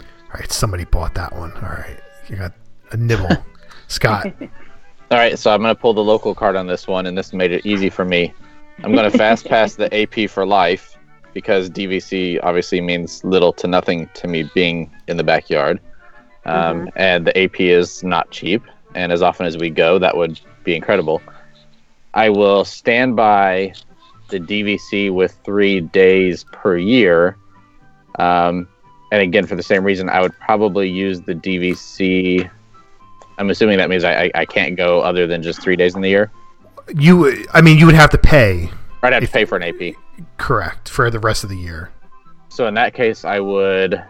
All 0.00 0.40
right. 0.40 0.50
Somebody 0.50 0.84
bought 0.84 1.14
that 1.14 1.32
one. 1.32 1.52
All 1.52 1.70
right. 1.70 2.00
You 2.28 2.36
got 2.36 2.52
a 2.90 2.96
nibble. 2.96 3.44
Scott. 3.86 4.32
All 5.08 5.18
right, 5.18 5.38
so 5.38 5.52
I'm 5.52 5.62
going 5.62 5.72
to 5.72 5.80
pull 5.80 5.94
the 5.94 6.02
local 6.02 6.34
card 6.34 6.56
on 6.56 6.66
this 6.66 6.88
one, 6.88 7.06
and 7.06 7.16
this 7.16 7.32
made 7.32 7.52
it 7.52 7.64
easy 7.64 7.88
for 7.88 8.04
me. 8.04 8.34
I'm 8.82 8.92
going 8.92 9.10
to 9.10 9.16
fast 9.16 9.46
pass 9.46 9.74
the 9.76 9.94
AP 9.94 10.30
for 10.30 10.46
life 10.46 10.96
because 11.34 11.68
DVC 11.68 12.40
obviously 12.42 12.80
means 12.80 13.22
little 13.24 13.52
to 13.54 13.66
nothing 13.66 14.08
to 14.14 14.26
me 14.26 14.50
being 14.54 14.90
in 15.08 15.16
the 15.16 15.24
backyard. 15.24 15.80
Um, 16.46 16.88
And 16.96 17.26
the 17.26 17.36
AP 17.36 17.60
is 17.60 18.02
not 18.02 18.30
cheap. 18.30 18.62
And 18.94 19.12
as 19.12 19.20
often 19.20 19.46
as 19.46 19.58
we 19.58 19.68
go, 19.68 19.98
that 19.98 20.16
would 20.16 20.40
be 20.64 20.74
incredible. 20.74 21.20
I 22.14 22.30
will 22.30 22.64
stand 22.64 23.16
by 23.16 23.74
the 24.28 24.40
DVC 24.40 25.12
with 25.12 25.36
three 25.44 25.80
days 25.80 26.44
per 26.52 26.76
year. 26.76 27.36
Um, 28.18 28.66
and 29.12 29.20
again, 29.20 29.46
for 29.46 29.56
the 29.56 29.62
same 29.62 29.84
reason, 29.84 30.08
I 30.08 30.20
would 30.20 30.32
probably 30.40 30.88
use 30.88 31.20
the 31.20 31.34
DVC. 31.34 32.48
I'm 33.38 33.50
assuming 33.50 33.78
that 33.78 33.90
means 33.90 34.04
I, 34.04 34.24
I, 34.24 34.30
I 34.34 34.44
can't 34.46 34.76
go 34.76 35.00
other 35.00 35.26
than 35.26 35.42
just 35.42 35.60
three 35.60 35.76
days 35.76 35.94
in 35.94 36.00
the 36.00 36.08
year. 36.08 36.30
You, 36.94 37.46
I 37.52 37.60
mean, 37.60 37.78
you 37.78 37.86
would 37.86 37.94
have 37.94 38.10
to 38.10 38.18
pay, 38.18 38.70
I'd 39.02 39.12
have 39.12 39.22
to 39.22 39.28
pay 39.28 39.44
for 39.44 39.56
an 39.56 39.62
AP. 39.62 39.96
correct, 40.36 40.88
for 40.88 41.10
the 41.10 41.18
rest 41.18 41.44
of 41.44 41.50
the 41.50 41.56
year. 41.56 41.90
So 42.48 42.66
in 42.66 42.74
that 42.74 42.94
case, 42.94 43.24
I 43.24 43.40
would, 43.40 44.02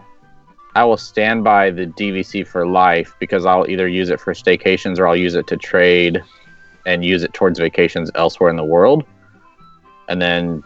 I 0.75 0.85
will 0.85 0.97
stand 0.97 1.43
by 1.43 1.71
the 1.71 1.87
DVC 1.87 2.47
for 2.47 2.67
life 2.67 3.15
because 3.19 3.47
I'll 3.47 3.69
either 3.69 3.89
use 3.89 4.11
it 4.11 4.21
for 4.21 4.33
staycations 4.35 4.99
or 4.99 5.09
I'll 5.09 5.17
use 5.17 5.35
it 5.35 5.47
to 5.49 5.57
trade 5.57 6.23
and 6.85 7.05
use 7.05 7.23
it 7.23 7.35
towards 7.35 7.59
vacations 7.59 8.11
elsewhere 8.15 8.51
in 8.51 8.57
the 8.57 8.65
world, 8.65 9.05
and 10.09 10.23
then 10.23 10.63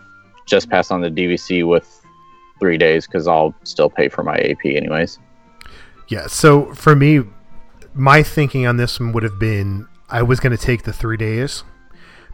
just 0.46 0.68
pass 0.68 0.90
on 0.90 1.00
the 1.00 1.11
DVC 1.11 1.66
with 1.66 2.04
three 2.58 2.76
days 2.76 3.06
because 3.06 3.26
I'll 3.26 3.54
still 3.64 3.88
pay 3.88 4.08
for 4.08 4.22
my 4.22 4.36
AP 4.36 4.66
anyways. 4.66 5.18
Yeah. 6.08 6.26
So 6.26 6.74
for 6.74 6.94
me, 6.94 7.22
my 7.94 8.22
thinking 8.22 8.66
on 8.66 8.76
this 8.76 9.00
one 9.00 9.12
would 9.12 9.22
have 9.22 9.38
been 9.38 9.88
I 10.11 10.22
was 10.22 10.40
going 10.40 10.56
to 10.56 10.62
take 10.62 10.82
the 10.82 10.92
three 10.92 11.16
days 11.16 11.64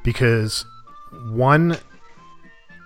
because 0.07 0.65
one, 1.31 1.77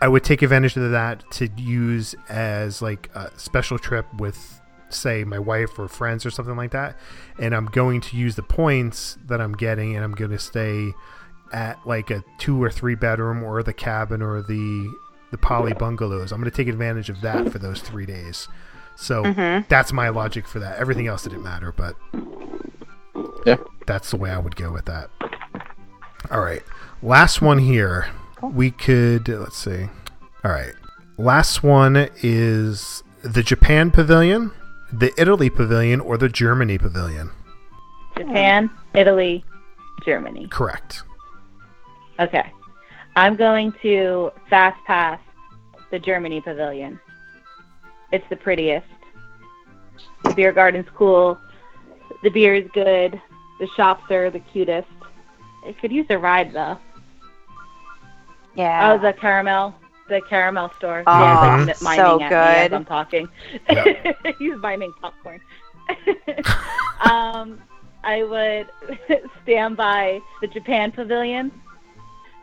I 0.01 0.09
would 0.09 0.25
take 0.25 0.41
advantage 0.43 0.75
of 0.77 0.91
that 0.91 1.23
to 1.33 1.49
use 1.57 2.15
as 2.31 2.81
like 2.81 3.11
a 3.15 3.31
special 3.39 3.79
trip 3.79 4.07
with, 4.19 4.61
say, 4.89 5.23
my 5.25 5.39
wife 5.39 5.79
or 5.79 5.87
friends 5.87 6.25
or 6.25 6.31
something 6.31 6.57
like 6.57 6.71
that. 6.71 6.97
And 7.39 7.55
I'm 7.55 7.67
going 7.67 8.01
to 8.01 8.17
use 8.17 8.35
the 8.37 8.43
points 8.43 9.19
that 9.27 9.41
I'm 9.41 9.53
getting 9.53 9.95
and 9.95 10.03
I'm 10.05 10.13
going 10.15 10.31
to 10.31 10.39
stay 10.39 10.93
at 11.53 11.79
like 11.87 12.11
a 12.11 12.25
two 12.39 12.61
or 12.63 12.71
three 12.71 12.95
bedroom 12.95 13.43
or 13.43 13.63
the 13.63 13.73
cabin 13.75 14.23
or 14.23 14.41
the 14.43 14.91
the 15.31 15.39
poly 15.39 15.73
bungalows. 15.75 16.33
I'm 16.33 16.41
going 16.41 16.51
to 16.51 16.57
take 16.57 16.67
advantage 16.69 17.09
of 17.11 17.21
that 17.21 17.51
for 17.53 17.59
those 17.61 17.81
three 17.81 18.07
days. 18.07 18.49
So 18.97 19.23
Mhm. 19.25 19.69
that's 19.69 19.93
my 19.93 20.09
logic 20.09 20.49
for 20.49 20.59
that. 20.59 20.79
Everything 20.79 21.07
else 21.07 21.23
didn't 21.23 21.43
matter, 21.45 21.71
but 21.73 21.95
Yeah. 23.47 23.57
that's 23.87 24.11
the 24.11 24.17
way 24.17 24.31
I 24.31 24.39
would 24.39 24.57
go 24.57 24.73
with 24.73 24.87
that. 24.87 25.09
All 26.31 26.41
right. 26.41 26.63
Last 27.03 27.41
one 27.41 27.59
here. 27.59 28.09
We 28.43 28.71
could, 28.71 29.29
let's 29.29 29.57
see. 29.57 29.89
All 30.45 30.51
right. 30.51 30.75
Last 31.17 31.63
one 31.63 32.09
is 32.23 33.03
the 33.23 33.43
Japan 33.43 33.91
Pavilion, 33.91 34.53
the 34.93 35.13
Italy 35.19 35.51
Pavilion, 35.51 36.01
or 36.01 36.19
the 36.19 36.29
Germany 36.29 36.79
Pavilion. 36.79 37.31
Japan, 38.17 38.71
Italy, 38.95 39.45
Germany. 40.05 40.49
Correct. 40.49 41.03
Okay. 42.19 42.53
I'm 43.17 43.35
going 43.35 43.73
to 43.83 44.31
fast 44.49 44.79
pass 44.87 45.21
the 45.91 45.99
Germany 45.99 46.41
pavilion. 46.41 47.01
It's 48.13 48.25
the 48.29 48.37
prettiest. 48.37 48.87
The 50.25 50.35
beer 50.35 50.53
garden's 50.53 50.89
cool. 50.95 51.39
The 52.23 52.31
beer 52.31 52.55
is 52.55 52.69
good. 52.73 53.21
The 53.59 53.69
shops 53.77 54.11
are 54.11 54.31
the 54.31 54.41
cutest. 54.41 54.89
It 55.67 55.79
could 55.81 55.93
use 55.93 56.07
a 56.11 56.19
ride 56.19 56.53
though. 56.53 56.79
Yeah. 58.55 58.93
Oh, 58.93 58.99
the 58.99 59.13
caramel, 59.13 59.75
the 60.09 60.21
caramel 60.29 60.71
store. 60.77 61.03
Oh, 61.07 61.21
yeah, 61.21 61.65
like, 61.67 61.77
so 61.77 62.19
miming 62.19 62.23
at 62.23 62.31
me 62.31 62.55
as 62.57 62.69
good. 62.69 62.77
I'm 62.77 62.85
talking. 62.85 63.29
Yep. 63.71 64.17
He's 64.39 64.55
miming 64.61 64.93
popcorn. 65.01 65.41
um, 67.11 67.61
I 68.05 68.23
would 68.23 68.69
stand 69.43 69.77
by 69.77 70.21
the 70.41 70.47
Japan 70.49 70.91
Pavilion 70.93 71.51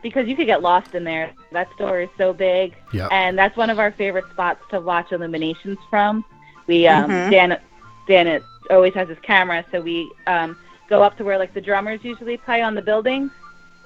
because 0.02 0.28
you 0.28 0.36
could 0.36 0.46
get 0.46 0.62
lost 0.62 0.94
in 0.94 1.04
there. 1.04 1.32
That 1.52 1.68
store 1.74 2.00
is 2.00 2.08
so 2.16 2.32
big, 2.32 2.74
Yep. 2.92 3.08
and 3.10 3.36
that's 3.38 3.56
one 3.56 3.70
of 3.70 3.78
our 3.78 3.90
favorite 3.92 4.24
spots 4.30 4.60
to 4.70 4.80
watch 4.80 5.12
illuminations 5.12 5.78
from. 5.90 6.24
We 6.66 6.86
um, 6.86 7.10
Mhm. 7.10 7.30
Dan 7.30 7.58
Dan 8.06 8.40
always 8.70 8.94
has 8.94 9.08
his 9.08 9.18
camera, 9.20 9.64
so 9.72 9.80
we 9.80 10.10
um, 10.26 10.56
go 10.88 11.02
up 11.02 11.16
to 11.18 11.24
where 11.24 11.38
like 11.38 11.52
the 11.54 11.60
drummers 11.60 12.00
usually 12.04 12.36
play 12.36 12.62
on 12.62 12.74
the 12.74 12.82
buildings, 12.82 13.30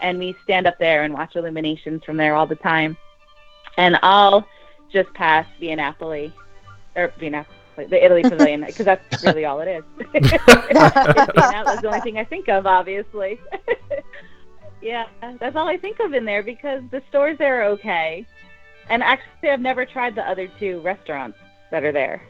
and 0.03 0.19
we 0.19 0.37
stand 0.45 0.67
up 0.67 0.79
there 0.79 1.05
and 1.05 1.15
watch 1.15 1.37
illuminations 1.37 2.05
from 2.05 2.17
there 2.17 2.35
all 2.35 2.47
the 2.47 2.57
time. 2.57 2.97
And 3.79 3.99
I'll 4.03 4.47
just 4.93 5.13
pass 5.15 5.47
Via 5.59 5.77
Napoli 5.77 6.33
or 6.95 7.13
Via 7.19 7.31
Napoli, 7.31 7.87
the 7.87 8.05
Italy 8.05 8.23
Pavilion, 8.23 8.61
because 8.67 8.85
that's 8.85 9.25
really 9.25 9.47
all 9.47 9.61
it 9.61 9.69
is. 9.69 9.85
that 10.13 11.63
was 11.65 11.81
the 11.81 11.87
only 11.87 12.01
thing 12.01 12.19
I 12.19 12.25
think 12.25 12.49
of, 12.49 12.67
obviously. 12.67 13.41
yeah, 14.83 15.07
that's 15.41 15.57
all 15.57 15.69
I 15.69 15.79
think 15.79 16.01
of 16.01 16.13
in 16.13 16.25
there 16.25 16.43
because 16.43 16.83
the 16.91 17.03
stores 17.09 17.39
there 17.39 17.63
are 17.63 17.65
okay. 17.71 18.27
And 18.91 19.03
actually, 19.03 19.51
I've 19.51 19.61
never 19.61 19.87
tried 19.87 20.17
the 20.17 20.29
other 20.29 20.51
two 20.59 20.81
restaurants 20.81 21.39
that 21.71 21.85
are 21.85 21.93
there. 21.93 22.23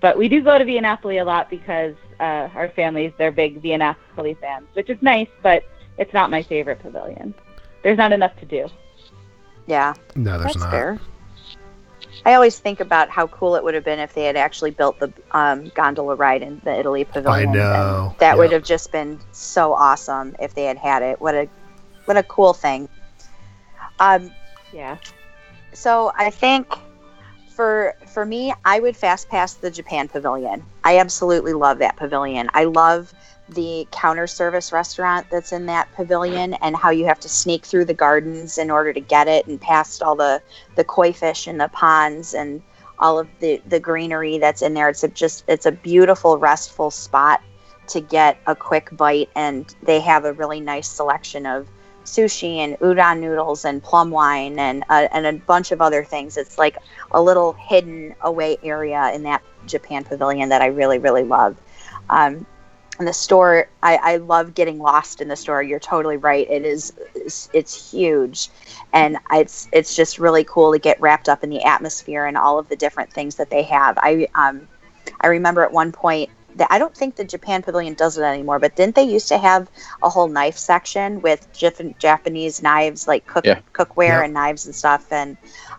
But 0.00 0.16
we 0.16 0.28
do 0.28 0.42
go 0.42 0.58
to 0.58 0.64
Via 0.64 0.80
Napoli 0.80 1.18
a 1.18 1.24
lot 1.24 1.50
because 1.50 1.94
uh, 2.18 2.48
our 2.54 2.70
families, 2.70 3.12
they're 3.18 3.30
big 3.30 3.60
Via 3.60 3.78
Napoli 3.78 4.34
fans, 4.40 4.66
which 4.72 4.88
is 4.88 4.98
nice, 5.02 5.28
but 5.42 5.64
it's 5.98 6.14
not 6.14 6.30
my 6.30 6.42
favorite 6.42 6.78
pavilion. 6.80 7.34
There's 7.82 7.98
not 7.98 8.12
enough 8.12 8.36
to 8.40 8.46
do. 8.46 8.68
Yeah. 9.66 9.94
No, 10.16 10.38
there's 10.38 10.54
That's 10.54 10.56
not. 10.60 10.70
fair. 10.70 10.98
I 12.24 12.34
always 12.34 12.58
think 12.58 12.80
about 12.80 13.08
how 13.10 13.26
cool 13.28 13.54
it 13.56 13.64
would 13.64 13.74
have 13.74 13.84
been 13.84 13.98
if 13.98 14.14
they 14.14 14.24
had 14.24 14.36
actually 14.36 14.70
built 14.70 14.98
the 14.98 15.12
um, 15.32 15.70
gondola 15.74 16.14
ride 16.14 16.42
in 16.42 16.60
the 16.64 16.78
Italy 16.78 17.04
pavilion. 17.04 17.48
and 17.50 17.52
know, 17.54 18.14
That 18.18 18.36
would 18.36 18.52
have 18.52 18.64
just 18.64 18.90
been 18.92 19.20
so 19.32 19.72
awesome 19.72 20.34
if 20.40 20.54
they 20.54 20.64
had 20.64 20.78
had 20.78 21.02
it. 21.02 21.20
What 21.20 21.34
a 21.34 21.48
what 22.06 22.16
a 22.16 22.22
cool 22.22 22.52
thing. 22.54 22.88
Um, 24.00 24.30
Yeah. 24.72 24.96
so 25.72 26.12
I 26.16 26.30
think 26.30 26.66
for 27.50 27.94
for 28.06 28.24
me, 28.24 28.52
I 28.64 28.80
would 28.80 28.96
fast 28.96 29.28
pass 29.28 29.54
the 29.54 29.70
Japan 29.70 30.08
pavilion. 30.08 30.64
I 30.84 30.98
absolutely 30.98 31.52
love 31.52 31.78
that 31.78 31.96
pavilion. 31.96 32.48
I 32.54 32.64
love 32.64 33.12
the 33.50 33.86
counter 33.90 34.26
service 34.26 34.72
restaurant 34.72 35.26
that's 35.30 35.52
in 35.52 35.66
that 35.66 35.90
pavilion 35.94 36.54
and 36.54 36.76
how 36.76 36.90
you 36.90 37.06
have 37.06 37.20
to 37.20 37.28
sneak 37.28 37.64
through 37.64 37.84
the 37.84 37.94
gardens 37.94 38.58
in 38.58 38.70
order 38.70 38.92
to 38.92 39.00
get 39.00 39.26
it 39.28 39.46
and 39.46 39.60
past 39.60 40.02
all 40.02 40.14
the 40.14 40.42
the 40.76 40.84
koi 40.84 41.12
fish 41.12 41.48
in 41.48 41.58
the 41.58 41.68
ponds 41.68 42.34
and 42.34 42.62
all 42.98 43.18
of 43.18 43.28
the 43.40 43.60
the 43.66 43.80
greenery 43.80 44.38
that's 44.38 44.62
in 44.62 44.74
there. 44.74 44.88
It's 44.88 45.04
a 45.04 45.08
just 45.08 45.44
it's 45.48 45.66
a 45.66 45.72
beautiful 45.72 46.38
restful 46.38 46.90
spot 46.90 47.40
to 47.88 48.00
get 48.00 48.38
a 48.46 48.54
quick 48.54 48.94
bite 48.96 49.30
and 49.34 49.74
they 49.82 50.00
have 50.00 50.24
a 50.24 50.32
really 50.34 50.60
nice 50.60 50.88
selection 50.88 51.46
of 51.46 51.66
sushi 52.04 52.56
and 52.56 52.78
udon 52.78 53.20
noodles 53.20 53.64
and 53.64 53.82
plum 53.82 54.10
wine 54.10 54.58
and 54.58 54.84
uh, 54.88 55.08
and 55.12 55.26
a 55.26 55.32
bunch 55.32 55.72
of 55.72 55.80
other 55.80 56.04
things. 56.04 56.36
It's 56.36 56.58
like 56.58 56.76
a 57.12 57.22
little 57.22 57.54
hidden 57.54 58.14
away 58.22 58.58
area 58.62 59.10
in 59.14 59.22
that 59.24 59.42
Japan 59.66 60.04
pavilion 60.04 60.48
that 60.50 60.60
I 60.60 60.66
really 60.66 60.98
really 60.98 61.24
love. 61.24 61.56
Um, 62.10 62.46
and 62.98 63.06
the 63.08 63.12
store, 63.12 63.68
I, 63.82 63.98
I 64.02 64.16
love 64.16 64.54
getting 64.54 64.78
lost 64.78 65.20
in 65.20 65.28
the 65.28 65.36
store. 65.36 65.62
You're 65.62 65.78
totally 65.80 66.16
right. 66.16 66.46
It 66.48 66.64
is 66.64 66.92
it's, 67.14 67.48
it's 67.52 67.90
huge, 67.90 68.50
and 68.92 69.18
it's 69.32 69.68
it's 69.72 69.94
just 69.94 70.18
really 70.18 70.44
cool 70.44 70.72
to 70.72 70.78
get 70.78 71.00
wrapped 71.00 71.28
up 71.28 71.42
in 71.44 71.50
the 71.50 71.62
atmosphere 71.64 72.26
and 72.26 72.36
all 72.36 72.58
of 72.58 72.68
the 72.68 72.76
different 72.76 73.12
things 73.12 73.36
that 73.36 73.50
they 73.50 73.62
have. 73.64 73.98
I 73.98 74.28
um 74.34 74.68
I 75.20 75.28
remember 75.28 75.62
at 75.62 75.72
one 75.72 75.92
point 75.92 76.30
that 76.56 76.68
I 76.70 76.78
don't 76.78 76.94
think 76.96 77.16
the 77.16 77.24
Japan 77.24 77.62
Pavilion 77.62 77.94
does 77.94 78.18
it 78.18 78.22
anymore, 78.22 78.58
but 78.58 78.76
didn't 78.76 78.94
they 78.94 79.02
used 79.02 79.28
to 79.28 79.38
have 79.38 79.70
a 80.02 80.08
whole 80.08 80.28
knife 80.28 80.56
section 80.56 81.20
with 81.20 81.46
Jap- 81.52 81.98
Japanese 81.98 82.62
knives, 82.62 83.06
like 83.06 83.26
cook 83.26 83.44
Yeah. 83.44 83.60
cookware 83.74 84.22
Yeah. 84.22 84.24
and 84.24 84.32
knives 84.34 84.66
and 84.66 84.74
stuff, 84.74 85.06
and 85.12 85.36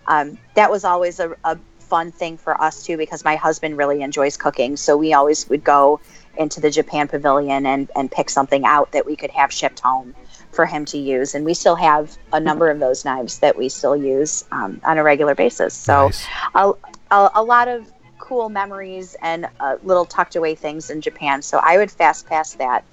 um, 0.07 0.37
that 0.55 0.71
was 0.71 0.83
always 0.83 1.19
a, 1.19 1.35
a 1.43 1.57
fun 1.79 2.11
thing 2.11 2.37
for 2.37 2.59
us 2.61 2.83
too 2.83 2.97
because 2.97 3.23
my 3.23 3.35
husband 3.35 3.77
really 3.77 4.01
enjoys 4.01 4.37
cooking, 4.37 4.75
so 4.77 4.95
we 4.97 5.13
always 5.13 5.47
would 5.49 5.63
go 5.63 5.99
into 6.37 6.61
the 6.61 6.69
Japan 6.69 7.07
Pavilion 7.07 7.65
and 7.65 7.89
and 7.95 8.11
pick 8.11 8.29
something 8.29 8.65
out 8.65 8.91
that 8.91 9.05
we 9.05 9.15
could 9.15 9.31
have 9.31 9.51
shipped 9.51 9.79
home 9.79 10.15
for 10.51 10.65
him 10.65 10.85
to 10.85 10.97
use, 10.97 11.35
and 11.35 11.45
we 11.45 11.53
still 11.53 11.75
have 11.75 12.17
a 12.33 12.39
number 12.39 12.69
of 12.69 12.79
those 12.79 13.05
knives 13.05 13.39
that 13.39 13.57
we 13.57 13.69
still 13.69 13.95
use 13.95 14.45
um, 14.51 14.81
on 14.83 14.97
a 14.97 15.03
regular 15.03 15.35
basis. 15.35 15.73
So 15.73 16.07
Nice. 16.07 16.25
a, 16.55 16.71
a, 17.11 17.31
a 17.35 17.43
lot 17.43 17.67
of 17.67 17.91
cool 18.17 18.49
memories 18.49 19.15
and 19.21 19.47
uh, 19.59 19.77
little 19.83 20.05
tucked 20.05 20.35
away 20.35 20.55
things 20.55 20.89
in 20.89 21.01
Japan. 21.01 21.41
So 21.41 21.59
I 21.63 21.77
would 21.77 21.91
fast 21.91 22.27
pass 22.27 22.53
that. 22.53 22.83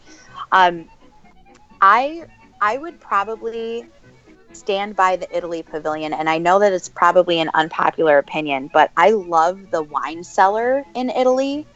Um, 0.52 0.88
I 1.80 2.26
I 2.60 2.78
would 2.78 3.00
probably 3.00 3.86
stand 4.52 4.96
by 4.96 5.16
the 5.16 5.36
Italy 5.36 5.62
pavilion, 5.62 6.12
and 6.12 6.28
I 6.28 6.38
know 6.38 6.58
that 6.58 6.72
it's 6.72 6.88
probably 6.88 7.40
an 7.40 7.50
unpopular 7.54 8.18
opinion, 8.18 8.70
but 8.72 8.90
I 8.96 9.10
love 9.10 9.70
the 9.70 9.82
wine 9.82 10.24
cellar 10.24 10.84
in 10.94 11.10
Italy. 11.10 11.66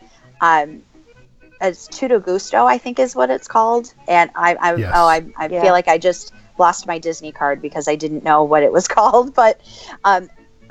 Um, 0.40 0.82
it's 1.60 1.88
Tutto 1.88 2.20
Gusto, 2.20 2.64
I 2.66 2.78
think 2.78 2.98
is 2.98 3.14
what 3.16 3.30
it's 3.30 3.48
called, 3.48 3.92
and 4.08 4.30
I, 4.34 4.56
I 4.60 4.74
Yes. 4.74 4.90
oh 4.92 5.06
I, 5.06 5.26
I 5.36 5.48
Yeah. 5.48 5.60
feel 5.60 5.72
like 5.72 5.88
I 5.88 5.98
just 5.98 6.32
lost 6.58 6.86
my 6.86 6.98
Disney 6.98 7.32
card 7.32 7.60
because 7.62 7.88
I 7.88 7.96
didn't 7.96 8.24
know 8.24 8.44
what 8.44 8.62
it 8.62 8.72
was 8.72 8.88
called, 8.88 9.34
but 9.34 9.60
um, 10.04 10.28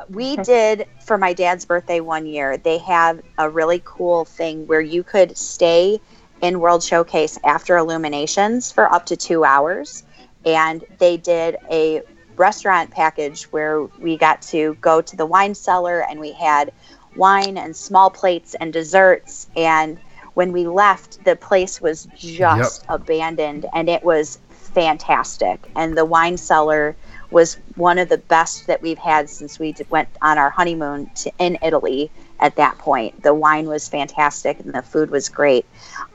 we 0.10 0.38
did 0.38 0.86
for 1.00 1.18
my 1.18 1.34
dad's 1.34 1.66
birthday 1.66 2.00
one 2.00 2.26
year. 2.26 2.58
They 2.58 2.80
have 2.80 3.22
a 3.38 3.50
really 3.50 3.82
cool 3.84 4.26
thing 4.26 4.68
where 4.68 4.82
you 4.82 5.04
could 5.04 5.38
stay 5.38 6.00
in 6.42 6.60
World 6.60 6.84
Showcase 6.84 7.38
after 7.44 7.78
illuminations 7.78 8.72
for 8.72 8.92
up 8.92 9.06
to 9.08 9.18
two 9.18 9.44
hours, 9.44 10.04
and 10.46 10.84
they 11.00 11.18
did 11.18 11.58
a 11.72 12.02
restaurant 12.36 12.92
package 12.92 13.44
where 13.46 13.84
we 13.98 14.18
got 14.18 14.42
to 14.42 14.76
go 14.82 15.02
to 15.02 15.16
the 15.16 15.26
wine 15.26 15.54
cellar 15.54 16.02
and 16.02 16.20
we 16.20 16.34
had 16.34 16.72
wine 17.14 17.58
and 17.58 17.76
small 17.76 18.10
plates 18.10 18.56
and 18.56 18.72
desserts 18.74 19.48
and 19.56 20.00
when 20.40 20.54
we 20.54 20.66
left 20.66 21.22
the 21.26 21.36
place 21.36 21.82
was 21.82 22.08
just 22.16 22.86
abandoned 22.88 23.66
and 23.74 23.90
it 23.90 24.02
was 24.06 24.40
fantastic 24.50 25.70
and 25.76 25.98
the 25.98 26.06
wine 26.06 26.38
cellar 26.38 26.96
was 27.30 27.58
one 27.76 27.98
of 27.98 28.08
the 28.08 28.18
best 28.18 28.66
that 28.68 28.82
we've 28.82 28.98
had 28.98 29.30
since 29.30 29.60
we 29.60 29.76
went 29.90 30.08
on 30.22 30.38
our 30.38 30.50
honeymoon 30.50 31.12
to, 31.14 31.30
in 31.40 31.58
Italy 31.62 32.10
at 32.40 32.56
that 32.56 32.78
point. 32.78 33.22
The 33.22 33.34
wine 33.34 33.68
was 33.68 33.90
fantastic 33.90 34.62
and 34.62 34.74
the 34.74 34.82
food 34.82 35.12
was 35.12 35.28
great. 35.28 35.66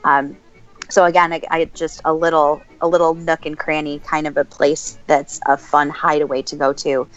Um, 0.03 0.35
so 0.89 1.05
again, 1.05 1.31
I, 1.31 1.41
I 1.51 1.65
just 1.65 2.01
a 2.03 2.11
little 2.11 2.63
a 2.81 2.87
little 2.87 3.13
nook 3.13 3.45
and 3.45 3.55
cranny 3.55 3.99
kind 3.99 4.25
of 4.25 4.37
a 4.37 4.43
place 4.43 4.97
that's 5.05 5.39
a 5.45 5.55
fun 5.55 5.91
hideaway 5.91 6.41
to 6.43 6.55
go 6.55 6.73
to. 6.73 7.07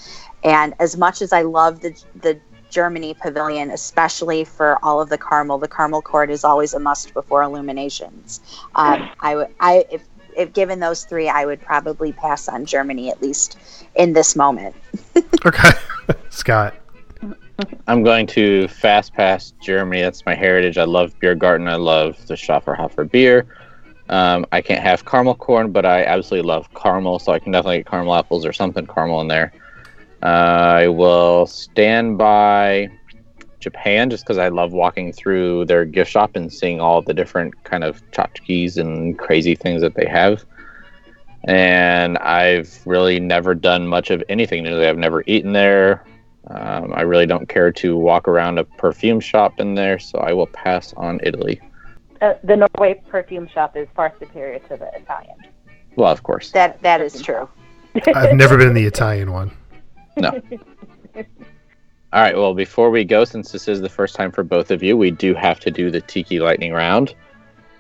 And 0.45 0.75
as 0.79 0.99
much 0.99 1.23
as 1.23 1.33
I 1.33 1.41
love 1.41 1.81
the 1.81 1.99
the 2.21 2.39
Germany 2.71 3.15
pavilion, 3.15 3.71
especially 3.71 4.45
for 4.45 4.79
all 4.85 5.01
of 5.01 5.09
the 5.09 5.19
caramel. 5.19 5.59
The 5.59 5.69
caramel 5.69 6.03
court 6.03 6.31
is 6.31 6.45
always 6.45 6.75
a 6.75 6.79
must 6.79 7.15
before 7.15 7.43
illuminations. 7.43 8.41
Um, 8.75 9.11
I 9.21 9.37
would, 9.37 9.49
I 9.61 9.85
if, 9.91 10.03
if 10.37 10.53
given 10.53 10.81
those 10.81 11.05
three, 11.05 11.29
I 11.29 11.47
would 11.47 11.61
probably 11.61 12.13
pass 12.13 12.49
on 12.49 12.65
Germany 12.65 13.11
at 13.11 13.21
least 13.23 13.59
in 13.95 14.13
this 14.13 14.37
moment. 14.37 14.75
Okay, 15.47 15.71
Scott. 16.31 16.75
I'm 17.87 18.03
going 18.03 18.27
to 18.29 18.69
fast 18.69 19.15
pass 19.15 19.53
Germany. 19.61 20.03
That's 20.03 20.25
my 20.27 20.35
heritage. 20.35 20.79
I 20.79 20.85
love 20.85 21.19
Biergarten. 21.21 21.69
I 21.69 21.77
love 21.77 22.25
the 22.27 22.35
Schöfferhofer 22.35 23.11
beer. 23.11 23.47
Um, 24.09 24.47
I 24.53 24.61
can't 24.61 24.83
have 24.83 25.05
caramel 25.05 25.35
corn, 25.35 25.71
but 25.71 25.85
I 25.85 26.05
absolutely 26.05 26.49
love 26.49 26.73
caramel, 26.75 27.19
so 27.19 27.33
I 27.33 27.39
can 27.39 27.53
definitely 27.53 27.79
get 27.79 27.91
caramel 27.91 28.15
apples 28.15 28.47
or 28.47 28.53
something 28.53 28.87
caramel 28.87 29.21
in 29.21 29.29
there. 29.29 29.53
I 30.23 30.89
will 30.89 31.47
stand 31.47 32.19
by 32.19 32.89
Japan 33.61 34.11
just 34.11 34.25
because 34.25 34.39
I 34.39 34.49
love 34.49 34.73
walking 34.73 35.13
through 35.13 35.67
their 35.67 35.85
gift 35.85 36.11
shop 36.11 36.37
and 36.37 36.53
seeing 36.53 36.81
all 36.81 37.03
the 37.03 37.15
different 37.15 37.63
kind 37.65 37.85
of 37.85 38.03
tchotchkes 38.11 38.77
and 38.77 39.19
crazy 39.19 39.55
things 39.55 39.83
that 39.83 39.95
they 39.95 40.07
have. 40.07 40.45
And 41.45 42.19
I've 42.19 42.81
really 42.85 43.21
never 43.21 43.55
done 43.55 43.87
much 43.87 44.11
of 44.11 44.23
anything. 44.29 44.65
new. 44.65 44.83
I've 44.83 44.99
never 44.99 45.23
eaten 45.27 45.53
there. 45.53 46.05
Um, 46.49 46.93
I 46.95 47.03
really 47.03 47.27
don't 47.27 47.49
care 47.49 47.71
to 47.73 47.97
walk 47.97 48.27
around 48.27 48.59
a 48.59 48.65
perfume 48.65 49.21
shop 49.21 49.61
in 49.61 49.75
there, 49.75 49.99
so 49.99 50.19
I 50.19 50.33
will 50.33 50.47
pass 50.47 50.95
on 50.95 51.21
Italy. 51.23 51.61
Uh, 52.21 52.35
the 52.43 52.57
Norway 52.57 53.01
perfume 53.09 53.47
shop 53.49 53.77
is 53.77 53.87
far 53.95 54.13
superior 54.19 54.59
to 54.61 54.77
the 54.77 54.91
Italian. 54.95 55.37
Well, 55.95 56.11
of 56.11 56.23
course. 56.23 56.51
That 56.53 56.81
that 56.83 57.01
is 57.01 57.21
true. 57.23 57.49
I've 58.15 58.35
never 58.35 58.57
been 58.57 58.69
in 58.69 58.75
the 58.75 58.87
Italian 58.87 59.33
one. 59.33 59.51
No. 60.21 60.41
All 62.13 62.23
right. 62.23 62.37
Well, 62.37 62.55
before 62.55 62.91
we 62.91 63.05
go, 63.05 63.25
since 63.25 63.53
this 63.53 63.69
is 63.69 63.81
the 63.81 63.89
first 63.89 64.15
time 64.15 64.33
for 64.33 64.43
both 64.43 64.71
of 64.71 64.83
you, 64.83 64.97
we 64.97 65.11
do 65.11 65.35
have 65.35 65.61
to 65.61 65.71
do 65.71 65.91
the 65.91 66.01
Tiki 66.01 66.41
Lightning 66.41 66.73
Round. 66.73 67.15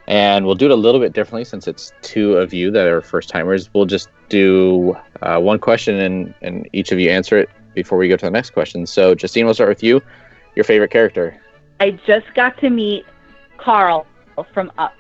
And 0.07 0.47
we'll 0.47 0.55
do 0.55 0.66
it 0.66 0.70
a 0.70 0.76
little 0.76 1.01
bit 1.01 1.12
differently 1.12 1.45
since 1.45 1.68
it's 1.68 1.93
two 2.01 2.36
of 2.36 2.53
you 2.55 2.70
that 2.70 2.86
are 2.86 3.03
first 3.03 3.28
timers. 3.28 3.72
We'll 3.74 3.84
just 3.86 4.09
do 4.28 4.97
uh, 5.20 5.39
one 5.39 5.59
question 5.59 5.99
and, 6.01 6.34
and 6.41 6.68
each 6.72 6.93
of 6.93 6.99
you 6.99 7.11
answer 7.11 7.39
it 7.39 7.51
before 7.74 7.99
we 7.99 8.09
go 8.09 8.16
to 8.16 8.24
the 8.26 8.30
next 8.30 8.51
question. 8.51 8.86
So, 8.86 9.14
Justine, 9.14 9.45
we'll 9.45 9.55
start 9.55 9.68
with 9.68 9.82
you. 9.82 10.01
Your 10.57 10.64
favorite 10.64 10.91
character? 10.91 11.39
I 11.80 11.91
just 11.93 12.32
got 12.34 12.59
to 12.59 12.70
meet 12.70 13.05
Carl 13.59 14.07
from 14.53 14.72
Up. 14.78 14.95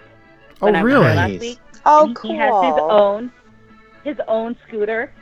Oh, 0.60 0.66
when 0.66 0.76
I 0.76 0.82
was 0.82 0.90
there 0.92 1.00
really? 1.00 1.16
Last 1.16 1.40
week. 1.40 1.58
Oh, 1.86 2.06
And 2.06 2.16
cool. 2.16 2.30
He 2.32 2.36
has 2.36 2.64
his 2.64 2.74
own 2.78 3.32
his 4.04 4.16
own 4.28 4.56
scooter 4.66 5.12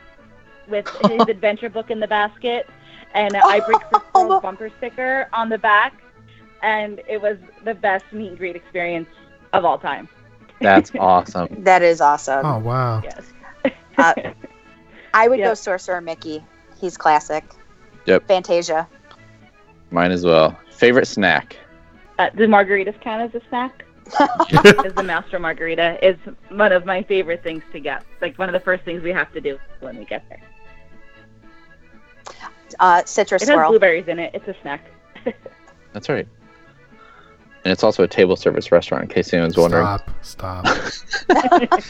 with 0.69 0.87
his 1.09 1.21
adventure 1.27 1.69
book 1.69 1.91
in 1.91 1.99
the 1.99 2.07
basket 2.07 2.67
and 3.13 3.35
an 3.35 3.41
I 3.43 3.59
Break 3.61 3.81
for 3.91 4.03
Squirrels 4.09 4.41
bumper 4.41 4.69
sticker 4.77 5.27
on 5.33 5.49
the 5.49 5.57
back. 5.57 6.01
And 6.63 7.01
it 7.07 7.21
was 7.21 7.37
the 7.63 7.73
best 7.73 8.05
meet 8.11 8.29
and 8.29 8.37
greet 8.37 8.55
experience 8.55 9.09
of 9.53 9.63
all 9.63 9.77
time. 9.77 10.09
That's 10.59 10.91
awesome. 10.99 11.63
That 11.63 11.83
is 11.83 12.01
awesome. 12.01 12.45
Oh 12.45 12.59
wow. 12.59 13.01
Yes. 13.03 13.33
Uh, 13.97 14.13
I 15.13 15.27
would 15.27 15.39
go 15.39 15.53
Sorcerer 15.53 16.01
Mickey. 16.01 16.43
He's 16.79 16.97
classic. 16.97 17.43
Yep. 18.05 18.27
Fantasia. 18.27 18.87
Mine 19.91 20.11
as 20.11 20.25
well. 20.25 20.57
Favorite 20.71 21.07
snack? 21.07 21.57
Uh, 22.19 22.29
do 22.31 22.47
margaritas 22.47 22.99
count 23.01 23.21
as 23.21 23.41
a 23.41 23.45
snack? 23.49 23.83
Because 24.49 24.93
the 24.93 25.03
Master 25.03 25.37
Margarita 25.39 25.97
is 26.05 26.17
one 26.49 26.71
of 26.71 26.85
my 26.85 27.03
favorite 27.03 27.43
things 27.43 27.63
to 27.73 27.79
get. 27.79 28.03
Like 28.21 28.37
one 28.37 28.49
of 28.49 28.53
the 28.53 28.59
first 28.59 28.83
things 28.83 29.03
we 29.03 29.11
have 29.11 29.31
to 29.33 29.41
do 29.41 29.59
when 29.81 29.97
we 29.97 30.05
get 30.05 30.23
there. 30.29 30.41
Uh, 32.79 33.03
citrus 33.05 33.43
It 33.43 33.47
has 33.49 33.55
swirl. 33.55 33.69
blueberries 33.69 34.07
in 34.07 34.19
it. 34.19 34.31
It's 34.33 34.47
a 34.47 34.55
snack. 34.61 34.81
That's 35.93 36.09
right. 36.09 36.27
And 37.63 37.71
it's 37.71 37.83
also 37.83 38.03
a 38.03 38.07
table 38.07 38.35
service 38.35 38.71
restaurant, 38.71 39.03
in 39.03 39.09
case 39.09 39.33
anyone's 39.33 39.57
wondering. 39.57 39.83
Stop. 40.21 40.67
Stop. 40.67 40.67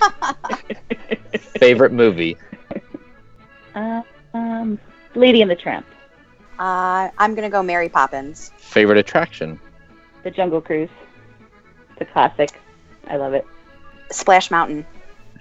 Favorite 1.59 1.91
movie? 1.91 2.37
Uh, 3.75 4.01
um, 4.33 4.79
Lady 5.15 5.41
and 5.41 5.51
the 5.51 5.55
Tramp, 5.55 5.85
Uh, 6.59 7.09
I'm 7.17 7.35
gonna 7.35 7.49
go 7.49 7.61
Mary 7.61 7.89
Poppins. 7.89 8.51
Favorite 8.57 8.97
attraction? 8.97 9.59
The 10.23 10.31
Jungle 10.31 10.61
Cruise. 10.61 10.89
It's 11.91 12.01
a 12.01 12.05
classic. 12.05 12.59
I 13.07 13.17
love 13.17 13.33
it. 13.33 13.45
Splash 14.11 14.49
Mountain. 14.49 14.85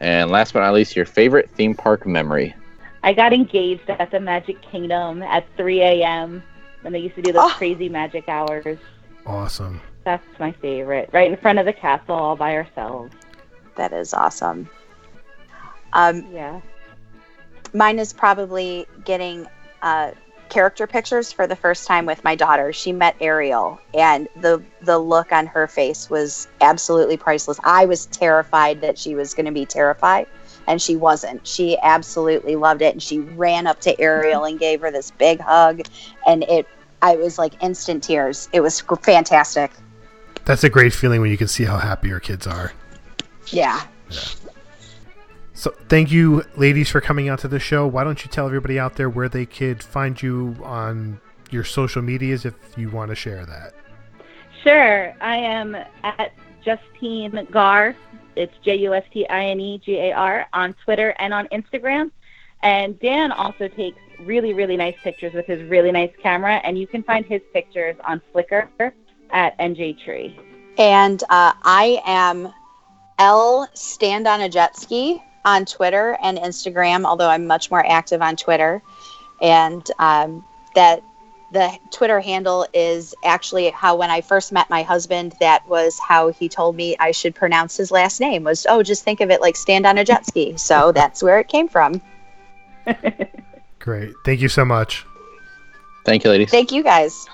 And 0.01 0.30
last 0.30 0.53
but 0.53 0.61
not 0.61 0.74
least, 0.74 0.94
your 0.97 1.07
favorite 1.07 1.49
theme 1.51 1.74
park 1.74 2.07
memory? 2.07 2.55
I 3.07 3.12
got 3.12 3.32
engaged 3.32 3.88
at 3.88 4.11
the 4.11 4.18
Magic 4.20 4.61
Kingdom 4.62 5.22
at 5.22 5.46
3 5.57 5.80
a.m. 5.80 6.42
when 6.82 6.92
they 6.92 6.98
used 6.98 7.14
to 7.14 7.22
do 7.22 7.32
those 7.32 7.44
Oh. 7.52 7.54
crazy 7.57 7.88
magic 7.88 8.28
hours. 8.28 8.78
awesome. 9.24 9.80
That's 10.04 10.24
my 10.38 10.52
favorite. 10.52 11.11
Right 11.12 11.30
in 11.30 11.36
front 11.36 11.59
of 11.61 11.66
the 11.66 11.72
castle, 11.72 12.14
all 12.16 12.36
by 12.36 12.54
ourselves. 12.57 13.12
That 13.76 13.92
is 13.92 14.12
awesome. 14.12 14.68
Um, 15.92 16.26
Yeah. 16.32 16.61
mine 17.72 17.98
is 18.00 18.12
probably 18.12 18.86
getting 19.04 19.46
uh, 19.82 20.11
character 20.48 20.86
pictures 20.86 21.32
for 21.32 21.46
the 21.46 21.57
first 21.57 21.86
time 21.86 22.07
with 22.07 22.22
my 22.24 22.34
daughter. 22.34 22.72
She 22.72 22.92
met 22.92 23.14
Ariel, 23.20 23.80
and 23.94 24.28
the 24.36 24.62
the 24.82 24.98
look 24.98 25.32
on 25.32 25.46
her 25.46 25.66
face 25.68 26.09
was 26.11 26.48
absolutely 26.61 27.16
priceless. 27.16 27.59
I 27.64 27.84
was 27.86 28.07
terrified 28.07 28.80
that 28.80 28.96
she 28.98 29.14
was 29.14 29.34
going 29.34 29.46
to 29.46 29.52
be 29.52 29.66
terrified, 29.66 30.26
and 30.66 30.80
she 30.80 30.96
wasn't. 30.96 31.46
She 31.46 31.78
absolutely 31.82 32.56
loved 32.56 32.82
it, 32.82 32.92
and 32.92 33.02
she 33.02 33.20
ran 33.20 33.66
up 33.66 33.80
to 33.80 34.00
Ariel 34.00 34.44
and 34.44 34.58
gave 34.58 34.80
her 34.80 34.90
this 34.90 35.10
big 35.10 35.40
hug, 35.40 35.82
and 36.26 36.42
it. 36.44 36.66
I 37.02 37.14
was 37.16 37.38
like 37.38 37.62
instant 37.62 38.02
tears. 38.02 38.48
It 38.54 38.60
was 38.60 38.80
fantastic. 38.80 39.70
That's 40.46 40.64
a 40.64 40.70
great 40.70 40.94
feeling 40.94 41.20
when 41.20 41.30
you 41.30 41.36
can 41.36 41.46
see 41.46 41.64
how 41.64 41.76
happy 41.76 42.08
your 42.08 42.20
kids 42.20 42.46
are. 42.46 42.72
Yeah. 43.48 43.82
So 45.52 45.72
thank 45.88 46.10
you, 46.10 46.44
ladies, 46.56 46.88
for 46.88 47.00
coming 47.00 47.28
out 47.28 47.40
to 47.40 47.48
the 47.48 47.58
show. 47.58 47.86
Why 47.86 48.02
don't 48.02 48.24
you 48.24 48.30
tell 48.30 48.46
everybody 48.46 48.78
out 48.78 48.96
there 48.96 49.10
where 49.10 49.28
they 49.28 49.44
could 49.44 49.82
find 49.82 50.20
you 50.20 50.56
on 50.62 51.20
your 51.50 51.64
social 51.64 52.00
medias 52.00 52.44
if 52.44 52.54
you 52.76 52.88
want 52.88 53.10
to 53.10 53.14
share 53.14 53.44
that? 53.44 53.74
Sure. 54.62 55.14
I 55.20 55.36
am 55.36 55.76
at 56.02 56.32
Justine 56.64 57.46
Gar. 57.50 57.94
It's 58.37 58.53
J 58.62 58.76
U 58.76 58.95
S 58.95 59.05
T 59.12 59.26
I 59.28 59.47
N 59.47 59.61
E 59.61 59.78
G 59.84 59.97
A 59.97 60.12
R 60.12 60.47
on 60.53 60.74
Twitter 60.84 61.14
and 61.18 61.32
on 61.34 61.49
Instagram. 61.49 62.11
And 62.62 62.99
Dan 63.01 63.32
also 63.32 63.68
takes 63.68 63.99
really, 64.20 64.55
really 64.55 64.76
nice 64.76 64.97
pictures 65.03 65.32
with 65.34 65.47
his 65.47 65.62
really 65.68 65.93
nice 65.93 66.12
camera. 66.22 66.61
And 66.64 66.78
you 66.78 66.87
can 66.87 67.03
find 67.03 67.24
his 67.24 67.43
pictures 67.53 67.97
on 68.05 68.20
Flickr 68.34 68.68
at 69.30 69.59
NJ 69.59 70.03
Tree. 70.03 70.39
And 70.78 71.22
uh, 71.24 71.53
I 71.62 72.03
am 72.07 72.53
L 73.18 73.68
Stand 73.74 74.26
on 74.26 74.41
a 74.43 74.49
Jet 74.49 74.76
Ski 74.76 75.22
on 75.45 75.64
Twitter 75.64 76.18
and 76.22 76.39
Instagram, 76.39 77.05
although 77.05 77.28
I'm 77.28 77.47
much 77.47 77.70
more 77.70 77.87
active 77.87 78.20
on 78.20 78.37
Twitter. 78.37 78.82
And 79.41 79.89
um, 79.99 80.45
that 80.74 81.03
the 81.53 81.78
Twitter 81.90 82.20
handle 82.20 82.66
is 82.74 83.14
actually 83.24 83.70
how 83.70 83.97
when 83.97 84.11
I 84.11 84.20
first 84.20 84.53
met 84.53 84.68
my 84.68 84.82
husband, 84.82 85.34
that 85.40 85.66
was 85.68 85.99
how 85.99 86.30
he 86.30 86.49
told 86.49 86.76
me 86.76 86.97
I 86.99 87.12
should 87.12 87.34
pronounce 87.34 87.76
his 87.76 87.90
last 87.90 88.20
name 88.20 88.44
was, 88.44 88.66
oh, 88.68 88.82
just 88.82 89.05
think 89.05 89.20
of 89.20 89.30
it 89.30 89.40
like 89.40 89.57
stand 89.57 89.86
on 89.86 89.99
a 89.99 90.05
jet 90.05 90.26
ski. 90.26 90.57
So 90.57 90.92
that's 90.94 91.22
where 91.22 91.38
it 91.38 91.49
came 91.49 91.68
from. 91.68 92.01
Great. 93.78 94.14
Thank 94.24 94.40
you 94.40 94.49
so 94.49 94.64
much. 94.64 95.07
Thank 96.05 96.24
you, 96.24 96.30
ladies. 96.30 96.51
Thank 96.51 96.72
you 96.72 96.82
guys. 96.82 97.26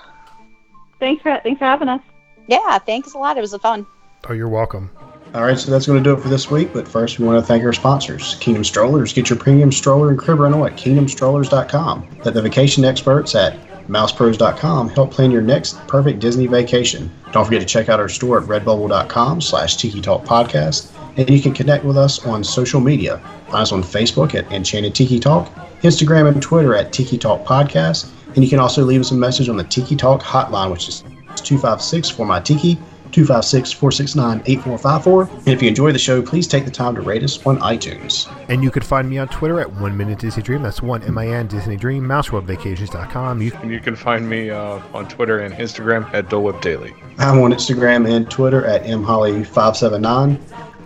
Thanks 0.99 1.21
for 1.21 1.39
thanks 1.43 1.59
for 1.59 1.65
having 1.65 1.89
us. 1.89 2.01
Yeah, 2.47 2.77
thanks 2.79 3.13
a 3.13 3.17
lot. 3.17 3.37
It 3.37 3.41
was 3.41 3.55
fun. 3.57 3.85
Oh, 4.29 4.33
you're 4.33 4.49
welcome. 4.49 4.89
All 5.33 5.43
right, 5.43 5.57
so 5.57 5.71
that's 5.71 5.87
going 5.87 5.97
to 5.97 6.03
do 6.03 6.15
it 6.15 6.21
for 6.21 6.29
this 6.29 6.51
week. 6.51 6.73
But 6.73 6.87
first, 6.87 7.17
we 7.17 7.25
want 7.25 7.41
to 7.41 7.45
thank 7.45 7.63
our 7.63 7.73
sponsors 7.73 8.35
Kingdom 8.35 8.63
Strollers. 8.63 9.13
Get 9.13 9.29
your 9.29 9.39
premium 9.39 9.71
stroller 9.71 10.09
and 10.09 10.19
crib 10.19 10.39
rental 10.39 10.65
at 10.65 10.73
kingdomstrollers.com. 10.73 12.07
Let 12.23 12.33
the 12.33 12.41
vacation 12.41 12.85
experts 12.85 13.33
at 13.33 13.57
mousepros.com 13.87 14.89
help 14.89 15.11
plan 15.11 15.31
your 15.31 15.41
next 15.41 15.77
perfect 15.87 16.19
Disney 16.19 16.47
vacation. 16.47 17.11
Don't 17.31 17.45
forget 17.45 17.61
to 17.61 17.67
check 17.67 17.89
out 17.89 17.99
our 17.99 18.09
store 18.09 18.41
at 18.41 18.47
redbubble.com 18.47 19.41
slash 19.41 19.75
tiki 19.75 20.01
talk 20.01 20.23
podcast. 20.23 20.91
And 21.17 21.29
you 21.29 21.41
can 21.41 21.53
connect 21.53 21.85
with 21.85 21.97
us 21.97 22.25
on 22.25 22.43
social 22.43 22.79
media. 22.79 23.17
Find 23.45 23.61
us 23.61 23.71
on 23.71 23.83
Facebook 23.83 24.33
at 24.33 24.51
Enchanted 24.51 24.95
Tiki 24.95 25.19
Talk, 25.19 25.53
Instagram 25.81 26.27
and 26.27 26.41
Twitter 26.41 26.75
at 26.75 26.91
Tiki 26.91 27.19
Talk 27.19 27.45
Podcast. 27.45 28.09
And 28.33 28.43
you 28.43 28.49
can 28.49 28.57
also 28.57 28.83
leave 28.83 28.99
us 28.99 29.11
a 29.11 29.15
message 29.15 29.47
on 29.47 29.57
the 29.57 29.63
Tiki 29.63 29.95
Talk 29.95 30.21
hotline, 30.21 30.71
which 30.71 30.87
is 30.87 31.03
256 31.35 32.09
for 32.09 32.25
my 32.25 32.39
Tiki. 32.39 32.79
256 33.13 33.71
469 33.71 34.41
8454. 34.45 35.37
And 35.39 35.47
if 35.47 35.61
you 35.61 35.69
enjoy 35.69 35.91
the 35.91 35.99
show, 35.99 36.21
please 36.21 36.47
take 36.47 36.65
the 36.65 36.71
time 36.71 36.95
to 36.95 37.01
rate 37.01 37.23
us 37.23 37.43
on 37.45 37.59
iTunes. 37.59 38.27
And 38.49 38.63
you 38.63 38.71
could 38.71 38.83
find 38.83 39.09
me 39.09 39.17
on 39.17 39.27
Twitter 39.29 39.59
at 39.59 39.71
One 39.73 39.95
Minute 39.95 40.19
Disney 40.19 40.43
Dream. 40.43 40.61
That's 40.61 40.81
one 40.81 41.03
M 41.03 41.17
I 41.17 41.27
N 41.27 41.47
Disney 41.47 41.77
Dream. 41.77 42.03
MouseWorldVacations.com. 42.03 43.41
You 43.41 43.51
And 43.61 43.71
you 43.71 43.79
can 43.79 43.95
find 43.95 44.27
me 44.27 44.49
uh, 44.49 44.81
on 44.93 45.07
Twitter 45.07 45.39
and 45.39 45.53
Instagram 45.55 46.11
at 46.13 46.29
Dole 46.29 46.43
Whip 46.43 46.61
Daily. 46.61 46.93
I'm 47.19 47.39
on 47.39 47.51
Instagram 47.51 48.09
and 48.09 48.29
Twitter 48.29 48.65
at 48.65 48.83
mholly579. 48.83 50.39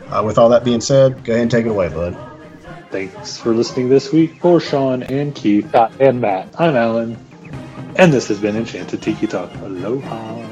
Uh, 0.09 0.23
with 0.23 0.37
all 0.37 0.49
that 0.49 0.63
being 0.63 0.81
said, 0.81 1.23
go 1.23 1.33
ahead 1.33 1.43
and 1.43 1.51
take 1.51 1.65
it 1.65 1.69
away, 1.69 1.89
bud. 1.89 2.15
Thanks 2.91 3.37
for 3.37 3.53
listening 3.53 3.89
this 3.89 4.13
week 4.13 4.39
for 4.39 4.59
Sean 4.59 5.03
and 5.03 5.35
Keith 5.35 5.73
and 5.99 6.21
Matt. 6.21 6.53
I'm 6.59 6.75
Alan. 6.75 7.17
And 7.97 8.13
this 8.13 8.27
has 8.27 8.39
been 8.39 8.55
Enchanted 8.55 9.01
Tiki 9.01 9.27
Talk. 9.27 9.53
Aloha. 9.55 10.46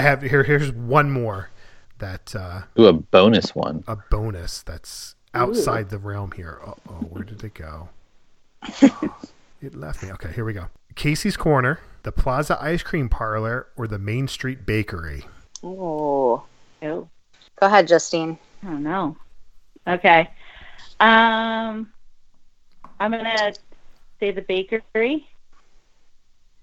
I 0.00 0.02
have 0.02 0.22
here. 0.22 0.42
Here's 0.44 0.72
one 0.72 1.10
more 1.10 1.50
that 1.98 2.34
uh, 2.34 2.62
Ooh, 2.78 2.86
a 2.86 2.92
bonus 2.94 3.54
one. 3.54 3.84
a 3.86 3.96
bonus 4.10 4.62
that's 4.62 5.14
outside 5.34 5.90
the 5.90 5.98
realm 5.98 6.32
here. 6.32 6.58
Uh 6.64 6.72
oh, 6.88 6.92
where 7.10 7.22
did 7.22 7.44
it 7.44 7.52
go? 7.52 7.90
it 9.60 9.74
left 9.74 10.02
me. 10.02 10.10
Okay, 10.12 10.32
here 10.32 10.46
we 10.46 10.54
go. 10.54 10.68
Casey's 10.94 11.36
Corner, 11.36 11.80
the 12.02 12.12
Plaza 12.12 12.56
Ice 12.62 12.82
Cream 12.82 13.10
Parlor, 13.10 13.66
or 13.76 13.86
the 13.86 13.98
Main 13.98 14.26
Street 14.26 14.64
Bakery. 14.64 15.26
Oh. 15.62 16.44
Oh. 16.82 17.08
Go 17.60 17.66
ahead, 17.66 17.86
Justine. 17.86 18.38
I 18.62 18.66
don't 18.68 18.82
know. 18.82 19.18
Okay. 19.86 20.30
Um, 20.98 21.92
I'm 22.98 23.10
gonna 23.10 23.52
say 24.18 24.30
the 24.30 24.40
bakery. 24.48 25.28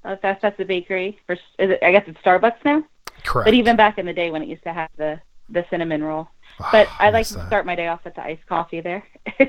Uh, 0.04 0.16
that's 0.24 0.42
that's 0.42 0.58
the 0.58 0.66
bakery. 0.66 1.20
For 1.28 1.34
is 1.34 1.40
it, 1.60 1.80
I 1.84 1.92
guess 1.92 2.06
it's 2.08 2.20
Starbucks 2.22 2.66
now. 2.66 2.84
Correct. 3.28 3.46
But 3.46 3.54
even 3.54 3.76
back 3.76 3.98
in 3.98 4.06
the 4.06 4.14
day 4.14 4.32
when 4.32 4.42
it 4.42 4.48
used 4.48 4.64
to 4.64 4.74
have 4.74 4.90
the 4.98 5.20
the 5.50 5.66
cinnamon 5.70 6.04
roll. 6.04 6.28
But 6.72 6.88
I 7.00 7.10
like 7.12 7.28
to 7.28 7.46
start 7.48 7.66
my 7.66 7.76
day 7.76 7.88
off 7.88 8.04
with 8.04 8.16
the 8.16 8.24
iced 8.24 8.46
coffee 8.48 8.82
there. 8.82 9.04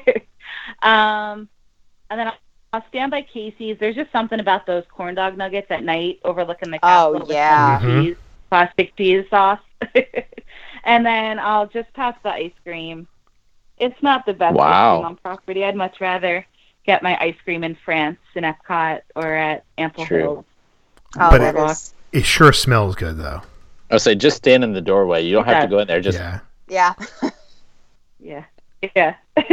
um, 0.82 1.48
and 2.10 2.18
then 2.20 2.28
I'll, 2.28 2.36
I'll 2.72 2.84
stand 2.88 3.10
by 3.10 3.22
Casey's. 3.22 3.76
There's 3.80 3.96
just 3.96 4.12
something 4.12 4.40
about 4.40 4.66
those 4.66 4.84
corn 4.94 5.14
dog 5.14 5.36
nuggets 5.36 5.68
at 5.70 5.82
night 5.82 6.20
overlooking 6.24 6.70
the 6.70 6.78
castle 6.78 7.16
Oh, 7.16 7.18
with 7.20 7.30
yeah. 7.30 7.80
some 7.80 8.04
cheese, 8.04 8.16
plastic 8.50 8.96
cheese 8.96 9.24
sauce. 9.30 9.60
and 10.84 11.04
then 11.04 11.38
I'll 11.38 11.66
just 11.66 11.92
pass 11.94 12.14
the 12.22 12.30
ice 12.30 12.52
cream. 12.62 13.06
It's 13.78 14.00
not 14.02 14.26
the 14.26 14.34
best 14.34 14.54
Wow. 14.54 15.02
on 15.02 15.16
property. 15.16 15.64
I'd 15.64 15.76
much 15.76 16.00
rather 16.00 16.44
get 16.84 17.02
my 17.02 17.16
ice 17.20 17.36
cream 17.44 17.64
in 17.64 17.76
France 17.84 18.18
in 18.34 18.44
Epcot 18.44 19.00
or 19.16 19.34
at 19.34 19.64
Ample 19.78 20.04
True. 20.06 20.18
Hills. 20.18 20.44
Oh, 21.18 21.30
But 21.30 21.38
that 21.38 21.56
it- 21.56 21.70
is. 21.70 21.94
It 22.12 22.24
sure 22.24 22.52
smells 22.52 22.94
good 22.96 23.18
though. 23.18 23.42
I 23.90 23.94
would 23.94 24.02
say 24.02 24.14
just 24.14 24.36
stand 24.36 24.64
in 24.64 24.72
the 24.72 24.80
doorway. 24.80 25.22
You 25.24 25.32
don't 25.32 25.46
have 25.46 25.62
to 25.62 25.68
go 25.68 25.78
in 25.78 25.88
there. 25.88 26.00
Just 26.00 26.18
Yeah. 26.18 26.40
Yeah. 26.68 26.94
Yeah. 28.20 28.44
Yeah. 28.96 29.14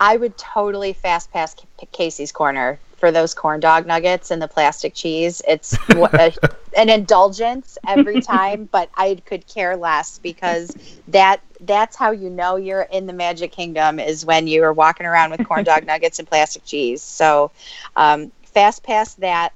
I 0.00 0.16
would 0.16 0.36
totally 0.38 0.92
fast 0.94 1.30
pass 1.32 1.54
Casey's 1.92 2.32
Corner 2.32 2.78
for 2.96 3.10
those 3.10 3.34
corn 3.34 3.60
dog 3.60 3.86
nuggets 3.86 4.30
and 4.30 4.40
the 4.40 4.48
plastic 4.48 4.94
cheese. 4.94 5.42
It's 5.46 5.76
a, 5.90 6.32
an 6.76 6.88
indulgence 6.88 7.76
every 7.86 8.20
time, 8.20 8.68
but 8.70 8.88
I 8.96 9.20
could 9.24 9.46
care 9.46 9.76
less 9.76 10.18
because 10.18 10.74
that 11.08 11.40
that's 11.60 11.96
how 11.96 12.12
you 12.12 12.30
know 12.30 12.56
you're 12.56 12.82
in 12.82 13.06
the 13.06 13.12
Magic 13.12 13.52
Kingdom 13.52 13.98
is 13.98 14.24
when 14.24 14.46
you 14.46 14.64
are 14.64 14.72
walking 14.72 15.06
around 15.06 15.30
with 15.32 15.42
corn 15.44 15.64
dog 15.64 15.86
nuggets 15.86 16.18
and 16.18 16.28
plastic 16.28 16.64
cheese. 16.64 17.02
So, 17.02 17.50
um, 17.96 18.32
fast 18.44 18.82
pass 18.82 19.14
that, 19.16 19.52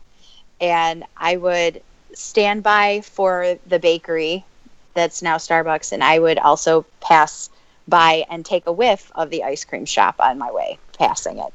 and 0.60 1.04
I 1.16 1.36
would 1.36 1.82
stand 2.14 2.62
by 2.62 3.00
for 3.02 3.58
the 3.66 3.78
bakery 3.78 4.44
that's 4.94 5.22
now 5.22 5.36
Starbucks, 5.36 5.92
and 5.92 6.02
I 6.04 6.18
would 6.18 6.38
also 6.38 6.84
pass 7.00 7.50
by 7.88 8.24
and 8.30 8.44
take 8.44 8.66
a 8.66 8.72
whiff 8.72 9.10
of 9.14 9.30
the 9.30 9.42
ice 9.44 9.64
cream 9.64 9.84
shop 9.84 10.16
on 10.18 10.38
my 10.38 10.50
way 10.50 10.78
passing 10.96 11.38
it. 11.38 11.52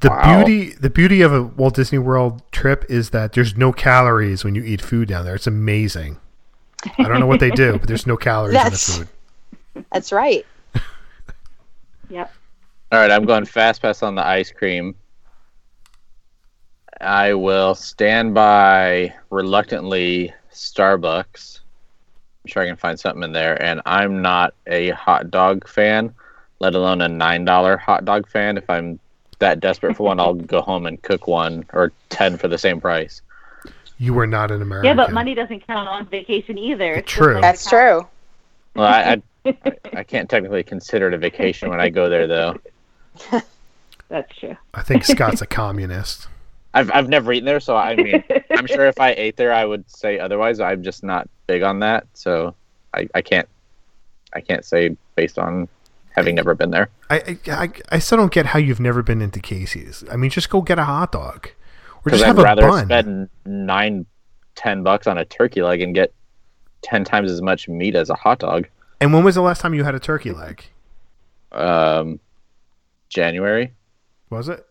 The 0.00 0.08
Wow. 0.08 0.44
beauty 0.44 0.74
the 0.74 0.90
beauty 0.90 1.22
of 1.22 1.32
a 1.32 1.42
Walt 1.42 1.74
Disney 1.74 1.98
World 1.98 2.42
trip 2.50 2.84
is 2.88 3.10
that 3.10 3.32
there's 3.34 3.56
no 3.56 3.72
calories 3.72 4.42
when 4.42 4.56
you 4.56 4.64
eat 4.64 4.82
food 4.82 5.08
down 5.08 5.24
there. 5.24 5.36
It's 5.36 5.46
amazing. 5.46 6.18
I 6.98 7.04
don't 7.04 7.20
know 7.20 7.26
what 7.26 7.40
they 7.40 7.50
do, 7.50 7.78
but 7.78 7.86
there's 7.86 8.06
no 8.06 8.16
calories 8.16 8.56
in 8.56 8.72
the 8.72 8.78
food. 8.78 9.84
That's 9.92 10.10
right. 10.10 10.44
Yep. 12.10 12.32
All 12.90 12.98
right, 12.98 13.10
I'm 13.10 13.24
going 13.24 13.44
fast 13.44 13.82
pass 13.82 14.02
on 14.02 14.14
the 14.14 14.26
ice 14.26 14.50
cream. 14.50 14.94
I 17.00 17.34
will 17.34 17.74
stand 17.74 18.34
by 18.34 19.14
reluctantly 19.30 20.32
Starbucks. 20.52 21.60
I'm 22.44 22.48
sure 22.48 22.62
I 22.62 22.66
can 22.66 22.76
find 22.76 22.98
something 22.98 23.22
in 23.22 23.32
there. 23.32 23.60
And 23.62 23.80
I'm 23.86 24.22
not 24.22 24.54
a 24.66 24.90
hot 24.90 25.30
dog 25.30 25.68
fan, 25.68 26.14
let 26.58 26.74
alone 26.74 27.00
a 27.00 27.08
nine 27.08 27.44
dollar 27.44 27.76
hot 27.76 28.04
dog 28.04 28.28
fan. 28.28 28.56
If 28.56 28.68
I'm 28.68 28.98
that 29.38 29.60
desperate 29.60 29.96
for 29.96 30.04
one, 30.04 30.18
I'll 30.18 30.34
go 30.54 30.60
home 30.60 30.86
and 30.86 31.00
cook 31.02 31.26
one 31.26 31.64
or 31.72 31.92
ten 32.08 32.36
for 32.36 32.48
the 32.48 32.58
same 32.58 32.80
price. 32.80 33.22
You 33.98 34.18
are 34.18 34.26
not 34.26 34.50
an 34.50 34.62
American. 34.62 34.86
Yeah, 34.86 34.94
but 34.94 35.12
money 35.12 35.34
doesn't 35.34 35.66
count 35.66 35.88
on 35.88 36.06
vacation 36.06 36.56
either. 36.56 36.94
It's 36.94 37.10
True. 37.10 37.34
like 37.34 37.42
That's 37.42 37.68
true. 37.68 38.06
Well, 38.74 38.86
I, 38.86 39.20
I 39.44 39.56
I 39.94 40.02
can't 40.04 40.28
technically 40.28 40.62
consider 40.62 41.08
it 41.08 41.14
a 41.14 41.18
vacation 41.18 41.68
when 41.68 41.80
I 41.80 41.90
go 41.90 42.08
there 42.08 42.26
though. 42.26 42.58
That's 44.08 44.36
true. 44.36 44.56
I 44.72 44.82
think 44.82 45.04
Scott's 45.04 45.42
a 45.42 45.46
communist. 45.62 46.28
I've 46.74 46.90
I've 46.92 47.08
never 47.08 47.32
eaten 47.32 47.46
there, 47.46 47.60
so 47.60 47.76
I 47.76 47.96
mean, 47.96 48.22
I'm 48.50 48.66
sure 48.66 48.86
if 48.86 49.00
I 49.00 49.10
ate 49.12 49.36
there, 49.36 49.52
I 49.52 49.64
would 49.64 49.90
say 49.90 50.18
otherwise. 50.18 50.60
I'm 50.60 50.82
just 50.82 51.02
not 51.02 51.28
big 51.46 51.62
on 51.62 51.80
that, 51.80 52.06
so 52.14 52.54
I, 52.94 53.08
I 53.14 53.22
can't 53.22 53.48
I 54.32 54.40
can't 54.40 54.64
say 54.64 54.96
based 55.16 55.38
on 55.38 55.68
having 56.10 56.34
never 56.34 56.54
been 56.54 56.70
there. 56.70 56.90
I, 57.10 57.38
I 57.46 57.70
I 57.90 57.98
still 57.98 58.18
don't 58.18 58.32
get 58.32 58.46
how 58.46 58.58
you've 58.58 58.80
never 58.80 59.02
been 59.02 59.22
into 59.22 59.40
Casey's. 59.40 60.04
I 60.10 60.16
mean, 60.16 60.30
just 60.30 60.50
go 60.50 60.60
get 60.60 60.78
a 60.78 60.84
hot 60.84 61.12
dog, 61.12 61.48
or 62.04 62.10
just 62.10 62.22
I'd 62.22 62.26
have 62.26 62.38
a 62.38 62.42
rather 62.42 62.68
bun. 62.68 62.84
spend 62.84 63.28
nine, 63.46 64.04
ten 64.54 64.82
bucks 64.82 65.06
on 65.06 65.16
a 65.16 65.24
turkey 65.24 65.62
leg 65.62 65.80
and 65.80 65.94
get 65.94 66.12
ten 66.82 67.02
times 67.02 67.30
as 67.30 67.40
much 67.40 67.68
meat 67.68 67.94
as 67.94 68.10
a 68.10 68.14
hot 68.14 68.40
dog. 68.40 68.66
And 69.00 69.14
when 69.14 69.24
was 69.24 69.36
the 69.36 69.42
last 69.42 69.60
time 69.62 69.74
you 69.74 69.84
had 69.84 69.94
a 69.94 70.00
turkey 70.00 70.32
leg? 70.32 70.64
Um, 71.50 72.20
January 73.08 73.72
Was 74.28 74.50
it? 74.50 74.66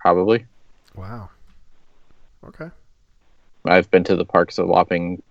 Probably. 0.00 0.46
Wow. 0.94 1.30
Okay. 2.46 2.70
I've 3.64 3.90
been 3.90 4.04
to 4.04 4.16
the 4.16 4.24
parks 4.24 4.58
a 4.58 4.66
whopping 4.66 5.22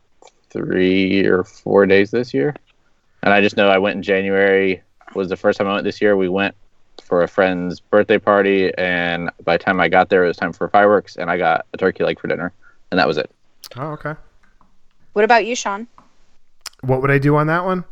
three 0.50 1.26
or 1.26 1.44
four 1.44 1.86
days 1.86 2.12
this 2.12 2.34
year, 2.34 2.56
and 3.24 3.34
I 3.34 3.42
just 3.42 3.58
know 3.58 3.70
I 3.70 3.78
went 3.78 3.98
in 3.98 4.04
January. 4.04 4.82
Was 5.16 5.30
the 5.30 5.36
first 5.36 5.58
time 5.58 5.68
I 5.68 5.74
went 5.74 5.84
this 5.84 6.02
year. 6.02 6.16
We 6.16 6.30
went 6.30 6.56
for 7.04 7.24
a 7.24 7.28
friend's 7.28 7.80
birthday 7.80 8.20
party, 8.20 8.72
and 8.78 9.32
by 9.44 9.58
the 9.58 9.64
time 9.64 9.80
I 9.80 9.90
got 9.90 10.10
there, 10.10 10.24
it 10.24 10.28
was 10.28 10.38
time 10.38 10.54
for 10.54 10.70
fireworks, 10.70 11.16
and 11.16 11.30
I 11.30 11.38
got 11.38 11.66
a 11.74 11.78
turkey 11.78 12.04
leg 12.04 12.20
for 12.20 12.28
dinner, 12.28 12.54
and 12.92 13.00
that 13.00 13.08
was 13.08 13.18
it. 13.18 13.32
Oh, 13.76 13.88
okay. 13.94 14.14
What 15.14 15.26
about 15.26 15.46
you, 15.46 15.56
Sean? 15.56 15.88
What 16.82 17.02
would 17.02 17.12
I 17.12 17.18
do 17.18 17.36
on 17.36 17.48
that 17.48 17.66
one? 17.66 17.84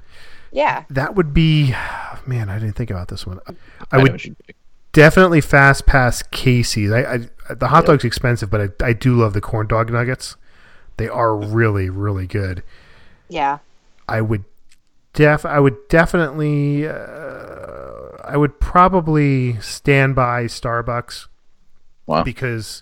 Yeah. 0.52 0.84
That 0.90 1.16
would 1.16 1.34
be, 1.34 1.74
man, 2.26 2.50
I 2.50 2.60
didn't 2.60 2.76
think 2.76 2.92
about 2.92 3.08
this 3.08 3.26
one. 3.26 3.40
I 3.92 3.98
know 3.98 4.04
would 4.04 4.12
what 4.12 4.26
you'd 4.26 4.38
do. 4.46 4.54
Definitely 4.98 5.42
fast 5.42 5.86
pass 5.86 6.24
Casey's. 6.24 6.92
I, 6.92 7.02
I 7.50 7.54
the 7.54 7.68
hot 7.68 7.86
dog's 7.86 8.04
expensive, 8.04 8.50
but 8.50 8.74
I, 8.82 8.88
I 8.88 8.94
do 8.94 9.16
love 9.16 9.34
the 9.34 9.42
corn 9.42 9.68
dog 9.68 9.92
nuggets. 9.92 10.36
They 10.98 11.08
are 11.08 11.36
really 11.36 11.88
really 11.90 12.26
good. 12.26 12.64
Yeah. 13.30 13.60
I 14.10 14.22
would 14.22 14.44
def 15.14 15.46
I 15.46 15.60
would 15.60 15.88
definitely 15.88 16.88
uh, 16.88 18.18
I 18.24 18.38
would 18.38 18.60
probably 18.60 19.62
stand 19.62 20.16
by 20.16 20.46
Starbucks 20.46 21.28
Wow. 22.08 22.24
because 22.24 22.82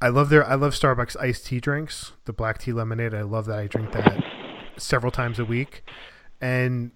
I 0.00 0.08
love 0.08 0.28
their 0.28 0.46
I 0.46 0.54
love 0.54 0.72
Starbucks 0.72 1.16
iced 1.20 1.46
tea 1.46 1.58
drinks, 1.58 2.12
the 2.26 2.32
black 2.32 2.58
tea 2.58 2.72
lemonade. 2.72 3.12
I 3.12 3.22
love 3.22 3.46
that. 3.46 3.58
I 3.58 3.66
drink 3.66 3.90
that 3.90 4.22
several 4.76 5.10
times 5.10 5.40
a 5.40 5.44
week. 5.44 5.82
And 6.40 6.92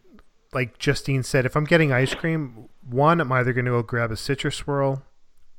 like 0.53 0.79
Justine 0.79 1.25
said, 1.25 1.45
if 1.45 1.57
I'm 1.57 1.65
getting 1.65 1.91
ice 1.91 2.15
cream, 2.15 2.69
one, 2.89 3.21
I'm 3.21 3.33
either 3.33 3.53
going 3.53 3.65
to 3.67 3.73
go 3.73 3.83
grab 3.83 4.11
a 4.11 4.17
citrus 4.17 4.57
swirl 4.57 5.03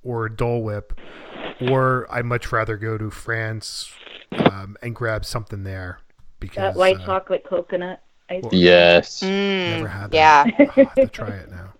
or 0.03 0.25
a 0.25 0.35
Dole 0.35 0.63
Whip, 0.63 0.99
or 1.61 2.07
I'd 2.09 2.25
much 2.25 2.51
rather 2.51 2.77
go 2.77 2.97
to 2.97 3.09
France 3.09 3.91
um, 4.31 4.77
and 4.81 4.95
grab 4.95 5.25
something 5.25 5.63
there 5.63 5.99
because 6.39 6.73
That 6.73 6.75
white 6.75 6.99
uh, 6.99 7.05
chocolate 7.05 7.43
coconut 7.45 8.01
ice 8.29 8.41
cream. 8.41 8.61
Yes. 8.61 9.21
Never 9.21 9.87
had 9.87 10.11
that. 10.11 10.15
Yeah. 10.15 10.45
I'll 10.59 10.85
have 10.85 10.95
to 10.95 11.07
try 11.07 11.29
it 11.29 11.49
now. 11.49 11.73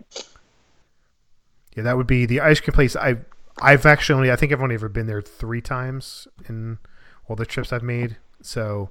Yeah, 1.75 1.83
that 1.83 1.97
would 1.97 2.07
be 2.07 2.25
the 2.25 2.39
ice 2.39 2.59
cream 2.59 2.73
place. 2.73 2.95
I 2.95 3.17
I've 3.61 3.85
actually 3.85 4.15
only 4.15 4.31
I 4.31 4.35
think 4.35 4.51
I've 4.51 4.61
only 4.61 4.75
ever 4.75 4.89
been 4.89 5.07
there 5.07 5.21
three 5.21 5.61
times 5.61 6.27
in 6.47 6.79
all 7.27 7.35
the 7.35 7.45
trips 7.45 7.73
I've 7.73 7.83
made. 7.83 8.17
So, 8.41 8.89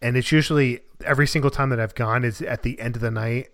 and 0.00 0.16
it's 0.16 0.32
usually 0.32 0.80
every 1.04 1.26
single 1.26 1.50
time 1.50 1.70
that 1.70 1.80
I've 1.80 1.94
gone 1.94 2.24
is 2.24 2.40
at 2.40 2.62
the 2.62 2.80
end 2.80 2.96
of 2.96 3.02
the 3.02 3.10
night, 3.10 3.50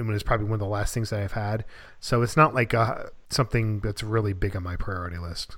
and 0.00 0.08
when 0.08 0.16
it's 0.16 0.24
probably 0.24 0.46
one 0.46 0.54
of 0.54 0.60
the 0.60 0.66
last 0.66 0.92
things 0.92 1.10
that 1.10 1.20
I've 1.20 1.32
had. 1.32 1.64
So 2.00 2.22
it's 2.22 2.36
not 2.36 2.54
like 2.54 2.74
uh 2.74 3.04
something 3.28 3.78
that's 3.80 4.02
really 4.02 4.32
big 4.32 4.56
on 4.56 4.64
my 4.64 4.74
priority 4.74 5.18
list. 5.18 5.56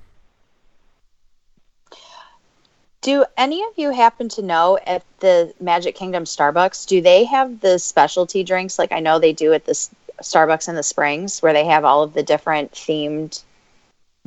Do 3.01 3.25
any 3.37 3.63
of 3.65 3.71
you 3.77 3.91
happen 3.91 4.29
to 4.31 4.43
know 4.43 4.79
at 4.87 5.03
the 5.21 5.53
Magic 5.59 5.97
Kingdom 5.97 6.25
Starbucks, 6.25 6.87
do 6.87 7.01
they 7.01 7.25
have 7.25 7.61
the 7.61 7.79
specialty 7.79 8.45
drinks 8.45 8.79
like 8.79 8.93
I 8.93 9.01
know 9.01 9.19
they 9.19 9.33
do 9.33 9.53
at 9.53 9.65
this 9.65 9.91
Starbucks 10.21 10.69
in 10.69 10.77
the 10.77 10.85
Springs, 10.85 11.41
where 11.43 11.53
they 11.53 11.65
have 11.65 11.85
all 11.85 12.03
of 12.03 12.13
the 12.13 12.23
different 12.23 12.73
themed 12.73 13.43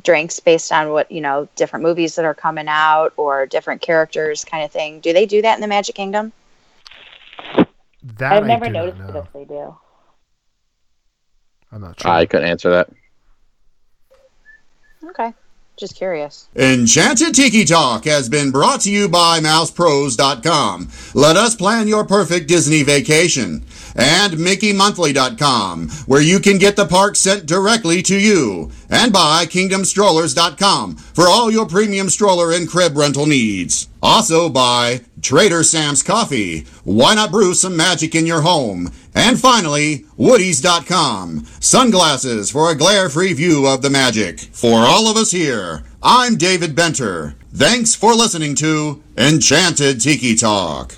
drinks 0.02 0.40
based 0.40 0.72
on 0.72 0.90
what 0.90 1.10
you 1.10 1.22
know, 1.22 1.48
different 1.56 1.84
movies 1.84 2.16
that 2.16 2.24
are 2.24 2.34
coming 2.34 2.66
out 2.68 3.14
or 3.16 3.46
different 3.46 3.80
characters, 3.80 4.44
kind 4.44 4.64
of 4.64 4.70
thing. 4.70 5.00
Do 5.00 5.12
they 5.14 5.24
do 5.24 5.40
that 5.42 5.54
in 5.54 5.62
the 5.62 5.68
Magic 5.68 5.94
Kingdom? 5.94 6.32
That 8.02 8.32
I've 8.32 8.44
I 8.44 8.46
never 8.46 8.66
do 8.66 8.72
noticed 8.72 9.00
it 9.00 9.12
know. 9.14 9.20
if 9.20 9.32
they 9.32 9.44
do. 9.44 9.76
I'm 11.72 11.80
not 11.80 12.00
sure. 12.00 12.10
I 12.10 12.26
couldn't 12.26 12.48
answer 12.48 12.70
that. 12.70 12.88
Okay, 15.04 15.32
just 15.76 15.94
curious. 15.96 16.48
Enchanted 16.56 17.34
Tiki 17.34 17.64
Talk 17.64 18.04
has 18.06 18.28
been 18.28 18.50
brought 18.50 18.80
to 18.82 18.90
you 18.90 19.08
by 19.08 19.40
MousePros.com. 19.40 20.88
Let 21.14 21.36
us 21.36 21.54
plan 21.54 21.86
your 21.86 22.04
perfect 22.04 22.48
Disney 22.48 22.82
vacation. 22.82 23.64
And 23.94 24.34
MickeyMonthly.com, 24.34 25.88
where 26.06 26.20
you 26.20 26.38
can 26.40 26.58
get 26.58 26.76
the 26.76 26.86
park 26.86 27.16
sent 27.16 27.46
directly 27.46 28.02
to 28.02 28.18
you. 28.18 28.70
And 28.90 29.12
by 29.12 29.46
KingdomStrollers.com 29.46 30.96
for 30.96 31.28
all 31.28 31.50
your 31.50 31.66
premium 31.66 32.10
stroller 32.10 32.52
and 32.52 32.68
crib 32.68 32.96
rental 32.96 33.26
needs. 33.26 33.88
Also 34.02 34.48
by 34.48 35.00
Trader 35.22 35.62
Sam's 35.62 36.02
Coffee. 36.02 36.66
Why 36.84 37.14
not 37.14 37.30
brew 37.30 37.54
some 37.54 37.76
magic 37.76 38.14
in 38.14 38.26
your 38.26 38.42
home? 38.42 38.92
And 39.14 39.38
finally, 39.38 40.04
Woodies.com. 40.18 41.46
Sunglasses 41.60 42.50
for 42.50 42.70
a 42.70 42.76
glare-free 42.76 43.32
view 43.32 43.66
of 43.66 43.82
the 43.82 43.90
magic. 43.90 44.40
For 44.40 44.80
all 44.80 45.10
of 45.10 45.16
us 45.16 45.30
here, 45.30 45.84
I'm 46.02 46.36
David 46.36 46.74
Benter. 46.76 47.34
Thanks 47.54 47.94
for 47.94 48.14
listening 48.14 48.54
to 48.56 49.02
Enchanted 49.16 50.00
Tiki 50.00 50.34
Talk. 50.36 50.94